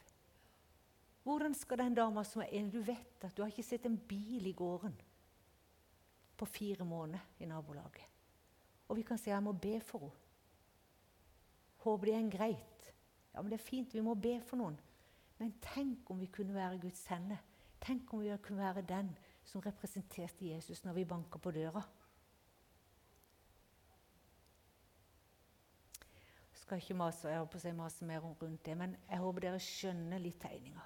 Hvordan 1.27 1.53
skal 1.53 1.81
den 1.83 1.97
dama 1.99 2.23
som 2.23 2.41
er 2.41 2.53
enig 2.55 2.71
Du 2.71 2.79
vet 2.87 3.25
at 3.27 3.35
du 3.35 3.41
har 3.43 3.51
ikke 3.51 3.67
sett 3.67 3.85
en 3.85 3.97
bil 3.99 4.47
i 4.47 4.55
gården 4.55 4.95
på 6.37 6.45
fire 6.45 6.85
måneder 6.87 7.43
i 7.43 7.45
nabolaget. 7.45 8.07
Og 8.87 8.95
vi 8.95 9.03
kan 9.03 9.17
si 9.17 9.29
at 9.29 9.35
jeg 9.35 9.43
må 9.43 9.51
be 9.51 9.81
for 9.83 10.07
henne. 10.07 10.15
Håper 11.83 12.05
det 12.05 12.15
er 12.15 12.19
en 12.19 12.31
greit. 12.31 12.93
Ja, 13.33 13.41
men 13.41 13.51
det 13.51 13.59
er 13.59 13.65
fint, 13.65 13.93
vi 13.93 14.01
må 14.01 14.15
be 14.15 14.37
for 14.45 14.55
noen. 14.57 14.79
Men 15.37 15.51
tenk 15.61 16.09
om 16.09 16.19
vi 16.19 16.31
kunne 16.31 16.53
være 16.53 16.79
Guds 16.79 17.05
hende. 17.11 17.37
Tenk 17.81 18.13
om 18.13 18.21
vi 18.23 18.37
kunne 18.37 18.63
være 18.63 18.87
den 18.87 19.11
som 19.43 19.61
representerte 19.61 20.45
Jesus 20.45 20.83
når 20.85 20.93
vi 20.93 21.05
banker 21.05 21.39
på 21.39 21.51
døra. 21.51 21.83
Skal 26.71 26.79
ikke 26.79 26.95
mase, 26.95 27.27
jeg 27.27 27.39
håper 27.39 27.59
jeg 27.63 27.75
mase 27.75 28.05
mer 28.07 28.19
rundt 28.23 28.65
det, 28.65 28.77
men 28.77 28.93
jeg 29.09 29.19
håper 29.19 29.43
dere 29.43 29.57
skjønner 29.59 30.21
litt 30.23 30.37
tegninga. 30.39 30.83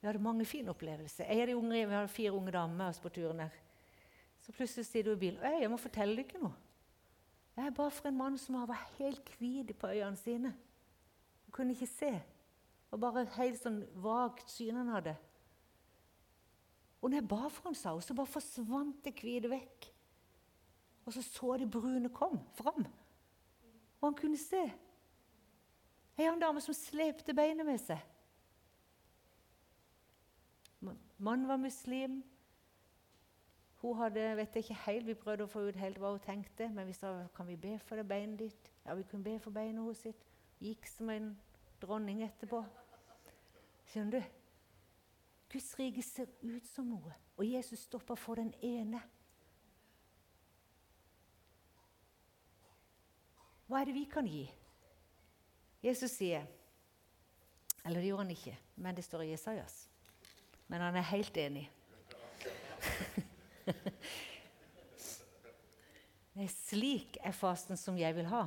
Vi 0.00 0.06
hadde 0.08 0.22
mange 0.24 0.46
fine 0.48 0.72
opplevelser. 0.72 1.28
Jeg 1.28 1.50
er 1.50 1.52
unge, 1.54 1.76
vi 1.76 1.92
hadde 1.92 2.08
fire 2.08 2.32
unge 2.32 2.54
damer 2.54 2.78
med 2.78 2.86
oss 2.86 3.00
på 3.00 3.12
turen 3.12 3.42
der. 3.44 3.58
Så 4.40 4.54
plutselig 4.56 4.86
sier 4.88 5.04
du 5.04 5.12
i 5.12 5.20
bilen 5.20 5.60
jeg 5.60 5.68
må 5.70 5.76
fortelle 5.76 6.16
dere 6.22 6.40
noe. 6.40 6.56
Jeg 7.52 7.68
er 7.68 7.76
bare 7.76 7.92
for 7.92 8.08
en 8.08 8.16
mann 8.16 8.40
som 8.40 8.56
var 8.56 8.80
helt 8.96 9.28
hvit 9.36 9.74
på 9.76 9.92
øynene 9.92 10.16
sine. 10.16 10.54
Han 11.44 11.52
kunne 11.52 11.76
ikke 11.76 11.90
se. 11.92 12.14
Og 12.90 13.04
bare 13.04 13.26
helt 13.36 13.60
sånn 13.60 13.82
vagt 14.00 14.48
syn 14.50 14.80
han 14.80 14.94
hadde. 14.94 15.14
Og 17.02 17.10
når 17.10 17.20
jeg 17.20 17.28
ba 17.28 17.44
for 17.44 17.68
ham, 17.68 17.76
sa 17.76 17.92
hun, 17.92 18.00
så 18.00 18.16
bare 18.16 18.34
forsvant 18.38 19.04
det 19.04 19.18
hvite 19.20 19.52
vekk. 19.52 19.92
Og 21.04 21.12
så 21.12 21.28
så 21.28 21.60
de 21.60 21.68
brune 21.68 22.08
kom 22.08 22.40
fram. 22.56 22.88
Og 24.02 24.08
han 24.10 24.18
kunne 24.18 24.38
se. 24.38 24.62
Ei 26.18 26.26
annen 26.26 26.36
en 26.36 26.42
dame 26.42 26.60
som 26.60 26.74
slepte 26.74 27.34
beinet 27.34 27.66
med 27.66 27.78
seg. 27.80 28.02
Mannen 31.22 31.46
var 31.48 31.56
muslim. 31.56 32.18
Hun 33.82 33.96
hadde, 33.96 34.36
vet 34.36 34.54
jeg 34.54 34.64
ikke 34.64 34.74
helt, 34.74 35.06
Vi 35.06 35.14
prøvde 35.14 35.46
å 35.46 35.50
få 35.50 35.60
ut 35.68 35.78
helt 35.78 35.98
hva 35.98 36.10
hun 36.10 36.22
tenkte, 36.22 36.68
men 36.68 36.86
vi 36.86 36.92
sa 36.98 37.12
kan 37.36 37.46
vi 37.46 37.56
be 37.56 37.78
for 37.78 37.96
det 37.96 38.08
beinet 38.08 38.38
ditt. 38.38 38.70
Ja, 38.84 38.94
vi 38.94 39.06
kunne 39.06 39.24
be 39.24 39.38
for 39.38 39.50
beinet 39.50 39.78
hennes. 39.82 39.98
sitt. 39.98 40.26
Gikk 40.60 40.86
som 40.86 41.10
en 41.10 41.38
dronning 41.80 42.22
etterpå. 42.22 42.64
Skjønner 43.86 44.20
du? 44.20 44.22
Guds 45.52 45.78
rike 45.78 46.02
ser 46.02 46.26
ut 46.42 46.66
som 46.66 46.86
noe, 46.90 47.14
og 47.36 47.46
Jesus 47.46 47.78
stopper 47.78 48.14
for 48.14 48.34
den 48.34 48.54
ene. 48.62 49.02
Hva 53.72 53.80
er 53.80 53.88
det 53.88 53.94
vi 53.96 54.04
kan 54.04 54.26
gi? 54.28 54.44
Jesus 55.80 56.12
sier 56.18 56.44
Eller 57.86 58.02
det 58.02 58.10
gjorde 58.10 58.26
han 58.26 58.34
ikke, 58.34 58.52
men 58.84 58.92
det 58.94 59.04
står 59.06 59.24
i 59.24 59.30
Jesajas. 59.32 59.88
Men 60.68 60.84
han 60.84 60.98
er 61.00 61.06
helt 61.08 61.36
enig. 61.40 61.64
Nei, 66.36 66.46
slik 66.52 67.16
er 67.24 67.32
fasten 67.32 67.80
som 67.80 67.96
jeg 67.96 68.12
vil 68.20 68.28
ha. 68.28 68.44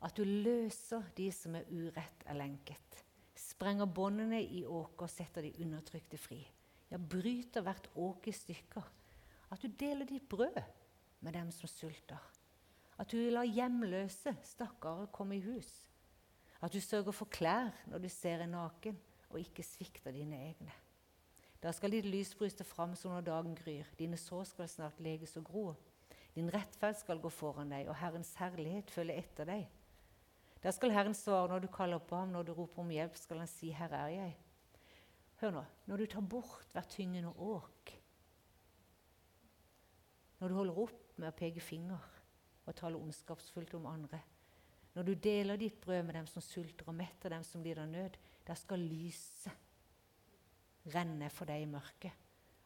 At 0.00 0.16
du 0.16 0.24
løser 0.24 1.04
de 1.14 1.28
som 1.36 1.60
er 1.60 1.68
urett 1.68 2.24
er 2.24 2.40
lenket. 2.40 3.04
Sprenger 3.36 3.84
båndene 3.84 4.40
i 4.40 4.64
åker 4.64 5.06
og 5.06 5.12
setter 5.12 5.44
de 5.44 5.52
undertrykte 5.60 6.16
fri. 6.16 6.40
Ja, 6.88 6.96
bryter 6.96 7.68
hvert 7.68 7.92
åk 8.00 8.32
i 8.32 8.34
stykker. 8.40 8.84
At 9.52 9.60
du 9.60 9.68
deler 9.68 10.08
ditt 10.08 10.24
brød 10.24 10.56
med 11.20 11.36
dem 11.36 11.52
som 11.52 11.68
sulter. 11.68 12.31
At 13.00 13.10
du 13.12 13.18
lar 13.32 13.48
hjemløse 13.48 14.34
stakkarer 14.44 15.08
komme 15.14 15.38
i 15.38 15.44
hus. 15.44 15.70
At 16.62 16.72
du 16.72 16.80
sørger 16.80 17.12
for 17.12 17.30
klær 17.30 17.72
når 17.90 18.04
du 18.04 18.08
ser 18.08 18.44
en 18.44 18.54
naken, 18.54 18.98
og 19.32 19.40
ikke 19.40 19.64
svikter 19.64 20.12
dine 20.12 20.36
egne. 20.36 20.74
Da 21.62 21.72
skal 21.72 21.94
ditt 21.94 22.06
lys 22.10 22.34
bryste 22.34 22.64
fram 22.66 22.94
som 22.98 23.14
når 23.14 23.24
dagen 23.26 23.54
gryr. 23.56 23.88
Dine 23.98 24.18
sår 24.18 24.44
skal 24.50 24.68
snart 24.68 25.00
leges 25.00 25.36
og 25.38 25.46
gro. 25.46 25.64
Din 26.34 26.50
rettferd 26.52 26.98
skal 26.98 27.20
gå 27.22 27.30
foran 27.30 27.70
deg, 27.70 27.88
og 27.88 27.96
Herrens 28.00 28.34
herlighet 28.40 28.90
følge 28.90 29.16
etter 29.22 29.48
deg. 29.48 29.66
Da 30.62 30.70
skal 30.74 30.94
Herren 30.94 31.14
svare 31.14 31.50
når 31.50 31.64
du 31.64 31.68
kaller 31.72 31.98
på 31.98 32.16
ham, 32.16 32.30
når 32.34 32.46
du 32.46 32.52
roper 32.54 32.82
om 32.82 32.90
hjelp, 32.90 33.16
skal 33.18 33.42
han 33.42 33.50
si, 33.50 33.70
Her 33.74 33.94
er 33.98 34.08
jeg. 34.14 34.36
Hør 35.42 35.56
nå. 35.58 35.64
Når 35.90 35.96
du 35.96 36.06
tar 36.06 36.22
bort 36.22 36.74
hvert 36.74 36.90
tyngende 36.90 37.32
åk, 37.34 37.94
når 40.38 40.48
du 40.48 40.54
holder 40.54 40.78
opp 40.84 41.18
med 41.18 41.28
å 41.30 41.36
peke 41.38 41.62
finger 41.62 42.02
og 42.66 42.76
tale 42.78 43.00
ondskapsfullt 43.00 43.74
om 43.78 43.88
andre, 43.90 44.20
når 44.92 45.06
du 45.08 45.14
deler 45.14 45.56
ditt 45.56 45.80
brød 45.80 46.02
med 46.04 46.14
dem 46.18 46.26
som 46.28 46.44
sulter, 46.44 46.88
og 46.88 46.96
metter 46.96 47.32
dem 47.32 47.44
som 47.46 47.62
lider 47.64 47.88
nød, 47.88 48.18
der 48.46 48.58
skal 48.58 48.82
lyset 48.82 49.52
renne 50.92 51.30
for 51.30 51.48
deg 51.48 51.64
i 51.64 51.70
mørket, 51.70 52.12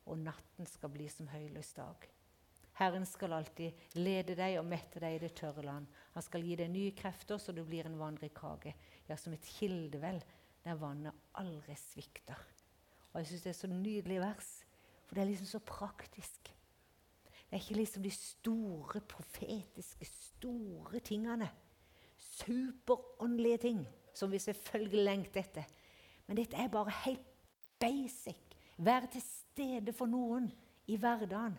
og 0.07 0.19
natten 0.19 0.67
skal 0.67 0.91
bli 0.91 1.07
som 1.13 1.29
høylys 1.31 1.73
dag. 1.77 2.09
Herren 2.77 3.07
skal 3.09 3.33
alltid 3.33 3.97
lede 3.97 4.35
deg 4.37 4.59
og 4.61 4.67
mette 4.69 5.01
deg 5.01 5.17
i 5.17 5.21
det 5.23 5.33
tørre 5.39 5.65
land. 5.65 5.87
Han 6.13 6.25
skal 6.25 6.45
gi 6.45 6.59
deg 6.61 6.69
nye 6.73 6.93
krefter, 6.97 7.39
så 7.41 7.55
du 7.57 7.63
blir 7.65 7.89
en 7.89 7.97
vannrik 7.97 8.37
hage. 8.45 8.75
Ja, 9.09 9.17
som 9.17 9.33
et 9.33 9.49
kildevel 9.57 10.21
der 10.65 10.77
vannet 10.81 11.17
aldri 11.41 11.77
svikter. 11.81 12.37
Og 13.13 13.23
Jeg 13.23 13.31
syns 13.31 13.47
det 13.47 13.53
er 13.55 13.61
så 13.63 13.71
nydelig 13.71 14.21
vers, 14.21 14.51
for 15.07 15.17
det 15.17 15.23
er 15.23 15.31
liksom 15.31 15.49
så 15.49 15.63
praktisk. 15.65 16.51
Det 17.57 17.63
er 17.63 17.69
ikke 17.69 17.81
liksom 17.81 18.03
de 18.03 18.11
store, 18.11 19.01
profetiske, 19.01 20.05
store 20.05 20.99
tingene. 21.01 21.49
Superåndelige 22.17 23.59
ting 23.59 23.79
som 24.15 24.33
vi 24.33 24.39
selvfølgelig 24.39 25.05
lengter 25.05 25.41
etter. 25.41 25.63
Men 26.27 26.37
dette 26.37 26.57
er 26.57 26.69
bare 26.69 26.93
helt 27.07 27.25
basic. 27.81 28.37
Være 28.77 29.09
til 29.13 29.23
stede 29.25 29.93
for 29.97 30.05
noen 30.07 30.51
i 30.87 30.99
hverdagen. 31.01 31.57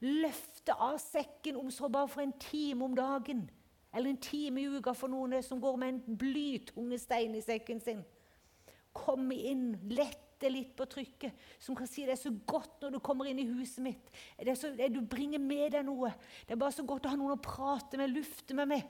Løfte 0.00 0.74
av 0.74 0.98
sekken 0.98 1.62
om 1.62 1.70
så 1.70 1.92
bare 1.94 2.10
for 2.10 2.26
en 2.26 2.34
time 2.42 2.84
om 2.84 2.98
dagen. 2.98 3.46
Eller 3.94 4.10
en 4.10 4.20
time 4.20 4.64
i 4.64 4.66
uka 4.66 4.98
for 4.98 5.14
noen 5.14 5.38
som 5.46 5.62
går 5.62 5.76
med 5.76 5.88
en 5.94 6.18
blytunge 6.18 6.98
stein 6.98 7.38
i 7.38 7.46
sekken 7.46 7.80
sin. 7.80 8.02
Komme 8.92 9.38
inn, 9.46 9.76
lette 10.36 10.52
litt 10.52 10.76
på 10.76 10.84
trykket, 10.84 11.32
som 11.58 11.76
kan 11.76 11.88
si 11.88 12.04
det 12.04 12.12
er 12.12 12.20
så 12.20 12.30
godt 12.46 12.82
når 12.82 12.96
du 12.96 13.00
kommer 13.00 13.26
inn 13.26 13.38
i 13.40 13.48
huset 13.48 13.82
mitt. 13.82 14.10
Så, 14.54 14.74
du 14.76 15.00
bringer 15.00 15.40
med 15.40 15.72
deg 15.72 15.86
noe. 15.86 16.12
Det 16.44 16.52
er 16.52 16.60
bare 16.60 16.76
så 16.76 16.84
godt 16.84 17.06
å 17.06 17.12
ha 17.12 17.16
noen 17.16 17.38
å 17.38 17.40
prate 17.40 17.96
med, 17.96 18.12
lufte 18.12 18.54
med. 18.54 18.68
med. 18.68 18.84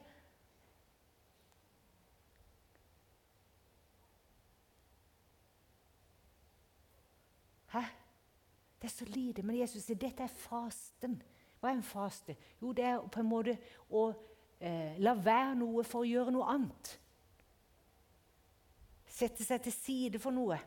Hæ? 7.71 7.87
Det 8.83 8.91
er 8.91 8.95
så 8.97 9.07
lite. 9.07 9.47
Men 9.47 9.61
Jesus 9.63 9.87
sier 9.87 9.99
dette 9.99 10.27
er 10.27 10.39
fasten. 10.51 11.21
Hva 11.61 11.71
er 11.71 11.79
en 11.79 11.87
faste? 11.87 12.37
Jo, 12.61 12.75
det 12.75 12.91
er 12.91 13.03
på 13.07 13.23
en 13.23 13.31
måte 13.31 13.59
å 13.89 14.09
eh, 14.59 14.99
la 14.99 15.15
være 15.15 15.55
noe 15.63 15.87
for 15.87 16.03
å 16.03 16.11
gjøre 16.11 16.35
noe 16.35 16.55
annet. 16.59 16.97
Sette 19.07 19.47
seg 19.47 19.63
til 19.63 19.73
side 19.73 20.19
for 20.21 20.35
noe. 20.35 20.59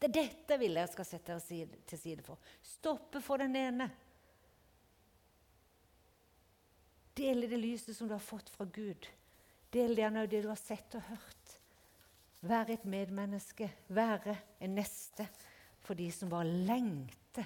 Det 0.00 0.08
er 0.08 0.16
dette 0.16 0.56
vil 0.60 0.78
jeg 0.80 0.88
skal 0.94 1.06
sette 1.06 1.36
til 1.44 2.00
side 2.00 2.24
for. 2.24 2.40
Stoppe 2.64 3.20
for 3.20 3.42
den 3.42 3.56
ene. 3.60 3.90
Del 7.20 7.44
det 7.50 7.58
lyset 7.60 7.92
som 7.96 8.08
du 8.08 8.14
har 8.16 8.24
fått 8.24 8.48
fra 8.48 8.64
Gud. 8.64 9.08
Del 9.70 9.98
gjerne 9.98 10.24
det 10.26 10.40
du 10.46 10.48
har 10.48 10.60
sett 10.60 10.96
og 10.96 11.04
hørt. 11.10 11.56
Være 12.40 12.78
et 12.78 12.86
medmenneske, 12.88 13.68
være 13.92 14.38
en 14.64 14.78
neste 14.78 15.26
for 15.84 15.98
de 15.98 16.08
som 16.14 16.30
bare 16.32 16.48
lengter 16.48 17.44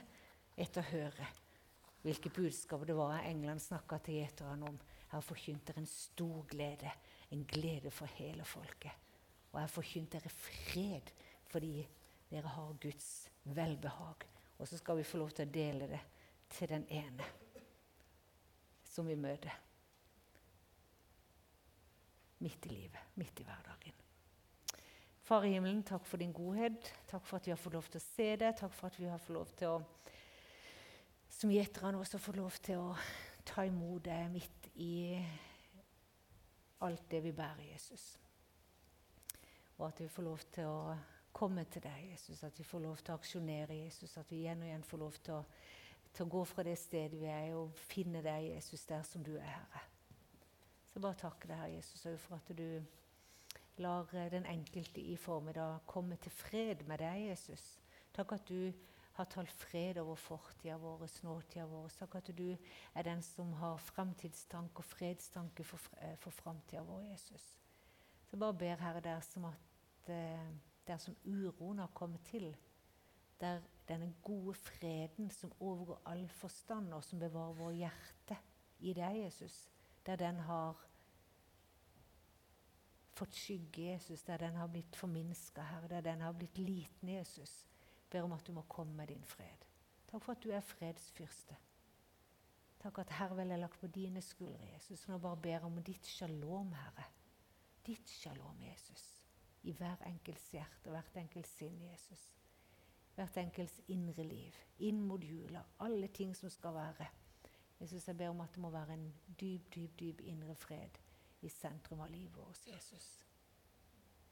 etter 0.55 0.85
å 0.85 0.93
høre 0.93 1.27
hvilke 2.05 2.29
budskap 2.37 2.83
det 2.85 2.95
var 2.97 3.25
England 3.25 3.63
snakka 3.65 3.97
til 4.05 4.19
gjeterne 4.21 4.69
om. 4.69 4.77
Jeg 4.77 5.15
har 5.15 5.25
forkynt 5.25 5.67
dere 5.71 5.81
en 5.81 5.89
stor 5.89 6.43
glede, 6.51 6.91
en 7.33 7.45
glede 7.49 7.91
for 7.95 8.13
hele 8.19 8.45
folket. 8.45 8.93
Og 9.51 9.57
jeg 9.57 9.65
har 9.65 9.73
forkynt 9.73 10.17
dere 10.19 10.33
fred 10.37 11.13
fordi 11.49 11.79
dere 12.35 12.51
har 12.51 12.77
Guds 12.83 13.09
velbehag. 13.45 14.27
Og 14.59 14.69
så 14.69 14.79
skal 14.79 14.99
vi 14.99 15.07
få 15.07 15.21
lov 15.23 15.35
til 15.35 15.47
å 15.47 15.55
dele 15.55 15.89
det 15.91 16.01
til 16.55 16.71
den 16.71 16.87
ene 16.91 17.27
som 18.87 19.07
vi 19.07 19.17
møter. 19.19 19.55
Midt 22.45 22.67
i 22.67 22.73
livet, 22.75 23.15
midt 23.19 23.41
i 23.41 23.47
hverdagen. 23.47 24.01
Far 25.25 25.47
i 25.47 25.55
himmelen, 25.55 25.81
takk 25.87 26.05
for 26.05 26.21
din 26.21 26.35
godhet. 26.37 26.91
Takk 27.09 27.25
for 27.25 27.39
at 27.39 27.47
vi 27.49 27.55
har 27.55 27.61
fått 27.61 27.79
lov 27.79 27.87
til 27.89 28.03
å 28.03 28.05
se 28.05 28.27
det. 28.43 28.51
Takk 28.59 28.75
for 28.77 28.91
at 28.91 28.99
vi 29.01 29.09
har 29.09 29.23
fått 29.23 29.37
lov 29.39 29.55
til 29.57 29.71
å, 29.73 29.79
som 31.33 31.55
gjeterne 31.55 32.03
også, 32.03 32.21
få 32.21 32.35
lov 32.37 32.59
til 32.67 32.83
å 32.83 32.91
ta 33.49 33.65
imot 33.65 34.05
det 34.05 34.21
midt 34.35 34.69
i 34.85 34.93
alt 36.85 37.09
det 37.11 37.23
vi 37.25 37.33
bærer, 37.33 37.65
Jesus. 37.71 38.05
Og 39.79 39.89
at 39.89 40.05
vi 40.05 40.11
får 40.13 40.29
lov 40.29 40.45
til 40.53 40.69
å 40.69 40.95
komme 41.35 41.67
til 41.69 41.83
deg, 41.83 42.11
Jesus. 42.13 42.43
At 42.47 42.59
vi 42.59 42.65
får 42.65 42.85
lov 42.87 43.01
til 43.03 43.13
å 43.15 43.19
aksjonere, 43.19 43.77
Jesus. 43.85 44.17
At 44.17 44.31
vi 44.31 44.45
igjen 44.45 44.63
og 44.63 44.71
igjen 44.71 44.87
får 44.87 45.03
lov 45.03 45.19
til 45.25 45.41
å 45.41 45.43
til 46.15 46.27
å 46.27 46.31
gå 46.31 46.45
fra 46.47 46.63
det 46.67 46.77
stedet 46.79 47.19
vi 47.19 47.27
er, 47.31 47.51
og 47.59 47.75
finne 47.91 48.23
deg, 48.23 48.53
Jesus, 48.53 48.87
der 48.87 49.03
som 49.07 49.25
du 49.25 49.35
er, 49.35 49.51
Herre. 49.51 49.83
Så 50.93 51.03
bare 51.03 51.19
takke 51.19 51.49
deg, 51.51 51.59
Herre 51.59 51.75
Jesus, 51.75 52.05
for 52.23 52.37
at 52.39 52.53
du 52.55 52.85
lar 53.83 54.11
eh, 54.15 54.31
den 54.31 54.47
enkelte 54.47 55.03
i 55.03 55.17
formiddag 55.19 55.81
komme 55.91 56.19
til 56.23 56.35
fred 56.35 56.85
med 56.87 57.03
deg, 57.03 57.31
Jesus. 57.33 57.65
Takk 58.15 58.37
at 58.37 58.47
du 58.47 58.71
har 59.15 59.27
talt 59.31 59.51
fred 59.51 59.99
over 59.99 60.19
fortida 60.19 60.77
vår, 60.79 61.03
nåtida 61.27 61.67
vår. 61.71 61.91
Takk 61.99 62.15
at 62.21 62.31
du 62.35 62.47
er 62.55 63.07
den 63.07 63.23
som 63.23 63.53
har 63.59 63.83
framtidstanke 63.83 64.83
og 64.83 64.87
fredstanke 64.87 65.67
for, 65.67 65.91
eh, 65.99 66.15
for 66.23 66.31
framtida 66.31 66.83
vår, 66.87 67.09
Jesus. 67.11 67.49
Så 68.31 68.39
bare 68.39 68.55
ber 68.55 68.83
Herre 68.83 69.03
der 69.03 69.21
som 69.21 69.51
at 69.51 70.11
eh, 70.15 70.55
der 70.87 70.99
som 71.01 71.17
uroen 71.25 71.79
har 71.79 71.93
kommet 71.95 72.21
til, 72.29 72.57
der 73.41 73.61
denne 73.89 74.15
gode 74.23 74.55
freden 74.55 75.31
som 75.31 75.53
overgår 75.61 76.03
all 76.07 76.29
forstand, 76.29 76.93
og 76.95 77.05
som 77.05 77.19
bevarer 77.19 77.53
vår 77.53 77.71
hjerte 77.71 78.37
i 78.79 78.93
deg, 78.93 79.25
Jesus, 79.25 79.69
der 80.07 80.17
den 80.17 80.41
har 80.47 80.81
fått 83.15 83.35
skygge, 83.35 83.91
Jesus, 83.93 84.23
der 84.23 84.37
den 84.37 84.57
har 84.59 84.67
blitt 84.69 84.97
forminska, 84.97 85.63
Herre, 85.63 85.89
der 85.89 86.01
den 86.01 86.21
har 86.21 86.33
blitt 86.33 86.59
liten, 86.59 87.09
Jesus, 87.09 87.67
ber 88.11 88.23
om 88.23 88.33
at 88.33 88.47
du 88.47 88.53
må 88.53 88.65
komme 88.69 88.95
med 88.95 89.09
din 89.09 89.25
fred. 89.25 89.69
Takk 90.11 90.25
for 90.25 90.33
at 90.33 90.43
du 90.45 90.51
er 90.51 90.61
fredsfyrste. 90.61 91.57
Takk 92.85 92.99
at 93.01 93.15
hervel 93.17 93.51
er 93.51 93.63
lagt 93.63 93.81
på 93.81 93.89
dine 93.89 94.21
skuldre, 94.23 94.67
Jesus. 94.75 95.07
Nå 95.09 95.19
bare 95.19 95.41
ber 95.41 95.65
om 95.65 95.79
ditt 95.83 96.07
shalom, 96.07 96.73
Herre. 96.77 97.07
Ditt 97.87 98.09
shalom, 98.09 98.61
Jesus, 98.63 99.14
i 99.65 99.73
hver 99.73 100.01
enkelts 100.09 100.51
hjerte 100.55 100.91
og 100.91 100.99
hvert 100.99 101.21
enkelt 101.25 101.49
sinn, 101.49 101.81
Jesus 101.89 102.35
hvert 103.15 103.37
enkelts 103.39 103.77
indre 103.93 104.25
liv, 104.27 104.57
inn 104.83 105.03
mot 105.07 105.23
jula, 105.23 105.63
alle 105.85 106.09
ting 106.15 106.35
som 106.37 106.51
skal 106.51 106.75
være. 106.75 107.07
Jesus, 107.81 108.09
jeg 108.09 108.17
ber 108.19 108.33
om 108.33 108.43
at 108.43 108.55
det 108.55 108.63
må 108.63 108.71
være 108.75 108.97
en 108.97 109.07
dyp, 109.41 109.69
dyp, 109.75 109.95
dyp 110.01 110.23
indre 110.31 110.55
fred 110.59 110.99
i 111.45 111.51
sentrum 111.53 112.03
av 112.03 112.11
livet 112.11 112.37
vårt, 112.39 112.67
Jesus. 112.71 113.09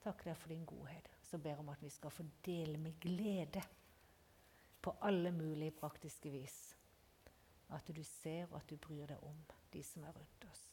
Takk 0.02 0.24
deg 0.26 0.38
for 0.38 0.50
din 0.50 0.66
godhet. 0.66 1.08
Så 1.22 1.38
ber 1.38 1.54
jeg 1.54 1.62
om 1.62 1.70
at 1.70 1.82
vi 1.82 1.90
skal 1.92 2.10
få 2.10 2.24
dele 2.44 2.78
med 2.78 2.98
glede 3.00 3.62
på 4.82 4.94
alle 5.06 5.30
mulige 5.34 5.74
praktiske 5.78 6.30
vis. 6.32 6.56
At 7.72 7.86
du 7.86 8.02
ser 8.04 8.48
og 8.50 8.58
at 8.58 8.70
du 8.70 8.76
bryr 8.76 9.06
deg 9.12 9.22
om 9.24 9.38
de 9.72 9.82
som 9.86 10.04
er 10.04 10.16
rundt 10.16 10.48
oss. 10.50 10.64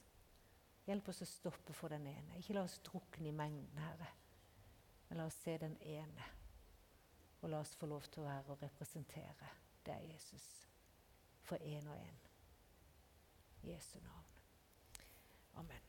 Hjelp 0.90 1.12
oss 1.12 1.22
å 1.22 1.30
stoppe 1.30 1.76
for 1.78 1.94
den 1.94 2.08
ene. 2.10 2.40
Ikke 2.40 2.58
la 2.58 2.66
oss 2.66 2.80
drukne 2.86 3.30
i 3.30 3.36
mengden, 3.36 3.78
Herre. 3.78 4.10
Men 5.10 5.18
la 5.18 5.26
oss 5.26 5.42
se 5.44 5.58
den 5.58 5.78
ene 5.82 6.26
og 7.42 7.50
la 7.50 7.60
oss 7.64 7.76
få 7.76 7.88
lov 7.90 8.08
til 8.12 8.24
å 8.24 8.30
være 8.30 8.54
og 8.54 8.64
representere 8.64 9.54
deg, 9.88 10.10
Jesus, 10.14 10.48
for 11.48 11.62
én 11.66 11.88
og 11.88 11.98
én. 11.98 12.26
Jesu 13.64 14.00
navn. 14.00 14.36
Amen. 15.60 15.89